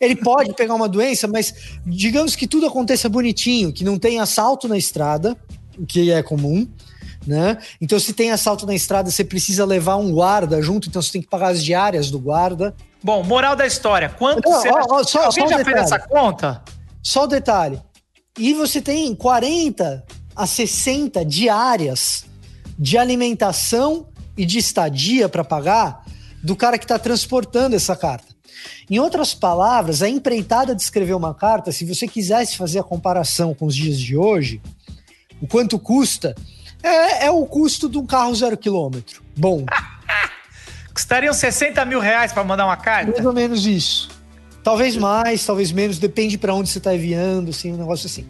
Ele 0.00 0.16
pode 0.16 0.52
pegar 0.54 0.74
uma 0.74 0.88
doença, 0.88 1.28
mas 1.28 1.54
digamos 1.86 2.34
que 2.34 2.46
tudo 2.46 2.66
aconteça 2.66 3.08
bonitinho, 3.08 3.72
que 3.72 3.84
não 3.84 3.98
tem 3.98 4.18
assalto 4.18 4.66
na 4.66 4.76
estrada, 4.76 5.36
o 5.78 5.86
que 5.86 6.10
é 6.10 6.22
comum, 6.22 6.66
né? 7.24 7.58
Então, 7.80 8.00
se 8.00 8.12
tem 8.12 8.32
assalto 8.32 8.66
na 8.66 8.74
estrada, 8.74 9.10
você 9.10 9.22
precisa 9.22 9.64
levar 9.64 9.96
um 9.96 10.10
guarda 10.10 10.60
junto, 10.60 10.88
então 10.88 11.00
você 11.00 11.12
tem 11.12 11.22
que 11.22 11.28
pagar 11.28 11.48
as 11.52 11.62
diárias 11.62 12.10
do 12.10 12.18
guarda. 12.18 12.74
Bom, 13.02 13.22
moral 13.22 13.54
da 13.54 13.64
história. 13.66 14.08
Quanto 14.08 14.42
você. 14.48 14.68
ó, 14.68 15.04
só- 15.04 15.26
Alguém 15.26 15.46
só 15.48 15.54
um 15.54 15.58
já 15.58 15.64
fez 15.64 15.76
essa 15.76 15.98
conta? 16.00 16.62
Só 17.02 17.24
o 17.24 17.26
detalhe. 17.28 17.80
E 18.38 18.54
você 18.54 18.80
tem 18.80 19.14
40 19.14 20.04
a 20.34 20.46
60 20.46 21.24
diárias 21.24 22.24
de 22.78 22.98
alimentação 22.98 24.06
e 24.36 24.44
de 24.44 24.58
estadia 24.58 25.28
para 25.28 25.44
pagar 25.44 26.04
do 26.42 26.56
cara 26.56 26.78
que 26.78 26.84
está 26.84 26.98
transportando 26.98 27.76
essa 27.76 27.96
carta. 27.96 28.32
Em 28.88 28.98
outras 28.98 29.34
palavras, 29.34 30.02
a 30.02 30.08
empreitada 30.08 30.74
de 30.74 30.82
escrever 30.82 31.14
uma 31.14 31.34
carta, 31.34 31.72
se 31.72 31.84
você 31.84 32.06
quisesse 32.06 32.56
fazer 32.56 32.78
a 32.78 32.84
comparação 32.84 33.54
com 33.54 33.66
os 33.66 33.74
dias 33.74 33.98
de 33.98 34.16
hoje, 34.16 34.60
o 35.40 35.46
quanto 35.46 35.78
custa, 35.78 36.34
é, 36.82 37.26
é 37.26 37.30
o 37.30 37.44
custo 37.46 37.88
de 37.88 37.98
um 37.98 38.06
carro 38.06 38.34
zero 38.34 38.56
quilômetro. 38.56 39.22
Bom, 39.36 39.64
Custariam 40.92 41.32
60 41.32 41.84
mil 41.86 42.00
reais 42.00 42.32
para 42.32 42.44
mandar 42.44 42.66
uma 42.66 42.76
carta? 42.76 43.12
mais 43.12 43.24
ou 43.24 43.32
menos 43.32 43.66
isso. 43.66 44.10
Talvez 44.62 44.96
mais, 44.96 45.44
talvez 45.44 45.72
menos, 45.72 45.98
depende 45.98 46.38
para 46.38 46.54
onde 46.54 46.68
você 46.68 46.78
está 46.78 46.94
enviando, 46.94 47.50
assim, 47.50 47.72
um 47.72 47.76
negócio 47.76 48.06
assim. 48.06 48.26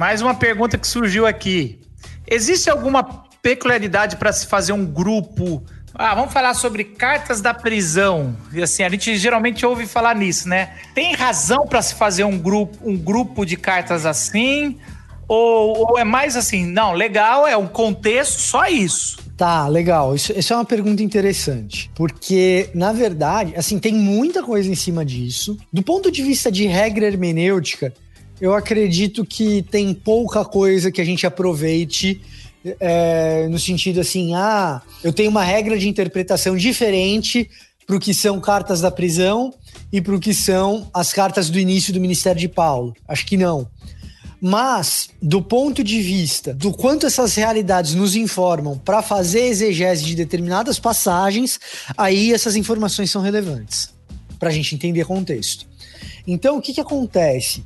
Mais 0.00 0.22
uma 0.22 0.34
pergunta 0.34 0.78
que 0.78 0.86
surgiu 0.86 1.26
aqui. 1.26 1.78
Existe 2.26 2.70
alguma 2.70 3.04
peculiaridade 3.42 4.16
para 4.16 4.32
se 4.32 4.46
fazer 4.46 4.72
um 4.72 4.86
grupo? 4.86 5.62
Ah, 5.94 6.14
vamos 6.14 6.32
falar 6.32 6.54
sobre 6.54 6.84
cartas 6.84 7.42
da 7.42 7.52
prisão. 7.52 8.34
E 8.50 8.62
assim, 8.62 8.82
a 8.82 8.88
gente 8.88 9.14
geralmente 9.18 9.66
ouve 9.66 9.86
falar 9.86 10.16
nisso, 10.16 10.48
né? 10.48 10.72
Tem 10.94 11.12
razão 11.14 11.66
para 11.66 11.82
se 11.82 11.96
fazer 11.96 12.24
um 12.24 12.38
grupo, 12.38 12.78
um 12.82 12.96
grupo 12.96 13.44
de 13.44 13.58
cartas 13.58 14.06
assim? 14.06 14.78
Ou, 15.28 15.90
ou 15.90 15.98
é 15.98 16.04
mais 16.04 16.34
assim, 16.34 16.64
não, 16.64 16.94
legal, 16.94 17.46
é 17.46 17.54
um 17.54 17.68
contexto, 17.68 18.40
só 18.40 18.66
isso. 18.68 19.18
Tá, 19.36 19.68
legal. 19.68 20.14
Isso, 20.14 20.32
isso 20.32 20.54
é 20.54 20.56
uma 20.56 20.64
pergunta 20.64 21.02
interessante. 21.02 21.90
Porque, 21.94 22.70
na 22.72 22.90
verdade, 22.90 23.52
assim, 23.54 23.78
tem 23.78 23.92
muita 23.92 24.42
coisa 24.42 24.70
em 24.70 24.74
cima 24.74 25.04
disso. 25.04 25.58
Do 25.70 25.82
ponto 25.82 26.10
de 26.10 26.22
vista 26.22 26.50
de 26.50 26.66
regra 26.66 27.04
hermenêutica, 27.04 27.92
eu 28.40 28.54
acredito 28.54 29.24
que 29.24 29.62
tem 29.62 29.92
pouca 29.92 30.44
coisa 30.44 30.90
que 30.90 31.00
a 31.00 31.04
gente 31.04 31.26
aproveite 31.26 32.20
é, 32.78 33.46
no 33.48 33.58
sentido 33.58 34.00
assim, 34.00 34.34
ah, 34.34 34.82
eu 35.02 35.12
tenho 35.12 35.30
uma 35.30 35.44
regra 35.44 35.78
de 35.78 35.88
interpretação 35.88 36.56
diferente 36.56 37.48
para 37.86 37.96
o 37.96 38.00
que 38.00 38.14
são 38.14 38.40
cartas 38.40 38.80
da 38.80 38.90
prisão 38.90 39.52
e 39.92 40.00
para 40.00 40.14
o 40.14 40.20
que 40.20 40.32
são 40.32 40.88
as 40.92 41.12
cartas 41.12 41.50
do 41.50 41.58
início 41.58 41.92
do 41.92 42.00
ministério 42.00 42.40
de 42.40 42.48
Paulo. 42.48 42.94
Acho 43.08 43.26
que 43.26 43.36
não. 43.36 43.66
Mas, 44.40 45.10
do 45.20 45.42
ponto 45.42 45.84
de 45.84 46.00
vista 46.00 46.54
do 46.54 46.72
quanto 46.72 47.06
essas 47.06 47.34
realidades 47.34 47.94
nos 47.94 48.16
informam 48.16 48.78
para 48.78 49.02
fazer 49.02 49.40
exegese 49.46 50.04
de 50.04 50.14
determinadas 50.14 50.78
passagens, 50.78 51.60
aí 51.96 52.32
essas 52.32 52.56
informações 52.56 53.10
são 53.10 53.20
relevantes 53.20 53.92
para 54.38 54.48
a 54.48 54.52
gente 54.52 54.74
entender 54.74 55.04
contexto. 55.04 55.66
Então, 56.26 56.56
o 56.56 56.62
que, 56.62 56.72
que 56.72 56.80
acontece? 56.80 57.62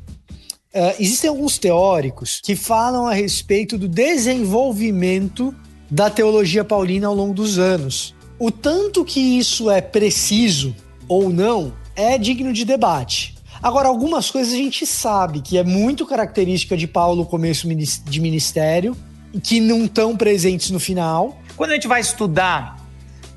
Uh, 0.74 0.90
existem 0.98 1.30
alguns 1.30 1.56
teóricos 1.56 2.40
que 2.42 2.56
falam 2.56 3.06
a 3.06 3.14
respeito 3.14 3.78
do 3.78 3.86
desenvolvimento 3.86 5.54
da 5.88 6.10
teologia 6.10 6.64
paulina 6.64 7.06
ao 7.06 7.14
longo 7.14 7.32
dos 7.32 7.58
anos. 7.58 8.12
O 8.40 8.50
tanto 8.50 9.04
que 9.04 9.20
isso 9.20 9.70
é 9.70 9.80
preciso 9.80 10.74
ou 11.06 11.30
não 11.30 11.72
é 11.94 12.18
digno 12.18 12.52
de 12.52 12.64
debate. 12.64 13.36
Agora, 13.62 13.86
algumas 13.86 14.32
coisas 14.32 14.52
a 14.52 14.56
gente 14.56 14.84
sabe 14.84 15.40
que 15.40 15.56
é 15.56 15.62
muito 15.62 16.04
característica 16.04 16.76
de 16.76 16.88
Paulo 16.88 17.22
o 17.22 17.26
começo 17.26 17.68
de 17.68 18.20
ministério, 18.20 18.96
que 19.44 19.60
não 19.60 19.84
estão 19.84 20.16
presentes 20.16 20.70
no 20.70 20.80
final. 20.80 21.40
Quando 21.56 21.70
a 21.70 21.74
gente 21.74 21.86
vai 21.86 22.00
estudar, 22.00 22.84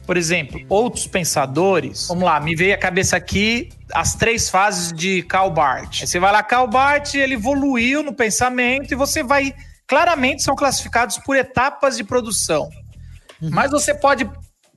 por 0.07 0.17
exemplo, 0.17 0.59
outros 0.67 1.05
pensadores, 1.05 2.07
vamos 2.07 2.23
lá, 2.23 2.39
me 2.39 2.55
veio 2.55 2.73
a 2.73 2.77
cabeça 2.77 3.15
aqui 3.15 3.69
as 3.93 4.15
três 4.15 4.49
fases 4.49 4.91
de 4.91 5.23
Karl 5.23 5.49
Barth. 5.49 6.01
Você 6.01 6.19
vai 6.19 6.31
lá, 6.31 6.43
Karl 6.43 6.67
Barth, 6.67 7.15
ele 7.15 7.35
evoluiu 7.35 8.03
no 8.03 8.13
pensamento 8.13 8.91
e 8.91 8.95
você 8.95 9.23
vai. 9.23 9.53
Claramente 9.87 10.43
são 10.43 10.55
classificados 10.55 11.17
por 11.17 11.35
etapas 11.35 11.95
de 11.95 12.03
produção. 12.03 12.69
Uhum. 13.41 13.49
Mas 13.51 13.71
você 13.71 13.93
pode, 13.93 14.29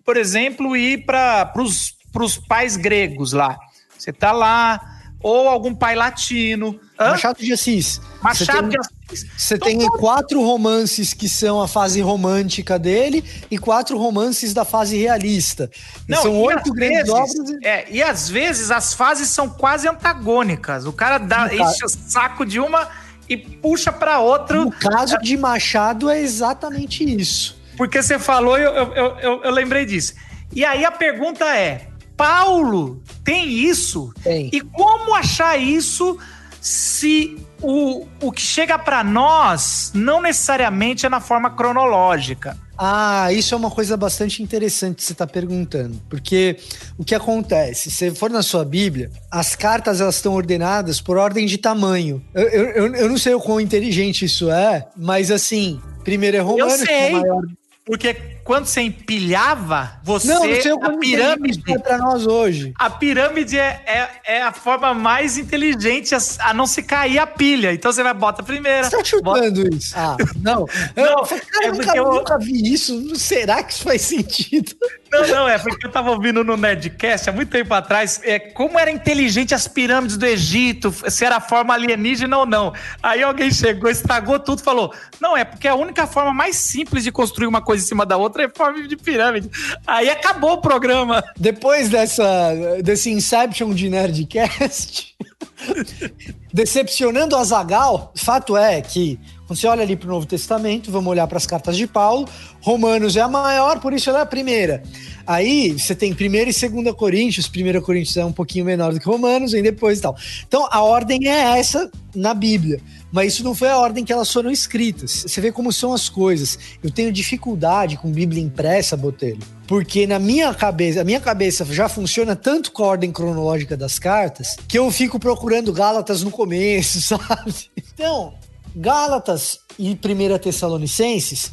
por 0.04 0.16
exemplo, 0.16 0.76
ir 0.76 1.04
para 1.04 1.52
os 1.56 2.38
pais 2.48 2.76
gregos 2.76 3.32
lá. 3.32 3.58
Você 3.98 4.12
tá 4.12 4.32
lá, 4.32 4.80
ou 5.20 5.48
algum 5.48 5.74
pai 5.74 5.94
latino. 5.94 6.78
Hã? 6.98 7.10
Machado 7.10 7.40
de 7.40 7.52
Assis. 7.52 8.00
Machado 8.22 8.60
tem, 8.60 8.68
de 8.70 8.78
Assis. 8.78 8.99
Você 9.36 9.54
então, 9.54 9.68
tem 9.68 9.78
pode... 9.78 9.98
quatro 9.98 10.40
romances 10.42 11.12
que 11.12 11.28
são 11.28 11.60
a 11.60 11.68
fase 11.68 12.00
romântica 12.00 12.78
dele 12.78 13.24
e 13.50 13.58
quatro 13.58 13.98
romances 13.98 14.52
da 14.54 14.64
fase 14.64 14.96
realista. 14.96 15.70
E 16.08 16.12
Não, 16.12 16.22
são 16.22 16.34
e 16.34 16.38
oito 16.38 16.72
grandes 16.72 17.12
vezes, 17.12 17.38
obras. 17.40 17.56
É, 17.62 17.86
e 17.90 18.02
às 18.02 18.28
vezes 18.28 18.70
as 18.70 18.94
fases 18.94 19.28
são 19.28 19.48
quase 19.48 19.88
antagônicas. 19.88 20.86
O 20.86 20.92
cara 20.92 21.18
dá, 21.18 21.46
No 21.46 21.54
enche 21.54 21.84
o 21.84 21.88
saco 21.88 22.44
de 22.44 22.60
uma 22.60 22.88
e 23.28 23.36
puxa 23.36 23.92
para 23.92 24.20
outra. 24.20 24.56
No 24.64 24.70
caso 24.70 25.16
de 25.18 25.36
Machado 25.36 26.08
é 26.10 26.20
exatamente 26.20 27.04
isso. 27.04 27.58
Porque 27.76 28.02
você 28.02 28.18
falou, 28.18 28.58
eu, 28.58 28.72
eu, 28.72 28.92
eu, 28.94 29.18
eu- 29.20 29.40
eu 29.44 29.50
lembrei 29.50 29.86
disso. 29.86 30.14
E 30.52 30.64
aí 30.64 30.84
a 30.84 30.90
pergunta 30.90 31.44
é: 31.56 31.88
Paulo 32.16 33.00
tem 33.24 33.48
isso? 33.48 34.12
Tem. 34.22 34.50
E 34.52 34.60
como 34.60 35.14
achar 35.14 35.56
isso 35.56 36.18
se 36.60 37.38
o, 37.62 38.06
o 38.20 38.32
que 38.32 38.40
chega 38.40 38.78
para 38.78 39.02
nós 39.04 39.92
não 39.94 40.20
necessariamente 40.22 41.06
é 41.06 41.08
na 41.08 41.20
forma 41.20 41.50
cronológica? 41.50 42.56
Ah, 42.82 43.30
isso 43.32 43.54
é 43.54 43.56
uma 43.58 43.70
coisa 43.70 43.94
bastante 43.96 44.42
interessante 44.42 44.96
que 44.96 45.02
você 45.04 45.12
está 45.12 45.26
perguntando, 45.26 46.00
porque 46.08 46.56
o 46.96 47.04
que 47.04 47.14
acontece? 47.14 47.90
Se 47.90 48.10
for 48.12 48.30
na 48.30 48.42
sua 48.42 48.64
Bíblia, 48.64 49.10
as 49.30 49.54
cartas 49.54 50.00
elas 50.00 50.16
estão 50.16 50.32
ordenadas 50.32 50.98
por 51.00 51.18
ordem 51.18 51.44
de 51.46 51.58
tamanho. 51.58 52.24
Eu, 52.34 52.48
eu, 52.48 52.94
eu- 52.96 53.08
não 53.10 53.18
sei 53.18 53.34
o 53.34 53.40
quão 53.40 53.60
inteligente 53.60 54.24
isso 54.24 54.50
é, 54.50 54.86
mas 54.96 55.30
assim, 55.30 55.78
Primeiro 56.04 56.38
é 56.38 56.40
Romanos, 56.40 56.78
Eu 56.80 56.84
é 56.84 56.86
sei. 56.86 57.10
maior. 57.12 57.42
Porque 57.84 58.16
quando 58.50 58.66
você 58.66 58.80
empilhava, 58.80 59.92
você. 60.02 60.26
Não, 60.26 60.44
não 60.44 60.60
sei 60.60 60.72
a 60.72 60.90
pirâmide. 60.98 61.62
é 61.68 61.78
para 61.78 61.98
nós 61.98 62.26
hoje. 62.26 62.72
A 62.76 62.90
pirâmide 62.90 63.56
é, 63.56 63.80
é, 63.86 64.38
é 64.38 64.42
a 64.42 64.50
forma 64.50 64.92
mais 64.92 65.38
inteligente 65.38 66.16
a, 66.16 66.18
a 66.40 66.52
não 66.52 66.66
se 66.66 66.82
cair 66.82 67.20
a 67.20 67.28
pilha. 67.28 67.72
Então 67.72 67.92
você 67.92 68.02
vai, 68.02 68.12
bota 68.12 68.42
a 68.42 68.44
primeira. 68.44 68.82
Você 68.90 68.96
tá 68.96 69.04
chutando 69.04 69.72
isso? 69.72 69.94
Ah, 69.96 70.16
não. 70.42 70.66
Eu, 70.96 71.04
Não, 71.04 71.24
cara, 71.24 71.66
é 71.66 71.98
eu 72.00 72.06
eu- 72.06 72.12
nunca 72.12 72.38
vi 72.40 72.72
isso. 72.72 73.14
Será 73.14 73.62
que 73.62 73.72
isso 73.72 73.84
faz 73.84 74.02
sentido? 74.02 74.72
Não, 75.10 75.26
não, 75.26 75.48
é 75.48 75.58
porque 75.58 75.86
eu 75.86 75.90
tava 75.90 76.10
ouvindo 76.10 76.44
no 76.44 76.56
Nerdcast 76.56 77.28
há 77.28 77.32
muito 77.32 77.50
tempo 77.50 77.74
atrás 77.74 78.20
é, 78.22 78.38
como 78.38 78.78
era 78.78 78.90
inteligente 78.90 79.54
as 79.54 79.66
pirâmides 79.66 80.16
do 80.16 80.24
Egito, 80.24 80.94
se 81.08 81.24
era 81.24 81.40
forma 81.40 81.74
alienígena 81.74 82.38
ou 82.38 82.46
não. 82.46 82.72
Aí 83.02 83.22
alguém 83.22 83.50
chegou, 83.50 83.90
estragou 83.90 84.38
tudo, 84.38 84.62
falou: 84.62 84.94
Não, 85.20 85.36
é 85.36 85.44
porque 85.44 85.66
a 85.66 85.74
única 85.74 86.06
forma 86.06 86.32
mais 86.32 86.56
simples 86.56 87.02
de 87.02 87.10
construir 87.10 87.46
uma 87.48 87.60
coisa 87.60 87.84
em 87.84 87.86
cima 87.86 88.06
da 88.06 88.16
outra 88.16 88.44
é 88.44 88.48
forma 88.48 88.86
de 88.86 88.96
pirâmide. 88.96 89.50
Aí 89.86 90.08
acabou 90.08 90.52
o 90.52 90.60
programa. 90.60 91.24
Depois 91.36 91.88
dessa, 91.88 92.54
desse 92.82 93.10
Inception 93.10 93.74
de 93.74 93.88
Nerdcast, 93.88 95.16
decepcionando 96.52 97.36
a 97.36 97.44
Zagal, 97.44 98.12
fato 98.16 98.56
é 98.56 98.80
que, 98.80 99.18
quando 99.46 99.58
você 99.58 99.66
olha 99.66 99.82
ali 99.82 99.96
para 99.96 100.08
o 100.08 100.10
Novo 100.10 100.26
Testamento, 100.26 100.90
vamos 100.90 101.10
olhar 101.10 101.26
para 101.26 101.38
as 101.38 101.46
cartas 101.46 101.76
de 101.76 101.86
Paulo, 101.86 102.28
Romanos 102.60 103.16
é 103.16 103.20
a 103.20 103.28
maior, 103.28 103.80
por 103.80 103.92
isso 103.92 104.10
ela 104.10 104.20
é 104.20 104.22
a 104.22 104.26
primeira. 104.26 104.82
Aí 105.26 105.78
você 105.78 105.94
tem 105.94 106.12
1 106.12 106.16
e 106.16 106.44
2 106.82 106.94
Coríntios, 106.96 107.48
1 107.48 107.80
Coríntios 107.80 108.16
é 108.16 108.24
um 108.24 108.32
pouquinho 108.32 108.64
menor 108.64 108.92
do 108.92 109.00
que 109.00 109.06
Romanos, 109.06 109.52
vem 109.52 109.62
depois 109.62 109.98
e 109.98 110.02
tal. 110.02 110.16
Então 110.46 110.66
a 110.70 110.82
ordem 110.82 111.28
é 111.28 111.58
essa 111.58 111.90
na 112.14 112.34
Bíblia. 112.34 112.80
Mas 113.12 113.34
isso 113.34 113.44
não 113.44 113.54
foi 113.54 113.68
a 113.68 113.78
ordem 113.78 114.04
que 114.04 114.12
elas 114.12 114.32
foram 114.32 114.50
escritas. 114.50 115.24
Você 115.26 115.40
vê 115.40 115.50
como 115.50 115.72
são 115.72 115.92
as 115.92 116.08
coisas. 116.08 116.58
Eu 116.82 116.90
tenho 116.90 117.12
dificuldade 117.12 117.96
com 117.96 118.10
Bíblia 118.10 118.42
impressa, 118.42 118.96
Botelho. 118.96 119.40
Porque 119.70 120.04
na 120.04 120.18
minha 120.18 120.52
cabeça, 120.52 121.02
a 121.02 121.04
minha 121.04 121.20
cabeça 121.20 121.64
já 121.64 121.88
funciona 121.88 122.34
tanto 122.34 122.72
com 122.72 122.82
a 122.82 122.88
ordem 122.88 123.12
cronológica 123.12 123.76
das 123.76 124.00
cartas, 124.00 124.56
que 124.66 124.76
eu 124.76 124.90
fico 124.90 125.16
procurando 125.16 125.72
Gálatas 125.72 126.24
no 126.24 126.30
começo, 126.32 126.98
sabe? 127.16 127.70
Então, 127.94 128.34
Gálatas 128.74 129.60
e 129.78 129.90
1 129.92 130.38
Tessalonicenses 130.40 131.52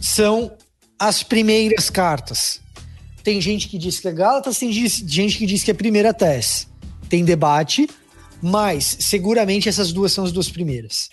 são 0.00 0.52
as 0.98 1.22
primeiras 1.22 1.90
cartas. 1.90 2.62
Tem 3.22 3.42
gente 3.42 3.68
que 3.68 3.76
diz 3.76 4.00
que 4.00 4.08
é 4.08 4.12
Gálatas, 4.12 4.56
tem 4.56 4.72
gente 4.72 5.36
que 5.36 5.44
diz 5.44 5.62
que 5.62 5.70
é 5.70 5.74
primeira 5.74 6.14
Tess. 6.14 6.66
Tem 7.10 7.22
debate, 7.22 7.90
mas 8.40 8.96
seguramente 9.00 9.68
essas 9.68 9.92
duas 9.92 10.12
são 10.12 10.24
as 10.24 10.32
duas 10.32 10.48
primeiras, 10.48 11.10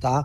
tá? 0.00 0.24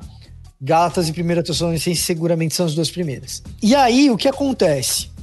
Gálatas 0.60 1.08
e 1.08 1.12
1 1.12 1.44
Tessalonicenses 1.44 2.04
seguramente 2.04 2.56
são 2.56 2.66
as 2.66 2.74
duas 2.74 2.90
primeiras. 2.90 3.44
E 3.62 3.76
aí, 3.76 4.10
o 4.10 4.18
que 4.18 4.28
acontece? 4.28 5.14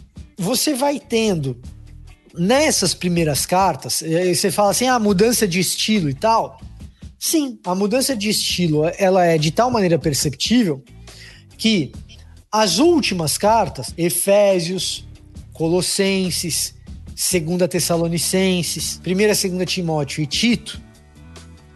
Você 0.42 0.74
vai 0.74 0.98
tendo 0.98 1.56
nessas 2.34 2.94
primeiras 2.94 3.46
cartas, 3.46 4.02
você 4.34 4.50
fala 4.50 4.72
assim, 4.72 4.88
ah, 4.88 4.98
mudança 4.98 5.46
de 5.46 5.60
estilo 5.60 6.10
e 6.10 6.14
tal. 6.14 6.60
Sim, 7.16 7.60
a 7.64 7.76
mudança 7.76 8.16
de 8.16 8.28
estilo, 8.28 8.82
ela 8.98 9.24
é 9.24 9.38
de 9.38 9.52
tal 9.52 9.70
maneira 9.70 10.00
perceptível 10.00 10.82
que 11.56 11.92
as 12.50 12.78
últimas 12.78 13.38
cartas, 13.38 13.94
Efésios, 13.96 15.06
Colossenses, 15.52 16.74
2 17.06 17.68
Tessalonicenses, 17.70 19.00
1 19.06 19.10
e 19.10 19.48
2 19.48 19.72
Timóteo 19.72 20.24
e 20.24 20.26
Tito, 20.26 20.82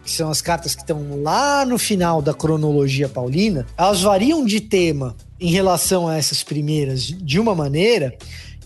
que 0.03 0.11
são 0.11 0.29
as 0.29 0.41
cartas 0.41 0.75
que 0.75 0.81
estão 0.81 1.21
lá 1.21 1.63
no 1.65 1.77
final 1.77 2.21
da 2.21 2.33
cronologia 2.33 3.07
paulina, 3.07 3.65
elas 3.77 4.01
variam 4.01 4.43
de 4.43 4.59
tema 4.59 5.15
em 5.39 5.51
relação 5.51 6.05
a 6.05 6.17
essas 6.17 6.43
primeiras 6.43 7.03
de 7.05 7.39
uma 7.39 7.55
maneira 7.55 8.13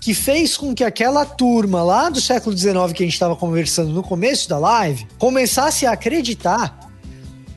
que 0.02 0.16
fez 0.16 0.58
com 0.58 0.74
que 0.74 0.84
aquela 0.84 1.24
turma 1.24 1.84
lá 1.84 2.10
do 2.10 2.20
século 2.20 2.58
XIX 2.58 2.92
que 2.92 3.04
a 3.04 3.06
gente 3.06 3.14
estava 3.14 3.36
conversando 3.36 3.92
no 3.92 4.02
começo 4.02 4.50
da 4.50 4.58
live 4.58 5.06
começasse 5.20 5.86
a 5.86 5.92
acreditar 5.92 6.92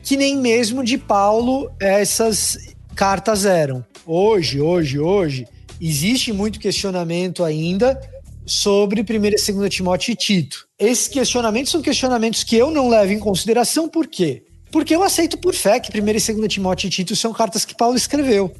que 0.02 0.14
nem 0.14 0.36
mesmo 0.36 0.84
de 0.84 0.98
Paulo 0.98 1.72
essas 1.80 2.58
cartas 2.94 3.46
eram. 3.46 3.82
Hoje, 4.06 4.60
hoje, 4.60 5.00
hoje, 5.00 5.46
existe 5.80 6.30
muito 6.34 6.60
questionamento 6.60 7.42
ainda 7.42 7.98
sobre 8.44 9.00
1 9.00 9.04
e 9.24 9.30
2 9.30 9.74
Timóteo 9.74 10.12
e 10.12 10.14
Tito. 10.14 10.68
Esses 10.78 11.08
questionamentos 11.08 11.72
são 11.72 11.80
questionamentos 11.80 12.44
que 12.44 12.56
eu 12.56 12.70
não 12.70 12.90
levo 12.90 13.14
em 13.14 13.18
consideração, 13.18 13.88
por 13.88 14.06
quê? 14.06 14.44
Porque 14.70 14.94
eu 14.94 15.02
aceito 15.02 15.38
por 15.38 15.54
fé 15.54 15.80
que 15.80 15.98
1 15.98 16.06
e 16.06 16.12
2 16.12 16.52
Timóteo 16.52 16.88
e 16.88 16.90
Tito 16.90 17.16
são 17.16 17.32
cartas 17.32 17.64
que 17.64 17.74
Paulo 17.74 17.96
escreveu. 17.96 18.54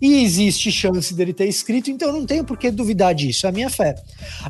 E 0.00 0.22
existe 0.22 0.70
chance 0.70 1.14
dele 1.14 1.32
ter 1.32 1.46
escrito, 1.46 1.90
então 1.90 2.08
eu 2.08 2.14
não 2.14 2.26
tenho 2.26 2.44
por 2.44 2.56
que 2.56 2.70
duvidar 2.70 3.14
disso, 3.14 3.46
é 3.46 3.48
a 3.48 3.52
minha 3.52 3.70
fé. 3.70 3.94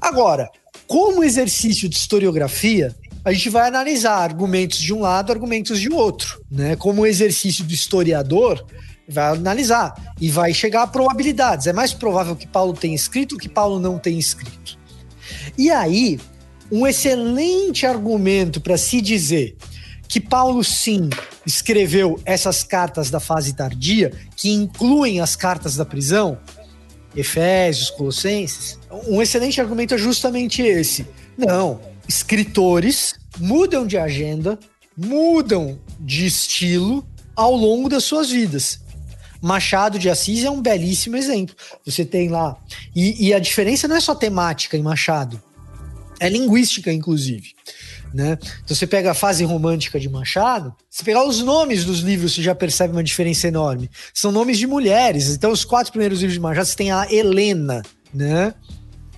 Agora, 0.01 0.51
como 0.87 1.25
exercício 1.25 1.89
de 1.89 1.97
historiografia, 1.97 2.95
a 3.25 3.33
gente 3.33 3.51
vai 3.51 3.67
analisar 3.67 4.17
argumentos 4.19 4.79
de 4.79 4.95
um 4.95 5.01
lado, 5.01 5.33
argumentos 5.33 5.81
de 5.81 5.93
outro, 5.93 6.41
né? 6.51 6.77
Como 6.77 7.07
exercício 7.07 7.65
do 7.65 7.75
historiador, 7.75 8.65
vai 9.09 9.37
analisar 9.37 9.95
e 10.21 10.31
vai 10.31 10.53
chegar 10.55 10.83
a 10.83 10.87
probabilidades. 10.87 11.67
É 11.67 11.73
mais 11.73 11.93
provável 11.93 12.37
que 12.37 12.47
Paulo 12.47 12.73
tenha 12.73 12.95
escrito 12.95 13.37
que 13.37 13.49
Paulo 13.49 13.81
não 13.81 13.99
tenha 13.99 14.19
escrito. 14.19 14.79
E 15.59 15.71
aí, 15.71 16.21
um 16.71 16.87
excelente 16.87 17.87
argumento 17.87 18.61
para 18.61 18.77
se 18.77 19.01
dizer 19.01 19.57
que 20.09 20.21
Paulo 20.21 20.63
sim 20.63 21.11
escreveu 21.45 22.21
essas 22.25 22.63
cartas 22.63 23.11
da 23.11 23.21
fase 23.21 23.55
tardia, 23.55 24.13
que 24.37 24.51
incluem 24.51 25.21
as 25.21 25.37
cartas 25.37 25.77
da 25.77 25.85
prisão, 25.85 26.39
Efésios, 27.15 27.91
Colossenses. 27.91 28.79
Um 29.09 29.23
excelente 29.23 29.61
argumento 29.61 29.95
é 29.95 29.99
justamente 29.99 30.63
esse. 30.63 31.07
Não, 31.37 31.81
escritores 32.09 33.15
mudam 33.39 33.87
de 33.87 33.97
agenda, 33.97 34.59
mudam 34.97 35.79
de 35.99 36.27
estilo 36.27 37.07
ao 37.35 37.55
longo 37.55 37.89
das 37.89 38.05
suas 38.05 38.31
vidas. 38.31 38.81
Machado 39.41 39.99
de 39.99 40.09
Assis 40.09 40.45
é 40.45 40.51
um 40.51 40.63
belíssimo 40.63 41.17
exemplo. 41.17 41.55
Você 41.85 42.05
tem 42.05 42.29
lá. 42.29 42.57
E, 42.95 43.29
e 43.29 43.35
a 43.35 43.39
diferença 43.39 43.87
não 43.87 43.97
é 43.97 44.01
só 44.01 44.15
temática 44.15 44.77
em 44.77 44.83
Machado, 44.83 45.43
é 46.19 46.29
linguística, 46.29 46.93
inclusive. 46.93 47.55
Né? 48.17 48.39
Então 48.65 48.75
você 48.75 48.87
pega 48.87 49.11
a 49.11 49.15
fase 49.15 49.45
romântica 49.45 50.01
de 50.01 50.09
Machado, 50.09 50.75
se 50.89 51.05
pegar 51.05 51.23
os 51.27 51.43
nomes 51.43 51.85
dos 51.85 51.99
livros, 51.99 52.33
você 52.33 52.41
já 52.41 52.55
percebe 52.55 52.95
uma 52.95 53.05
diferença 53.05 53.47
enorme. 53.47 53.91
São 54.15 54.33
nomes 54.33 54.59
de 54.59 54.67
mulheres. 54.67 55.29
Então, 55.29 55.53
os 55.53 55.67
quatro 55.67 55.93
primeiros 55.93 56.21
livros 56.21 56.33
de 56.33 56.41
Machado, 56.41 56.65
você 56.65 56.77
tem 56.77 56.91
a 56.91 57.07
Helena, 57.13 57.83
né? 58.15 58.55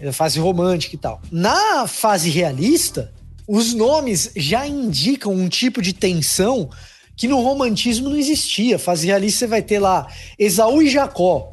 A 0.05 0.13
fase 0.13 0.41
romântica 0.41 0.97
e 0.97 0.99
tal. 0.99 1.23
Na 1.31 1.87
fase 1.87 2.29
realista, 2.29 3.13
os 3.47 3.73
nomes 3.73 4.33
já 4.35 4.67
indicam 4.67 5.33
um 5.33 5.49
tipo 5.49 5.81
de 5.81 5.93
tensão 5.93 6.69
que 7.17 7.29
no 7.29 7.41
romantismo 7.41 8.09
não 8.09 8.17
existia. 8.17 8.81
Fase 8.81 9.07
realista, 9.07 9.39
você 9.39 9.47
vai 9.47 9.63
ter 9.63 9.79
lá 9.79 10.09
Esaú 10.37 10.83
e 10.83 10.91
Jacó. 10.91 11.53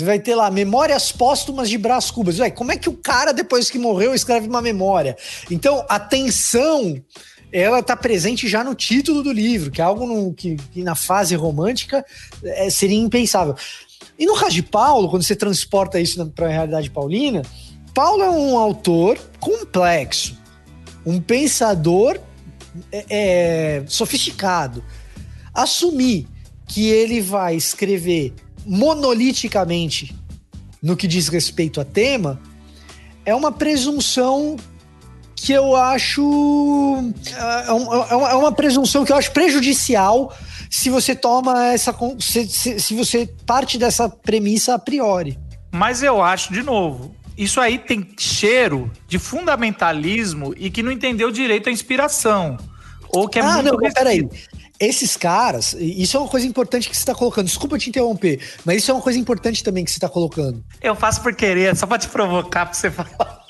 Você 0.00 0.04
vai 0.06 0.18
ter 0.18 0.34
lá 0.34 0.50
Memórias 0.50 1.12
Póstumas 1.12 1.68
de 1.68 1.76
Brás 1.76 2.10
Cubas. 2.10 2.38
Ué, 2.38 2.50
como 2.50 2.72
é 2.72 2.76
que 2.78 2.88
o 2.88 2.94
cara, 2.94 3.32
depois 3.32 3.68
que 3.68 3.78
morreu, 3.78 4.14
escreve 4.14 4.48
uma 4.48 4.62
memória? 4.62 5.14
Então, 5.50 5.84
a 5.90 6.00
tensão, 6.00 6.98
ela 7.52 7.82
tá 7.82 7.94
presente 7.94 8.48
já 8.48 8.64
no 8.64 8.74
título 8.74 9.22
do 9.22 9.30
livro, 9.30 9.70
que 9.70 9.78
é 9.78 9.84
algo 9.84 10.06
no- 10.06 10.32
que, 10.32 10.56
que 10.72 10.82
na 10.82 10.94
fase 10.94 11.34
romântica 11.34 12.02
é, 12.42 12.70
seria 12.70 12.96
impensável. 12.96 13.54
E 14.18 14.24
no 14.24 14.34
caso 14.36 14.52
de 14.54 14.62
Paulo, 14.62 15.10
quando 15.10 15.22
você 15.22 15.36
transporta 15.36 16.00
isso 16.00 16.26
para 16.30 16.46
a 16.46 16.50
realidade 16.50 16.88
paulina, 16.88 17.42
Paulo 17.92 18.22
é 18.22 18.30
um 18.30 18.56
autor 18.56 19.18
complexo, 19.38 20.34
um 21.04 21.20
pensador 21.20 22.18
é, 22.90 23.04
é, 23.10 23.82
sofisticado. 23.86 24.82
Assumir 25.52 26.26
que 26.66 26.88
ele 26.88 27.20
vai 27.20 27.54
escrever 27.54 28.32
monoliticamente 28.66 30.14
no 30.82 30.96
que 30.96 31.06
diz 31.06 31.28
respeito 31.28 31.80
a 31.80 31.84
tema 31.84 32.40
é 33.24 33.34
uma 33.34 33.52
presunção 33.52 34.56
que 35.36 35.52
eu 35.52 35.74
acho 35.76 37.12
é, 37.34 37.68
é 37.68 37.72
uma- 37.72 38.30
é 38.30 38.34
uma 38.34 38.52
presunção 38.52 39.04
que 39.04 39.12
eu 39.12 39.16
acho 39.16 39.32
prejudicial 39.32 40.34
se 40.70 40.88
você 40.90 41.14
toma 41.14 41.66
essa 41.72 41.94
se, 42.18 42.46
se- 42.48 42.94
você 42.94 43.26
parte 43.46 43.76
dessa 43.78 44.08
premissa 44.08 44.74
a 44.74 44.78
priori. 44.78 45.38
Mas 45.72 46.02
eu 46.02 46.22
acho, 46.22 46.52
de 46.52 46.62
novo, 46.62 47.14
isso 47.36 47.60
aí 47.60 47.78
tem 47.78 48.06
cheiro 48.18 48.90
de 49.08 49.18
fundamentalismo 49.18 50.52
e 50.56 50.70
que 50.70 50.82
não 50.82 50.92
entendeu 50.92 51.30
direito 51.30 51.68
a 51.68 51.72
inspiração. 51.72 52.56
Ou 53.08 53.28
que 53.28 53.38
é 53.38 53.42
ah, 53.42 53.54
muito 53.54 53.72
não, 53.72 53.78
mas 53.80 53.94
peraí. 53.94 54.28
Esses 54.80 55.14
caras, 55.14 55.76
isso 55.78 56.16
é 56.16 56.20
uma 56.20 56.28
coisa 56.28 56.46
importante 56.46 56.88
que 56.88 56.96
você 56.96 57.02
está 57.02 57.14
colocando. 57.14 57.44
Desculpa 57.44 57.76
te 57.76 57.90
interromper, 57.90 58.40
mas 58.64 58.78
isso 58.78 58.90
é 58.90 58.94
uma 58.94 59.02
coisa 59.02 59.18
importante 59.18 59.62
também 59.62 59.84
que 59.84 59.90
você 59.90 59.98
está 59.98 60.08
colocando. 60.08 60.64
Eu 60.80 60.96
faço 60.96 61.20
por 61.22 61.34
querer, 61.34 61.76
só 61.76 61.86
pra 61.86 61.98
te 61.98 62.08
provocar, 62.08 62.64
pra 62.64 62.74
você 62.74 62.90
falar. 62.90 63.40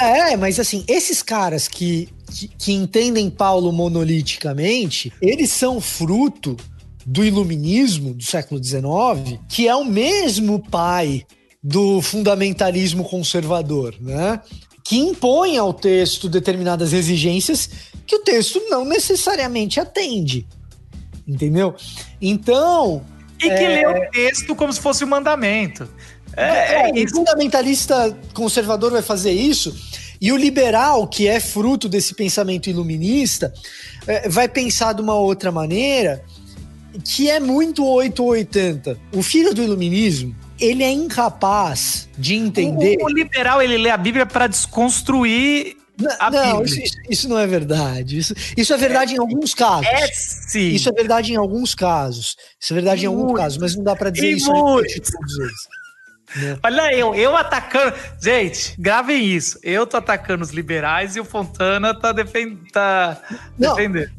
É, 0.00 0.36
mas 0.36 0.60
assim, 0.60 0.84
esses 0.86 1.20
caras 1.20 1.66
que, 1.66 2.08
que, 2.30 2.46
que 2.46 2.72
entendem 2.72 3.28
Paulo 3.28 3.72
monoliticamente, 3.72 5.12
eles 5.20 5.50
são 5.50 5.80
fruto 5.80 6.56
do 7.04 7.24
iluminismo 7.24 8.14
do 8.14 8.22
século 8.22 8.62
XIX, 8.62 9.40
que 9.48 9.66
é 9.66 9.74
o 9.74 9.84
mesmo 9.84 10.60
pai 10.60 11.26
do 11.60 12.00
fundamentalismo 12.00 13.02
conservador, 13.02 13.96
né? 14.00 14.40
Que 14.84 14.96
impõe 14.96 15.58
ao 15.58 15.74
texto 15.74 16.28
determinadas 16.28 16.92
exigências 16.92 17.68
que 18.06 18.14
o 18.14 18.20
texto 18.20 18.62
não 18.70 18.84
necessariamente 18.84 19.80
atende. 19.80 20.46
Entendeu? 21.28 21.74
Então. 22.20 23.04
E 23.38 23.42
que 23.42 23.50
é... 23.50 23.68
lê 23.68 23.86
o 23.86 24.10
texto 24.10 24.56
como 24.56 24.72
se 24.72 24.80
fosse 24.80 25.04
um 25.04 25.08
mandamento. 25.08 25.88
É, 26.36 26.90
é, 26.90 27.00
é 27.00 27.04
o 27.04 27.08
fundamentalista 27.08 28.16
conservador 28.32 28.92
vai 28.92 29.02
fazer 29.02 29.32
isso. 29.32 29.76
E 30.20 30.32
o 30.32 30.36
liberal, 30.36 31.06
que 31.06 31.28
é 31.28 31.38
fruto 31.38 31.88
desse 31.88 32.14
pensamento 32.14 32.68
iluminista, 32.68 33.52
é, 34.06 34.28
vai 34.28 34.48
pensar 34.48 34.92
de 34.92 35.02
uma 35.02 35.14
outra 35.14 35.52
maneira 35.52 36.24
que 37.04 37.30
é 37.30 37.38
muito 37.38 37.84
880. 37.84 38.98
O 39.12 39.22
filho 39.22 39.54
do 39.54 39.62
iluminismo, 39.62 40.34
ele 40.58 40.82
é 40.82 40.90
incapaz 40.90 42.08
de 42.18 42.34
entender. 42.34 42.96
O, 43.00 43.04
o 43.04 43.08
liberal, 43.08 43.62
ele 43.62 43.76
lê 43.76 43.90
a 43.90 43.96
Bíblia 43.96 44.26
para 44.26 44.46
desconstruir 44.46 45.76
não. 46.30 46.62
Isso, 46.62 46.80
isso, 47.10 47.28
não 47.28 47.38
é 47.38 47.46
verdade. 47.46 48.18
Isso, 48.18 48.34
isso 48.56 48.72
é 48.72 48.76
verdade 48.76 49.12
é, 49.12 49.16
em 49.16 49.18
alguns 49.18 49.54
casos. 49.54 49.86
É 49.86 50.06
sim. 50.12 50.68
Isso 50.68 50.88
é 50.88 50.92
verdade 50.92 51.32
em 51.32 51.36
alguns 51.36 51.74
casos. 51.74 52.36
Isso 52.60 52.72
é 52.72 52.74
verdade 52.74 53.02
em, 53.02 53.04
em 53.04 53.08
alguns 53.08 53.36
casos, 53.36 53.58
mas 53.58 53.74
não 53.74 53.82
dá 53.82 53.96
para 53.96 54.10
dizer 54.10 54.30
isso 54.30 54.52
todos 54.52 54.92
eles. 54.92 55.08
Né? 56.36 56.58
Olha 56.62 56.94
eu, 56.94 57.14
eu 57.14 57.36
atacando. 57.36 57.94
Gente, 58.20 58.74
gravem 58.78 59.24
isso. 59.24 59.58
Eu 59.62 59.86
tô 59.86 59.96
atacando 59.96 60.44
os 60.44 60.50
liberais 60.50 61.16
e 61.16 61.20
o 61.20 61.24
Fontana 61.24 61.98
tá, 61.98 62.12
defend... 62.12 62.58
tá 62.70 63.20
defendendo. 63.56 64.10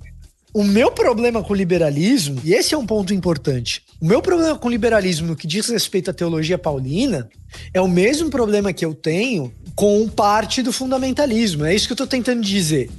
O 0.52 0.64
meu 0.64 0.92
problema 0.92 1.44
com 1.44 1.54
o 1.54 1.56
liberalismo, 1.56 2.42
e 2.44 2.54
esse 2.54 2.74
é 2.74 2.78
um 2.78 2.86
ponto 2.86 3.14
importante, 3.14 3.84
o 4.02 4.06
meu 4.06 4.20
problema 4.20 4.58
com 4.58 4.68
o 4.68 4.72
liberalismo 4.72 5.28
no 5.28 5.36
que 5.36 5.46
diz 5.46 5.70
respeito 5.70 6.10
à 6.10 6.14
teologia 6.14 6.58
paulina 6.58 7.30
é 7.72 7.80
o 7.80 7.88
mesmo 7.88 8.32
problema 8.32 8.74
que 8.74 8.84
eu 8.84 8.96
tenho 8.96 9.54
com 9.80 10.10
parte 10.10 10.62
do 10.62 10.74
fundamentalismo. 10.74 11.64
É 11.64 11.74
isso 11.74 11.88
que 11.88 11.94
eu 11.94 11.96
estou 11.96 12.06
tentando 12.06 12.42
dizer. 12.42 12.92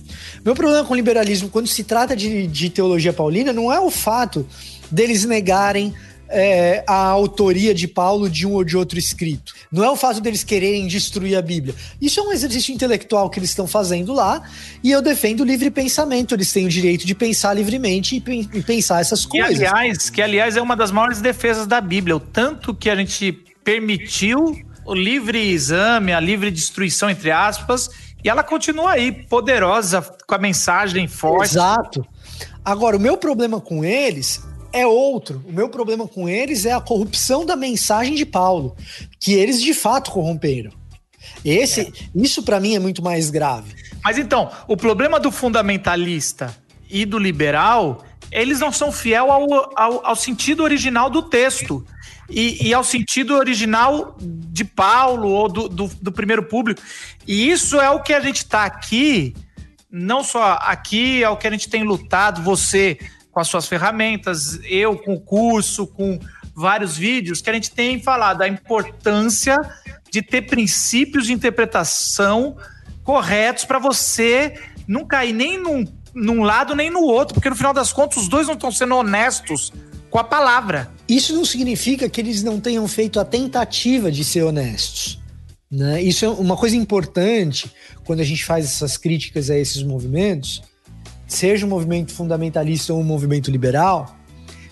Meu 0.43 0.55
problema 0.55 0.83
com 0.83 0.95
o 0.95 0.97
liberalismo, 0.97 1.51
quando 1.51 1.67
se 1.67 1.85
trata 1.85 2.17
de, 2.17 2.47
de 2.47 2.71
teologia 2.71 3.13
paulina, 3.13 3.53
não 3.53 3.71
é 3.71 3.79
o 3.79 3.91
fato 3.91 4.47
deles 4.91 5.27
negarem 5.27 5.93
é, 6.27 6.83
a 6.87 6.95
autoria 6.95 7.75
de 7.75 7.87
Paulo 7.87 8.31
de 8.31 8.47
um 8.47 8.53
ou 8.53 8.65
de 8.65 8.79
outro 8.79 8.99
escrito. 8.99 9.53
Não 9.71 9.85
é 9.85 9.91
o 9.91 9.95
fato 9.95 10.23
deles 10.23 10.43
quererem 10.43 10.87
destruir 10.87 11.37
a 11.37 11.43
Bíblia. 11.43 11.75
Isso 12.01 12.19
é 12.19 12.23
um 12.23 12.33
exercício 12.33 12.73
intelectual 12.73 13.29
que 13.29 13.39
eles 13.39 13.51
estão 13.51 13.67
fazendo 13.67 14.15
lá 14.15 14.43
e 14.83 14.91
eu 14.91 15.03
defendo 15.03 15.43
o 15.43 15.45
livre 15.45 15.71
pensamento. 15.71 16.35
Eles 16.35 16.51
têm 16.51 16.65
o 16.65 16.71
direito 16.71 17.07
de 17.07 17.15
pensar 17.15 17.53
livremente 17.53 18.17
e, 18.27 18.49
e 18.55 18.63
pensar 18.63 19.03
essas 19.03 19.27
coisas. 19.27 19.59
Que 19.59 19.67
aliás, 19.67 20.09
que, 20.09 20.23
aliás, 20.23 20.57
é 20.57 20.63
uma 20.63 20.75
das 20.75 20.91
maiores 20.91 21.21
defesas 21.21 21.67
da 21.67 21.79
Bíblia. 21.79 22.17
O 22.17 22.21
tanto 22.21 22.75
que 22.75 22.89
a 22.89 22.97
gente 22.97 23.33
permitiu 23.63 24.57
o 24.91 24.95
livre 24.95 25.39
exame, 25.39 26.13
a 26.13 26.19
livre 26.19 26.51
destruição, 26.51 27.09
entre 27.09 27.31
aspas, 27.31 27.89
e 28.25 28.29
ela 28.29 28.43
continua 28.43 28.91
aí, 28.91 29.13
poderosa, 29.13 30.03
com 30.27 30.35
a 30.35 30.39
mensagem 30.39 31.07
forte. 31.07 31.53
Exato. 31.53 32.05
Agora, 32.65 32.97
o 32.97 33.01
meu 33.01 33.17
problema 33.17 33.61
com 33.61 33.85
eles 33.85 34.45
é 34.73 34.85
outro. 34.85 35.45
O 35.49 35.53
meu 35.53 35.69
problema 35.69 36.09
com 36.09 36.29
eles 36.29 36.67
é 36.67 36.73
a 36.73 36.81
corrupção 36.81 37.47
da 37.47 37.55
mensagem 37.55 38.17
de 38.17 38.27
Paulo, 38.27 38.77
que 39.21 39.33
eles 39.33 39.63
de 39.63 39.73
fato 39.73 40.11
corromperam. 40.11 40.73
Esse, 41.45 41.83
é. 41.83 41.93
isso 42.13 42.43
para 42.43 42.59
mim 42.59 42.75
é 42.75 42.81
muito 42.81 43.01
mais 43.01 43.31
grave. 43.31 43.73
Mas 44.03 44.19
então, 44.19 44.51
o 44.67 44.77
problema 44.77 45.21
do 45.21 45.31
fundamentalista 45.31 46.53
e 46.91 47.05
do 47.05 47.17
liberal, 47.17 48.05
eles 48.33 48.59
não 48.59 48.73
são 48.73 48.91
fiel 48.91 49.31
ao, 49.31 49.73
ao, 49.79 50.05
ao 50.05 50.17
sentido 50.17 50.65
original 50.65 51.09
do 51.09 51.23
texto. 51.23 51.87
E, 52.31 52.69
e, 52.69 52.73
ao 52.73 52.85
sentido 52.85 53.35
original 53.35 54.17
de 54.21 54.65
Paulo 54.65 55.29
ou 55.29 55.49
do, 55.49 55.69
do, 55.69 55.91
do 56.01 56.13
primeiro 56.13 56.45
público. 56.45 56.81
E 57.27 57.51
isso 57.51 57.81
é 57.81 57.91
o 57.91 58.01
que 58.01 58.15
a 58.15 58.21
gente 58.21 58.39
está 58.39 58.65
aqui, 58.65 59.35
não 59.91 60.23
só 60.23 60.59
aqui, 60.63 61.25
é 61.25 61.29
o 61.29 61.37
que 61.37 61.47
a 61.47 61.51
gente 61.51 61.69
tem 61.69 61.83
lutado, 61.83 62.43
você 62.43 62.99
com 63.33 63.41
as 63.41 63.49
suas 63.49 63.67
ferramentas, 63.67 64.61
eu 64.65 64.97
com 64.97 65.15
o 65.15 65.21
curso, 65.21 65.87
com 65.87 66.19
vários 66.55 66.97
vídeos, 66.97 67.41
que 67.41 67.51
a 67.51 67.53
gente 67.53 67.71
tem 67.71 68.01
falado 68.01 68.39
da 68.39 68.49
importância 68.49 69.57
de 70.11 70.23
ter 70.23 70.43
princípios 70.43 71.27
de 71.27 71.33
interpretação 71.33 72.57
corretos 73.05 73.65
para 73.65 73.79
você 73.79 74.55
não 74.87 75.07
cair 75.07 75.33
nem 75.33 75.57
num, 75.57 75.85
num 76.15 76.43
lado 76.43 76.75
nem 76.75 76.91
no 76.91 77.01
outro, 77.01 77.35
porque 77.35 77.49
no 77.49 77.57
final 77.57 77.73
das 77.73 77.93
contas 77.93 78.19
os 78.19 78.29
dois 78.29 78.47
não 78.47 78.55
estão 78.55 78.73
sendo 78.73 78.97
honestos 78.97 79.73
com 80.11 80.19
a 80.19 80.25
palavra. 80.25 80.91
Isso 81.09 81.35
não 81.35 81.45
significa 81.45 82.09
que 82.09 82.21
eles 82.21 82.43
não 82.43 82.61
tenham 82.61 82.87
feito 82.89 83.21
a 83.21 83.25
tentativa 83.25 84.11
de 84.11 84.25
ser 84.25 84.43
honestos. 84.43 85.21
Né? 85.71 86.03
Isso 86.03 86.25
é 86.25 86.29
uma 86.29 86.57
coisa 86.57 86.77
importante 86.77 87.71
quando 88.05 88.21
a 88.21 88.25
gente 88.25 88.45
faz 88.45 88.65
essas 88.65 88.97
críticas 88.97 89.51
a 89.51 89.57
esses 89.57 89.83
movimentos, 89.85 90.63
seja 91.29 91.65
um 91.65 91.69
movimento 91.69 92.13
fundamentalista 92.13 92.93
ou 92.93 93.01
um 93.01 93.05
movimento 93.05 93.51
liberal, 93.51 94.17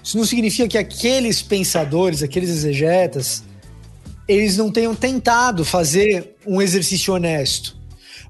isso 0.02 0.18
não 0.18 0.24
significa 0.24 0.66
que 0.66 0.78
aqueles 0.78 1.40
pensadores, 1.40 2.22
aqueles 2.22 2.50
exegetas, 2.50 3.44
eles 4.26 4.56
não 4.56 4.72
tenham 4.72 4.94
tentado 4.94 5.64
fazer 5.64 6.34
um 6.46 6.60
exercício 6.60 7.14
honesto. 7.14 7.77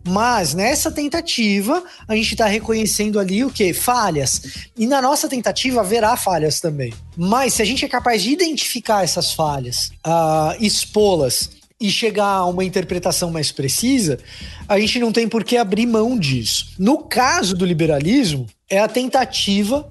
Mas 0.08 0.54
nessa 0.54 0.90
tentativa, 0.90 1.82
a 2.06 2.16
gente 2.16 2.32
está 2.32 2.46
reconhecendo 2.46 3.20
ali 3.20 3.44
o 3.44 3.50
que? 3.50 3.72
Falhas. 3.74 4.42
E 4.76 4.86
na 4.86 5.02
nossa 5.02 5.28
tentativa 5.28 5.80
haverá 5.80 6.16
falhas 6.16 6.60
também. 6.60 6.92
Mas 7.16 7.54
se 7.54 7.62
a 7.62 7.64
gente 7.64 7.84
é 7.84 7.88
capaz 7.88 8.22
de 8.22 8.30
identificar 8.30 9.04
essas 9.04 9.32
falhas, 9.32 9.90
uh, 10.06 10.56
expô-las 10.60 11.50
e 11.80 11.90
chegar 11.90 12.26
a 12.26 12.46
uma 12.46 12.64
interpretação 12.64 13.30
mais 13.30 13.52
precisa, 13.52 14.18
a 14.66 14.78
gente 14.80 14.98
não 14.98 15.12
tem 15.12 15.28
por 15.28 15.44
que 15.44 15.56
abrir 15.56 15.86
mão 15.86 16.18
disso. 16.18 16.70
No 16.78 16.98
caso 16.98 17.54
do 17.54 17.64
liberalismo, 17.64 18.46
é 18.68 18.78
a 18.78 18.88
tentativa 18.88 19.90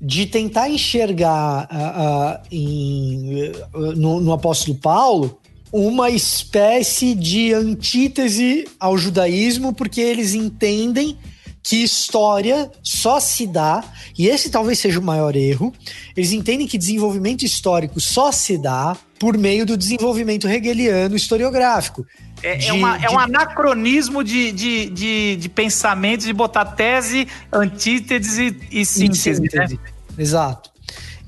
de 0.00 0.26
tentar 0.26 0.68
enxergar 0.68 1.68
uh, 1.72 2.42
uh, 2.42 2.48
em, 2.50 3.50
uh, 3.74 3.92
no, 3.96 4.20
no, 4.20 4.32
apóstolo 4.32 4.76
Paulo 4.76 5.38
uma 5.72 6.10
espécie 6.10 7.14
de 7.14 7.52
antítese 7.52 8.66
ao 8.78 8.96
judaísmo, 8.96 9.72
porque 9.74 10.00
eles 10.00 10.34
entendem 10.34 11.18
que 11.62 11.82
história 11.82 12.70
só 12.80 13.18
se 13.18 13.44
dá, 13.44 13.82
e 14.16 14.28
esse 14.28 14.50
talvez 14.50 14.78
seja 14.78 15.00
o 15.00 15.02
maior 15.02 15.34
erro, 15.34 15.72
eles 16.16 16.30
entendem 16.30 16.64
que 16.64 16.78
desenvolvimento 16.78 17.44
histórico 17.44 18.00
só 18.00 18.30
se 18.30 18.56
dá 18.56 18.96
por 19.18 19.36
meio 19.36 19.66
do 19.66 19.76
desenvolvimento 19.76 20.46
hegeliano 20.48 21.16
historiográfico. 21.16 22.06
É, 22.40 22.52
é 22.52 22.56
de, 22.56 22.68
é, 22.68 22.72
uma, 22.72 22.96
de... 22.96 23.06
é 23.06 23.10
um 23.10 23.18
anacronismo 23.18 24.22
de, 24.22 24.52
de, 24.52 24.90
de, 24.90 25.36
de 25.36 25.48
pensamento, 25.48 26.24
de 26.24 26.32
botar 26.32 26.66
tese, 26.66 27.26
antítese 27.52 28.56
e, 28.70 28.82
e 28.82 28.86
síntese, 28.86 29.34
síntese. 29.34 29.74
Né? 29.74 29.78
Exato. 30.16 30.70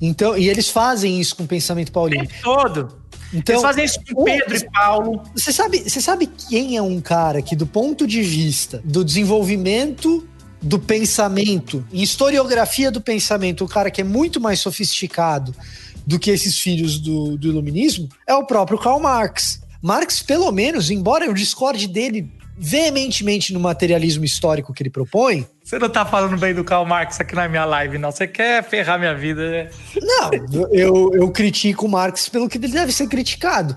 Então, 0.01 0.37
e 0.37 0.47
eles 0.47 0.69
fazem 0.69 1.19
isso 1.19 1.35
com 1.35 1.43
o 1.43 1.47
pensamento 1.47 1.91
paulino. 1.91 2.23
O 2.23 2.41
todo. 2.41 2.98
Então, 3.33 3.55
Eles 3.55 3.61
fazem 3.61 3.85
isso 3.85 3.99
com 4.13 4.23
Pedro 4.23 4.55
e 4.55 4.69
Paulo. 4.71 5.23
Você 5.35 5.51
sabe, 5.53 5.79
você 5.79 6.01
sabe 6.01 6.27
quem 6.27 6.77
é 6.77 6.81
um 6.81 6.99
cara 6.99 7.41
que, 7.41 7.55
do 7.55 7.67
ponto 7.67 8.07
de 8.07 8.21
vista 8.21 8.81
do 8.83 9.03
desenvolvimento 9.03 10.27
do 10.61 10.77
pensamento, 10.77 11.85
em 11.93 12.01
historiografia 12.01 12.91
do 12.91 12.99
pensamento, 12.99 13.63
o 13.63 13.67
cara 13.67 13.89
que 13.89 14.01
é 14.01 14.03
muito 14.03 14.41
mais 14.41 14.59
sofisticado 14.59 15.55
do 16.05 16.19
que 16.19 16.31
esses 16.31 16.57
filhos 16.57 16.99
do, 16.99 17.37
do 17.37 17.47
iluminismo, 17.47 18.09
é 18.27 18.33
o 18.33 18.45
próprio 18.45 18.77
Karl 18.77 18.99
Marx. 18.99 19.61
Marx, 19.81 20.21
pelo 20.21 20.51
menos, 20.51 20.89
embora 20.89 21.25
eu 21.25 21.33
discorde 21.33 21.87
dele 21.87 22.29
veementemente 22.57 23.53
no 23.53 23.59
materialismo 23.59 24.25
histórico 24.25 24.73
que 24.73 24.83
ele 24.83 24.89
propõe. 24.89 25.47
Você 25.69 25.77
não 25.77 25.87
tá 25.87 26.03
falando 26.03 26.35
bem 26.35 26.51
do 26.51 26.63
Karl 26.63 26.83
Marx 26.83 27.19
aqui 27.19 27.35
na 27.35 27.47
minha 27.47 27.63
live, 27.63 27.99
não. 27.99 28.11
Você 28.11 28.25
quer 28.25 28.63
ferrar 28.63 28.97
minha 28.97 29.13
vida, 29.13 29.51
né? 29.51 29.69
Não, 30.01 30.31
eu, 30.71 31.11
eu 31.13 31.29
critico 31.29 31.85
o 31.85 31.87
Marx 31.87 32.27
pelo 32.27 32.49
que 32.49 32.57
ele 32.57 32.69
deve 32.69 32.91
ser 32.91 33.05
criticado. 33.05 33.75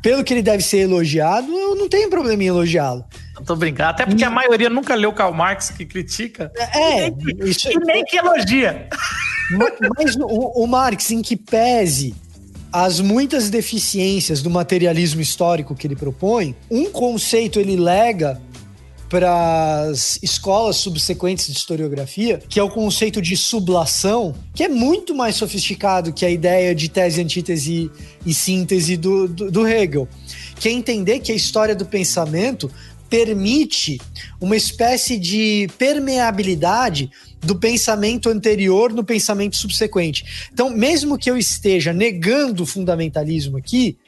Pelo 0.00 0.22
que 0.22 0.32
ele 0.32 0.40
deve 0.40 0.62
ser 0.62 0.82
elogiado, 0.82 1.52
eu 1.52 1.74
não 1.74 1.88
tenho 1.88 2.08
problema 2.08 2.44
em 2.44 2.46
elogiá-lo. 2.46 3.04
Não 3.34 3.42
tô 3.42 3.56
brincando. 3.56 3.90
Até 3.90 4.06
porque 4.06 4.22
a 4.22 4.30
maioria 4.30 4.70
nunca 4.70 4.94
leu 4.94 5.12
Karl 5.12 5.34
Marx 5.34 5.70
que 5.70 5.84
critica. 5.84 6.52
É, 6.76 7.08
e 7.08 7.10
nem, 7.10 7.50
isso... 7.50 7.68
e 7.68 7.76
nem 7.76 8.04
que 8.04 8.18
elogia. 8.18 8.86
Mas, 9.50 9.72
mas 9.96 10.16
o, 10.16 10.62
o 10.62 10.66
Marx, 10.68 11.10
em 11.10 11.22
que 11.22 11.36
pese 11.36 12.14
as 12.72 13.00
muitas 13.00 13.50
deficiências 13.50 14.42
do 14.42 14.48
materialismo 14.48 15.20
histórico 15.20 15.74
que 15.74 15.88
ele 15.88 15.96
propõe, 15.96 16.54
um 16.70 16.88
conceito 16.88 17.58
ele 17.58 17.74
lega 17.74 18.40
para 19.12 19.90
as 19.90 20.18
escolas 20.22 20.76
subsequentes 20.76 21.46
de 21.46 21.52
historiografia, 21.52 22.40
que 22.48 22.58
é 22.58 22.62
o 22.62 22.70
conceito 22.70 23.20
de 23.20 23.36
sublação, 23.36 24.34
que 24.54 24.64
é 24.64 24.68
muito 24.68 25.14
mais 25.14 25.36
sofisticado 25.36 26.14
que 26.14 26.24
a 26.24 26.30
ideia 26.30 26.74
de 26.74 26.88
tese, 26.88 27.20
antítese 27.20 27.90
e 28.24 28.32
síntese 28.32 28.96
do, 28.96 29.28
do, 29.28 29.50
do 29.50 29.68
Hegel, 29.68 30.08
que 30.58 30.66
é 30.66 30.72
entender 30.72 31.18
que 31.18 31.30
a 31.30 31.34
história 31.34 31.74
do 31.74 31.84
pensamento 31.84 32.70
permite 33.10 34.00
uma 34.40 34.56
espécie 34.56 35.18
de 35.18 35.68
permeabilidade 35.76 37.10
do 37.40 37.54
pensamento 37.54 38.30
anterior 38.30 38.94
no 38.94 39.04
pensamento 39.04 39.58
subsequente. 39.58 40.48
Então, 40.50 40.70
mesmo 40.70 41.18
que 41.18 41.30
eu 41.30 41.36
esteja 41.36 41.92
negando 41.92 42.62
o 42.62 42.66
fundamentalismo 42.66 43.58
aqui, 43.58 43.98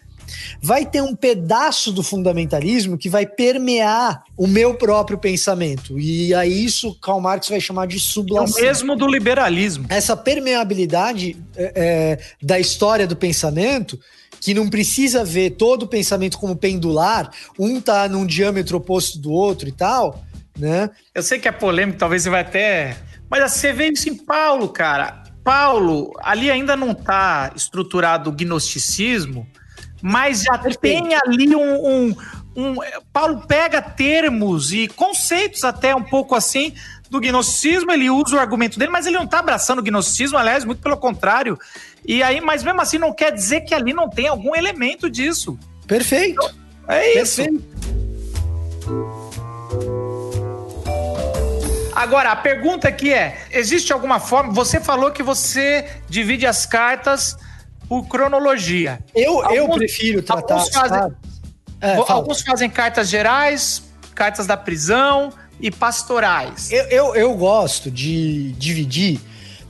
vai 0.61 0.85
ter 0.87 1.03
um 1.03 1.15
pedaço 1.15 1.93
do 1.93 2.03
fundamentalismo 2.03 2.99
que 2.99 3.09
vai 3.09 3.27
permear 3.27 4.25
o 4.37 4.47
meu 4.47 4.75
próprio 4.75 5.19
pensamento. 5.19 5.99
E 5.99 6.35
aí 6.35 6.65
isso 6.65 6.95
Karl 7.01 7.21
Marx 7.21 7.49
vai 7.49 7.61
chamar 7.61 7.87
de 7.87 7.99
sublação. 8.01 8.59
É 8.59 8.63
o 8.63 8.67
mesmo 8.67 8.97
do 8.97 9.07
liberalismo. 9.07 9.87
Essa 9.89 10.17
permeabilidade 10.17 11.37
é, 11.57 11.73
é, 11.75 12.19
da 12.43 12.59
história 12.59 13.07
do 13.07 13.17
pensamento 13.17 13.99
que 14.41 14.53
não 14.53 14.69
precisa 14.69 15.25
ver 15.25 15.53
todo 15.53 15.85
o 15.85 15.89
pensamento 15.89 16.39
como 16.39 16.55
pendular, 16.55 17.31
um 17.59 17.81
tá 17.81 18.07
num 18.07 18.27
diâmetro 18.27 18.77
oposto 18.77 19.19
do 19.19 19.33
outro 19.33 19.67
e 19.67 19.73
tal, 19.73 20.23
né? 20.59 20.91
Eu 21.15 21.23
sei 21.23 21.39
que 21.39 21.49
é 21.49 21.53
polêmico, 21.53 21.99
talvez 21.99 22.23
você 22.23 22.31
vai 22.31 22.43
até. 22.43 22.95
Mas 23.31 23.53
você 23.53 23.73
vê 23.73 23.89
isso 23.89 24.07
em 24.09 24.15
Paulo, 24.15 24.69
cara. 24.69 25.23
Paulo, 25.43 26.13
ali 26.23 26.51
ainda 26.51 26.77
não 26.77 26.95
tá 26.95 27.53
estruturado 27.57 28.31
o 28.31 28.33
gnosticismo, 28.33 29.47
mas 30.07 30.43
já 30.43 30.59
Perfeito. 30.59 30.81
tem 30.81 31.15
ali 31.15 31.57
um, 31.57 31.87
um, 31.87 32.17
um, 32.55 32.77
Paulo 33.11 33.43
pega 33.49 33.81
termos 33.81 34.71
e 34.71 34.87
conceitos 34.87 35.65
até 35.65 35.97
um 35.97 36.03
pouco 36.03 36.35
assim 36.35 36.75
do 37.09 37.19
gnosticismo, 37.19 37.91
ele 37.91 38.11
usa 38.11 38.37
o 38.37 38.39
argumento 38.39 38.79
dele, 38.79 38.91
mas 38.91 39.07
ele 39.07 39.17
não 39.17 39.25
está 39.25 39.39
abraçando 39.39 39.79
o 39.79 39.83
gnosticismo, 39.83 40.37
aliás, 40.37 40.63
muito 40.63 40.83
pelo 40.83 40.99
contrário. 40.99 41.59
E 42.05 42.23
aí, 42.23 42.39
mas 42.39 42.63
mesmo 42.63 42.83
assim, 42.83 42.99
não 42.99 43.15
quer 43.15 43.33
dizer 43.33 43.63
que 43.63 43.75
ali 43.75 43.95
não 43.95 44.11
tem 44.11 44.29
algum 44.29 44.55
elemento 44.55 45.09
disso. 45.09 45.59
Perfeito. 45.87 46.33
Então, 46.33 46.51
é 46.87 47.23
isso. 47.23 47.43
Perfeito. 47.43 47.65
Agora, 51.95 52.33
a 52.33 52.37
pergunta 52.37 52.89
aqui 52.89 53.11
é: 53.11 53.47
existe 53.51 53.91
alguma 53.91 54.21
forma? 54.21 54.53
Você 54.53 54.81
falou 54.81 55.11
que 55.11 55.23
você 55.23 55.89
divide 56.11 56.47
as 56.47 56.67
cartas 56.67 57.39
por 57.95 58.09
cronologia. 58.09 58.99
Eu, 59.15 59.41
alguns, 59.41 59.57
eu 59.57 59.69
prefiro 59.71 60.23
tratar. 60.23 60.55
Alguns 60.55 60.75
fazem, 60.75 61.17
é, 61.81 61.95
alguns 61.95 62.43
fazem 62.43 62.69
cartas 62.69 63.09
gerais, 63.09 63.83
cartas 64.15 64.49
da 64.49 64.57
prisão 64.57 65.33
e 65.61 65.71
pastorais. 65.71 66.73
Eu, 66.73 66.85
eu, 66.87 67.15
eu 67.15 67.35
gosto 67.37 67.91
de 67.91 68.53
dividir 68.53 69.21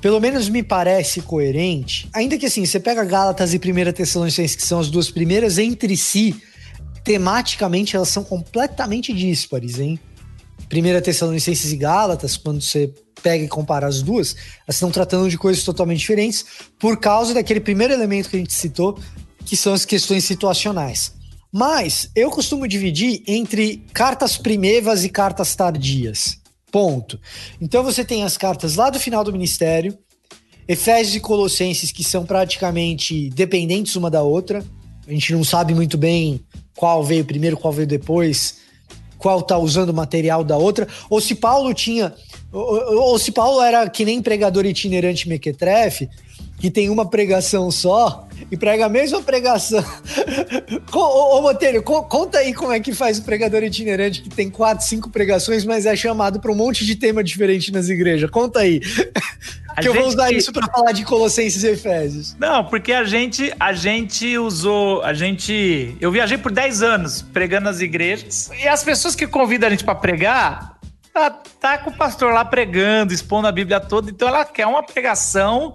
pelo 0.01 0.21
menos 0.21 0.51
me 0.51 0.63
parece 0.63 1.23
coerente. 1.23 2.09
Ainda 2.15 2.37
que 2.37 2.45
assim, 2.45 2.65
você 2.67 2.79
pega 2.79 3.03
Gálatas 3.05 3.55
e 3.55 3.57
1 3.57 3.93
Tessalonicenses, 3.93 4.55
que 4.55 4.63
são 4.63 4.79
as 4.79 4.91
duas 4.91 5.11
primeiras, 5.11 5.57
entre 5.57 5.97
si, 5.97 6.35
tematicamente 7.03 7.97
elas 7.97 8.09
são 8.09 8.23
completamente 8.23 9.15
díspares, 9.15 9.79
hein? 9.79 9.99
1 10.71 11.01
Tessalonicenses 11.01 11.73
e 11.73 11.77
Gálatas, 11.77 12.37
quando 12.37 12.61
você 12.61 12.93
pega 13.25 13.43
e 13.43 13.49
compara 13.49 13.87
as 13.87 14.03
duas, 14.03 14.37
elas 14.67 14.77
estão 14.77 14.91
tratando 14.91 15.31
de 15.31 15.39
coisas 15.39 15.65
totalmente 15.65 16.01
diferentes 16.01 16.45
por 16.79 17.01
causa 17.01 17.33
daquele 17.33 17.59
primeiro 17.59 17.95
elemento 17.95 18.29
que 18.29 18.37
a 18.37 18.39
gente 18.39 18.53
citou, 18.53 18.99
que 19.47 19.57
são 19.57 19.73
as 19.73 19.87
questões 19.87 20.25
situacionais. 20.25 21.15
Mas 21.51 22.11
eu 22.15 22.31
costumo 22.31 22.69
dividir 22.69 23.23
entre 23.27 23.83
cartas 23.95 24.37
primevas 24.37 25.05
e 25.05 25.09
cartas 25.09 25.57
tardias. 25.57 26.37
Ponto. 26.71 27.19
Então 27.61 27.83
você 27.83 28.05
tem 28.05 28.25
as 28.25 28.37
cartas 28.37 28.77
lá 28.77 28.91
do 28.91 29.01
final 29.01 29.25
do 29.25 29.33
ministério, 29.33 29.97
Efésios 30.69 31.17
e 31.17 31.21
Colossenses, 31.21 31.93
que 31.93 32.05
são 32.05 32.27
praticamente 32.27 33.31
dependentes 33.31 33.97
uma 33.97 34.11
da 34.11 34.23
outra. 34.23 34.65
A 35.07 35.11
gente 35.11 35.33
não 35.33 35.45
sabe 35.45 35.75
muito 35.75 35.97
bem 35.97 36.41
qual 36.77 37.05
veio 37.05 37.25
primeiro, 37.25 37.57
qual 37.57 37.73
veio 37.73 37.87
depois, 37.87 38.57
qual 39.17 39.41
tá 39.41 39.57
usando 39.57 39.91
o 39.91 39.95
material 39.95 40.43
da 40.43 40.57
outra, 40.57 40.89
ou 41.09 41.21
se 41.21 41.35
Paulo 41.35 41.73
tinha. 41.73 42.15
Ou, 42.55 43.11
ou 43.11 43.19
se 43.19 43.33
Paulo 43.33 43.61
era 43.61 43.89
que 43.91 44.05
nem 44.05 44.23
pregador 44.23 44.65
itinerante 44.65 45.29
mequetrefe, 45.29 46.09
que 46.59 46.71
tem 46.71 46.89
uma 46.89 47.05
pregação 47.05 47.71
só 47.71 48.27
e 48.51 48.57
prega 48.57 48.87
a 48.87 48.89
mesma 48.89 49.21
pregação. 49.21 49.85
ô, 50.93 51.39
ô 51.39 51.43
Botelho, 51.43 51.83
co 51.83 52.05
conta 52.05 52.39
aí 52.39 52.55
como 52.55 52.73
é 52.73 52.79
que 52.79 52.95
faz 52.95 53.19
o 53.19 53.23
pregador 53.23 53.63
itinerante 53.65 54.23
que 54.23 54.31
tem 54.31 54.49
quatro, 54.49 54.87
cinco 54.87 55.11
pregações, 55.11 55.65
mas 55.65 55.85
é 55.85 55.97
chamado 55.97 56.39
para 56.41 56.53
um 56.53 56.55
monte 56.55 56.87
de 56.87 56.95
tema 56.95 57.25
diferente 57.25 57.73
nas 57.73 57.89
igrejas. 57.89 58.31
Conta 58.31 58.61
aí. 58.61 58.81
A 59.77 59.83
que 59.83 59.89
eu 59.89 59.95
vou 59.95 60.07
usar 60.07 60.31
isso 60.31 60.53
para 60.53 60.69
falar 60.69 60.93
de 60.93 61.05
Colossenses 61.05 61.65
e 61.65 61.69
Efésios. 61.69 62.37
Não, 62.39 62.65
porque 62.65 62.93
a 62.93 63.03
gente, 63.03 63.53
a 63.59 63.73
gente 63.73 64.39
usou, 64.39 65.03
a 65.03 65.13
gente, 65.13 65.97
eu 66.01 66.13
viajei 66.13 66.39
por 66.39 66.53
10 66.53 66.83
anos 66.83 67.23
pregando 67.23 67.65
nas 67.65 67.81
igrejas 67.81 68.51
e 68.63 68.69
as 68.69 68.85
pessoas 68.85 69.17
que 69.17 69.27
convidam 69.27 69.67
a 69.67 69.71
gente 69.71 69.83
para 69.83 69.97
pregar, 69.97 70.74
tá, 71.15 71.31
tá 71.31 71.79
com 71.79 71.91
o 71.91 71.97
pastor 71.97 72.35
lá 72.35 72.45
pregando, 72.45 73.15
expondo 73.15 73.47
a 73.47 73.53
Bíblia 73.53 73.81
toda, 73.81 74.11
então 74.11 74.29
ela 74.29 74.45
quer 74.45 74.67
uma 74.67 74.83
pregação 74.83 75.73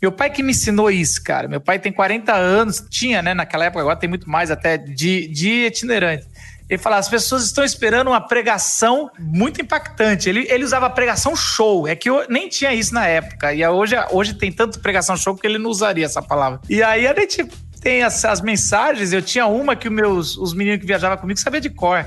meu 0.00 0.10
pai 0.10 0.30
que 0.30 0.42
me 0.42 0.52
ensinou 0.52 0.90
isso, 0.90 1.22
cara. 1.22 1.46
Meu 1.46 1.60
pai 1.60 1.78
tem 1.78 1.92
40 1.92 2.32
anos, 2.32 2.82
tinha, 2.88 3.20
né, 3.20 3.34
naquela 3.34 3.66
época, 3.66 3.82
agora 3.82 3.96
tem 3.96 4.08
muito 4.08 4.30
mais 4.30 4.50
até, 4.50 4.78
de, 4.78 5.28
de 5.28 5.66
itinerante. 5.66 6.26
Ele 6.70 6.78
fala, 6.78 6.96
as 6.96 7.08
pessoas 7.08 7.44
estão 7.44 7.64
esperando 7.64 8.08
uma 8.08 8.20
pregação 8.20 9.10
muito 9.18 9.60
impactante. 9.60 10.28
Ele, 10.28 10.46
ele 10.48 10.64
usava 10.64 10.88
pregação 10.88 11.34
show. 11.34 11.86
É 11.86 11.96
que 11.96 12.08
eu 12.08 12.24
nem 12.30 12.48
tinha 12.48 12.72
isso 12.72 12.94
na 12.94 13.06
época. 13.06 13.52
E 13.52 13.66
hoje, 13.66 13.96
hoje 14.10 14.34
tem 14.34 14.52
tanto 14.52 14.78
pregação 14.78 15.16
show 15.16 15.34
que 15.34 15.46
ele 15.46 15.58
não 15.58 15.68
usaria 15.68 16.06
essa 16.06 16.22
palavra. 16.22 16.60
E 16.68 16.80
aí 16.80 17.08
a 17.08 17.14
gente 17.14 17.44
tem 17.82 18.04
as, 18.04 18.24
as 18.24 18.40
mensagens. 18.40 19.12
Eu 19.12 19.20
tinha 19.20 19.46
uma 19.46 19.74
que 19.74 19.90
meus 19.90 20.36
os 20.36 20.54
meninos 20.54 20.80
que 20.80 20.86
viajavam 20.86 21.18
comigo 21.18 21.40
sabiam 21.40 21.60
de 21.60 21.70
cor. 21.70 22.06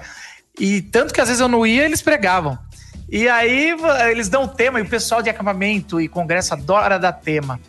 E 0.57 0.81
tanto 0.81 1.13
que 1.13 1.19
às 1.19 1.27
vezes 1.27 1.41
eu 1.41 1.49
não 1.49 1.67
ia, 1.67 1.83
eles 1.83 2.01
pregavam. 2.01 2.57
E 3.09 3.27
aí 3.27 3.75
eles 4.09 4.29
dão 4.29 4.47
tema, 4.47 4.79
e 4.79 4.83
o 4.83 4.89
pessoal 4.89 5.21
de 5.21 5.29
acampamento 5.29 6.01
e 6.01 6.07
congresso 6.07 6.53
adora 6.53 6.97
dar 6.97 7.13
tema. 7.13 7.59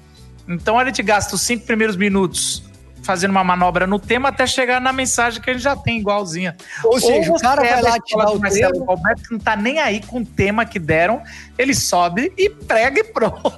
Então 0.48 0.78
a 0.78 0.84
gente 0.84 1.02
gasta 1.02 1.34
os 1.34 1.42
cinco 1.42 1.64
primeiros 1.64 1.96
minutos 1.96 2.62
fazendo 3.04 3.30
uma 3.30 3.44
manobra 3.44 3.86
no 3.86 3.98
tema 3.98 4.30
até 4.30 4.46
chegar 4.46 4.80
na 4.80 4.92
mensagem 4.92 5.40
que 5.40 5.50
a 5.50 5.52
gente 5.52 5.62
já 5.62 5.76
tem 5.76 5.98
igualzinha. 5.98 6.56
Ou 6.82 6.98
seja, 6.98 7.30
Ou 7.30 7.36
o 7.36 7.40
cara 7.40 7.62
vai 7.62 7.82
lá 7.82 8.00
te 8.00 8.16
dar 8.16 8.30
o 8.30 8.40
Marcelo 8.40 8.72
tema. 8.72 8.84
Alberto 8.88 9.22
não 9.30 9.38
tá 9.38 9.54
nem 9.54 9.78
aí 9.78 10.00
com 10.00 10.20
o 10.20 10.24
tema 10.24 10.64
que 10.64 10.78
deram, 10.78 11.22
ele 11.58 11.74
sobe 11.74 12.32
e 12.36 12.48
prega 12.48 13.00
e 13.00 13.04
pronto. 13.04 13.52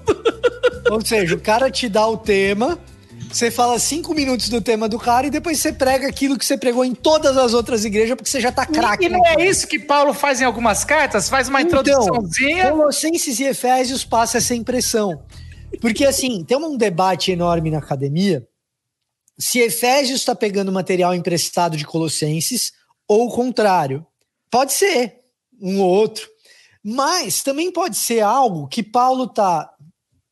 Ou 0.90 1.00
seja, 1.00 1.36
o 1.36 1.40
cara 1.40 1.70
te 1.70 1.88
dá 1.88 2.06
o 2.06 2.16
tema, 2.16 2.78
você 3.30 3.50
fala 3.50 3.78
cinco 3.78 4.14
minutos 4.14 4.48
do 4.48 4.60
tema 4.60 4.88
do 4.88 4.98
cara 4.98 5.26
e 5.26 5.30
depois 5.30 5.58
você 5.58 5.72
prega 5.72 6.08
aquilo 6.08 6.38
que 6.38 6.44
você 6.44 6.56
pregou 6.56 6.84
em 6.84 6.94
todas 6.94 7.36
as 7.36 7.54
outras 7.54 7.84
igrejas, 7.84 8.16
porque 8.16 8.30
você 8.30 8.40
já 8.40 8.52
tá 8.52 8.64
craque. 8.64 9.06
E 9.06 9.08
não 9.08 9.24
é 9.26 9.44
isso 9.46 9.66
que 9.66 9.78
Paulo 9.78 10.14
faz 10.14 10.40
em 10.40 10.44
algumas 10.44 10.84
cartas? 10.84 11.28
Faz 11.28 11.48
uma 11.48 11.60
então, 11.60 11.80
introduçãozinha. 11.80 12.70
Colossenses 12.70 13.38
e 13.40 13.44
Efésios 13.44 14.04
passa 14.04 14.38
essa 14.38 14.54
impressão. 14.54 15.22
Porque, 15.80 16.04
assim, 16.04 16.44
tem 16.44 16.56
um 16.56 16.76
debate 16.76 17.32
enorme 17.32 17.70
na 17.70 17.78
academia 17.78 18.46
se 19.38 19.58
Efésios 19.58 20.20
está 20.20 20.34
pegando 20.34 20.72
material 20.72 21.14
emprestado 21.14 21.76
de 21.76 21.84
Colossenses 21.84 22.72
ou 23.06 23.26
o 23.26 23.30
contrário. 23.30 24.06
Pode 24.50 24.72
ser, 24.72 25.20
um 25.60 25.80
ou 25.80 25.90
outro. 25.90 26.26
Mas 26.82 27.42
também 27.42 27.70
pode 27.70 27.96
ser 27.96 28.20
algo 28.20 28.68
que 28.68 28.82
Paulo 28.82 29.24
está 29.24 29.70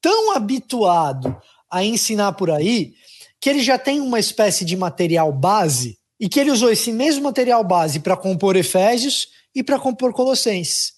tão 0.01 0.35
habituado 0.37 1.37
a 1.71 1.85
ensinar 1.85 2.33
por 2.33 2.51
aí 2.51 2.93
que 3.41 3.51
ele 3.51 3.63
já 3.63 3.79
tem 3.79 4.01
uma 4.01 4.19
espécie 4.19 4.65
de 4.65 4.77
material 4.77 5.33
base 5.33 5.99
e 6.19 6.29
que 6.29 6.41
ele 6.41 6.51
usou 6.51 6.71
esse 6.71 6.91
mesmo 6.91 7.25
material 7.25 7.63
base 7.63 8.01
para 8.01 8.17
compor 8.17 8.57
Efésios 8.57 9.29
e 9.55 9.63
para 9.63 9.79
compor 9.79 10.13
Colossenses. 10.13 10.93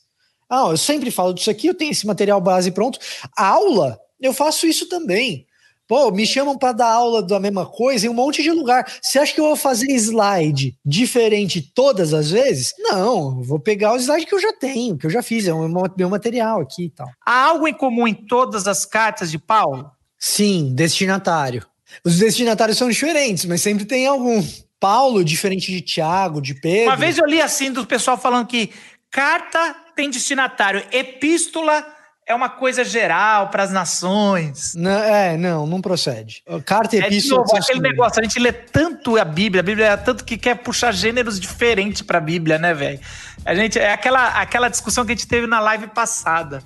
Ah, 0.48 0.68
eu 0.68 0.76
sempre 0.76 1.10
falo 1.10 1.32
disso 1.32 1.50
aqui, 1.50 1.66
eu 1.66 1.74
tenho 1.74 1.90
esse 1.90 2.06
material 2.06 2.40
base 2.40 2.70
pronto. 2.70 2.98
A 3.36 3.48
aula 3.48 3.98
eu 4.20 4.32
faço 4.32 4.66
isso 4.66 4.88
também. 4.88 5.46
Pô, 5.88 6.10
me 6.10 6.26
chamam 6.26 6.58
para 6.58 6.72
dar 6.72 6.90
aula 6.90 7.22
da 7.22 7.38
mesma 7.38 7.64
coisa 7.64 8.06
em 8.06 8.08
um 8.08 8.14
monte 8.14 8.42
de 8.42 8.50
lugar. 8.50 8.92
Você 9.00 9.20
acha 9.20 9.32
que 9.32 9.40
eu 9.40 9.44
vou 9.44 9.56
fazer 9.56 9.86
slide 9.92 10.76
diferente 10.84 11.62
todas 11.62 12.12
as 12.12 12.30
vezes? 12.30 12.72
Não, 12.78 13.40
vou 13.42 13.60
pegar 13.60 13.92
o 13.92 13.96
slide 13.96 14.26
que 14.26 14.34
eu 14.34 14.40
já 14.40 14.52
tenho, 14.52 14.98
que 14.98 15.06
eu 15.06 15.10
já 15.10 15.22
fiz, 15.22 15.46
é 15.46 15.52
o 15.52 15.68
meu 15.96 16.10
material 16.10 16.60
aqui 16.60 16.86
e 16.86 16.90
tal. 16.90 17.08
Há 17.24 17.44
algo 17.44 17.68
em 17.68 17.74
comum 17.74 18.08
em 18.08 18.14
todas 18.14 18.66
as 18.66 18.84
cartas 18.84 19.30
de 19.30 19.38
Paulo? 19.38 19.88
Sim, 20.28 20.72
destinatário. 20.74 21.64
Os 22.04 22.18
destinatários 22.18 22.76
são 22.76 22.88
diferentes, 22.88 23.44
mas 23.44 23.62
sempre 23.62 23.84
tem 23.84 24.08
algum. 24.08 24.44
Paulo, 24.78 25.24
diferente 25.24 25.70
de 25.70 25.80
Tiago, 25.80 26.42
de 26.42 26.52
Pedro. 26.52 26.90
Uma 26.90 26.96
vez 26.96 27.16
eu 27.16 27.24
li 27.24 27.40
assim 27.40 27.72
do 27.72 27.86
pessoal 27.86 28.18
falando 28.18 28.46
que 28.46 28.70
carta 29.10 29.74
tem 29.94 30.10
destinatário, 30.10 30.84
epístola 30.92 31.86
é 32.26 32.34
uma 32.34 32.48
coisa 32.50 32.84
geral 32.84 33.48
para 33.50 33.62
as 33.62 33.70
nações. 33.70 34.74
Não, 34.74 34.90
é, 34.90 35.36
não, 35.36 35.64
não 35.64 35.80
procede. 35.80 36.42
Carta 36.66 36.96
e 36.96 37.00
é, 37.00 37.06
epístola. 37.06 37.44
É, 37.54 37.58
aquele 37.58 37.80
negócio, 37.80 38.20
a 38.20 38.24
gente 38.24 38.38
lê 38.40 38.52
tanto 38.52 39.16
a 39.16 39.24
Bíblia, 39.24 39.60
a 39.60 39.64
Bíblia 39.64 39.86
é 39.86 39.96
tanto 39.96 40.24
que 40.24 40.36
quer 40.36 40.56
puxar 40.56 40.92
gêneros 40.92 41.38
diferentes 41.38 42.02
para 42.02 42.18
a 42.18 42.20
Bíblia, 42.20 42.58
né, 42.58 42.74
velho? 42.74 43.00
A 43.44 43.54
gente 43.54 43.78
é 43.78 43.92
aquela, 43.92 44.40
aquela 44.40 44.68
discussão 44.68 45.06
que 45.06 45.12
a 45.12 45.14
gente 45.14 45.28
teve 45.28 45.46
na 45.46 45.60
live 45.60 45.86
passada. 45.86 46.62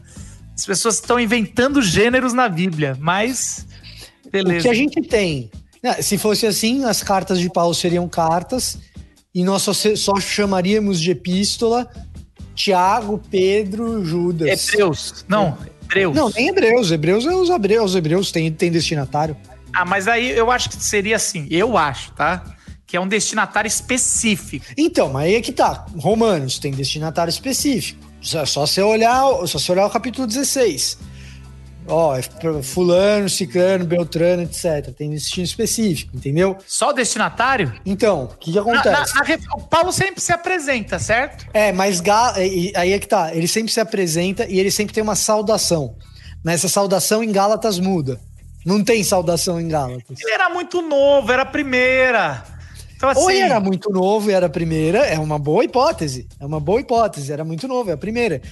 As 0.60 0.66
pessoas 0.66 0.96
estão 0.96 1.18
inventando 1.18 1.80
gêneros 1.80 2.34
na 2.34 2.46
Bíblia, 2.46 2.94
mas 3.00 3.66
beleza. 4.30 4.58
O 4.58 4.62
que 4.62 4.68
a 4.68 4.74
gente 4.74 5.00
tem, 5.00 5.50
né, 5.82 6.02
se 6.02 6.18
fosse 6.18 6.46
assim, 6.46 6.84
as 6.84 7.02
cartas 7.02 7.40
de 7.40 7.48
Paulo 7.48 7.74
seriam 7.74 8.06
cartas 8.06 8.76
e 9.34 9.42
nós 9.42 9.62
só, 9.62 9.72
só 9.72 10.20
chamaríamos 10.20 11.00
de 11.00 11.12
epístola 11.12 11.90
Tiago, 12.54 13.18
Pedro, 13.30 14.04
Judas. 14.04 14.68
Hebreus. 14.68 15.24
Não, 15.26 15.56
Hebreus? 15.84 16.14
Não, 16.14 16.28
nem 16.28 16.48
Hebreus. 16.48 16.90
Hebreus 16.92 17.24
é 17.24 17.34
os 17.34 17.48
Hebreus. 17.48 17.92
Os 17.92 17.96
Hebreus 17.96 18.30
têm, 18.30 18.52
têm 18.52 18.70
destinatário. 18.70 19.34
Ah, 19.72 19.86
mas 19.86 20.06
aí 20.06 20.28
eu 20.30 20.50
acho 20.50 20.68
que 20.68 20.76
seria 20.76 21.16
assim, 21.16 21.46
eu 21.50 21.78
acho, 21.78 22.12
tá? 22.12 22.44
Que 22.86 22.98
é 22.98 23.00
um 23.00 23.08
destinatário 23.08 23.66
específico. 23.66 24.66
Então, 24.76 25.08
mas 25.10 25.24
aí 25.24 25.36
é 25.36 25.40
que 25.40 25.52
tá. 25.52 25.86
Romanos 25.96 26.58
tem 26.58 26.70
destinatário 26.70 27.30
específico. 27.30 28.09
Só, 28.20 28.44
você 28.44 28.82
olhar, 28.82 29.22
só 29.46 29.58
você 29.58 29.72
olhar 29.72 29.86
o 29.86 29.90
capítulo 29.90 30.26
16. 30.26 30.98
Ó, 31.88 32.14
é 32.14 32.20
pra 32.22 32.62
fulano, 32.62 33.28
ciclano, 33.28 33.84
beltrano, 33.84 34.42
etc. 34.42 34.92
Tem 34.96 35.10
destino 35.10 35.44
específico, 35.44 36.14
entendeu? 36.16 36.56
Só 36.66 36.90
o 36.90 36.92
destinatário? 36.92 37.72
Então, 37.84 38.24
o 38.24 38.28
que, 38.36 38.50
que 38.52 38.56
Na- 38.56 38.60
acontece? 38.60 39.14
na- 39.14 39.20
na 39.20 39.26
ref- 39.26 39.46
o 39.54 39.60
Paulo 39.62 39.90
sempre 39.90 40.20
se 40.20 40.32
apresenta, 40.32 40.98
certo? 40.98 41.46
É, 41.52 41.72
mas 41.72 42.00
aí 42.76 42.92
é 42.92 42.98
que 42.98 43.08
tá. 43.08 43.34
Ele 43.34 43.48
sempre 43.48 43.72
se 43.72 43.80
apresenta 43.80 44.46
e 44.46 44.60
ele 44.60 44.70
sempre 44.70 44.94
tem 44.94 45.02
uma 45.02 45.16
saudação. 45.16 45.96
Nessa 46.44 46.68
saudação 46.68 47.24
em 47.24 47.32
Gálatas 47.32 47.78
muda. 47.78 48.20
Não 48.64 48.84
tem 48.84 49.02
saudação 49.02 49.58
em 49.60 49.66
Gálatas. 49.68 50.20
Ele 50.20 50.32
era 50.32 50.48
muito 50.50 50.82
novo, 50.82 51.32
era 51.32 51.42
a 51.42 51.46
primeira. 51.46 52.44
Então, 53.00 53.08
assim, 53.08 53.20
Ou 53.22 53.30
ele 53.30 53.40
era 53.40 53.58
muito 53.58 53.88
novo 53.88 54.30
e 54.30 54.34
era 54.34 54.44
a 54.44 54.50
primeira, 54.50 54.98
é 54.98 55.18
uma 55.18 55.38
boa 55.38 55.64
hipótese. 55.64 56.28
É 56.38 56.44
uma 56.44 56.60
boa 56.60 56.82
hipótese, 56.82 57.32
era 57.32 57.42
muito 57.42 57.66
novo, 57.66 57.88
é 57.88 57.94
a 57.94 57.96
primeira. 57.96 58.42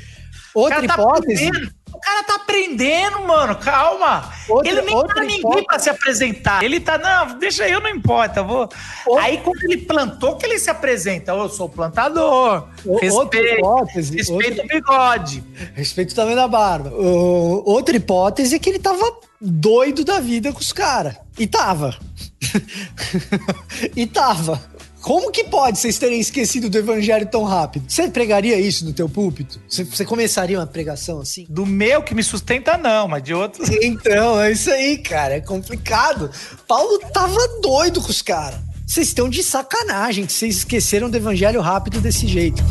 Outra 0.54 0.86
tá 0.86 0.94
hipótese. 0.94 1.48
aprendendo. 1.48 1.74
O 1.98 2.00
cara 2.00 2.22
tá 2.22 2.34
aprendendo, 2.36 3.20
mano. 3.26 3.56
Calma. 3.56 4.32
Outra- 4.48 4.70
ele 4.70 4.82
nem 4.82 4.94
outra 4.94 5.16
tá 5.16 5.20
ninguém 5.22 5.38
hipótese. 5.40 5.66
pra 5.66 5.78
se 5.80 5.90
apresentar. 5.90 6.62
Ele 6.62 6.78
tá, 6.80 6.96
não, 6.96 7.38
deixa 7.38 7.68
eu, 7.68 7.80
não 7.80 7.90
importa. 7.90 8.42
Vou. 8.42 8.68
Outra- 9.06 9.24
Aí, 9.24 9.38
quando 9.38 9.62
ele 9.64 9.78
plantou, 9.78 10.36
que 10.36 10.46
ele 10.46 10.58
se 10.58 10.70
apresenta. 10.70 11.32
Eu 11.32 11.48
sou 11.48 11.68
plantador. 11.68 12.68
O- 12.84 12.92
outra 13.14 13.40
Respeito. 13.40 13.58
hipótese, 13.58 14.16
Respeito 14.16 14.60
outra- 14.60 14.64
o 14.64 14.68
bigode. 14.68 15.44
Respeito 15.74 16.14
também 16.14 16.36
da 16.36 16.46
barba. 16.46 16.90
Outra 16.94 17.96
hipótese 17.96 18.54
é 18.54 18.58
que 18.58 18.70
ele 18.70 18.78
tava 18.78 19.04
doido 19.40 20.04
da 20.04 20.20
vida 20.20 20.52
com 20.52 20.60
os 20.60 20.72
caras. 20.72 21.16
E 21.38 21.46
tava. 21.46 21.96
e 23.96 24.06
tava. 24.06 24.60
Como 25.00 25.30
que 25.30 25.44
pode 25.44 25.78
vocês 25.78 25.98
terem 25.98 26.20
esquecido 26.20 26.68
do 26.68 26.76
evangelho 26.76 27.26
tão 27.26 27.44
rápido? 27.44 27.90
Você 27.90 28.08
pregaria 28.08 28.58
isso 28.58 28.84
no 28.84 28.92
teu 28.92 29.08
púlpito? 29.08 29.60
Você, 29.68 29.84
você 29.84 30.04
começaria 30.04 30.58
uma 30.58 30.66
pregação 30.66 31.20
assim? 31.20 31.46
Do 31.48 31.64
meu 31.64 32.02
que 32.02 32.14
me 32.14 32.22
sustenta, 32.22 32.76
não, 32.76 33.08
mas 33.08 33.22
de 33.22 33.34
outros. 33.34 33.68
Então, 33.80 34.40
é 34.40 34.52
isso 34.52 34.70
aí, 34.70 34.98
cara. 34.98 35.36
É 35.36 35.40
complicado. 35.40 36.30
Paulo 36.66 36.98
tava 37.12 37.38
doido 37.62 38.00
com 38.00 38.10
os 38.10 38.20
caras. 38.22 38.58
Vocês 38.86 39.08
estão 39.08 39.28
de 39.28 39.42
sacanagem 39.42 40.26
que 40.26 40.32
vocês 40.32 40.56
esqueceram 40.58 41.08
do 41.08 41.16
evangelho 41.16 41.60
rápido 41.60 42.00
desse 42.00 42.26
jeito. 42.26 42.62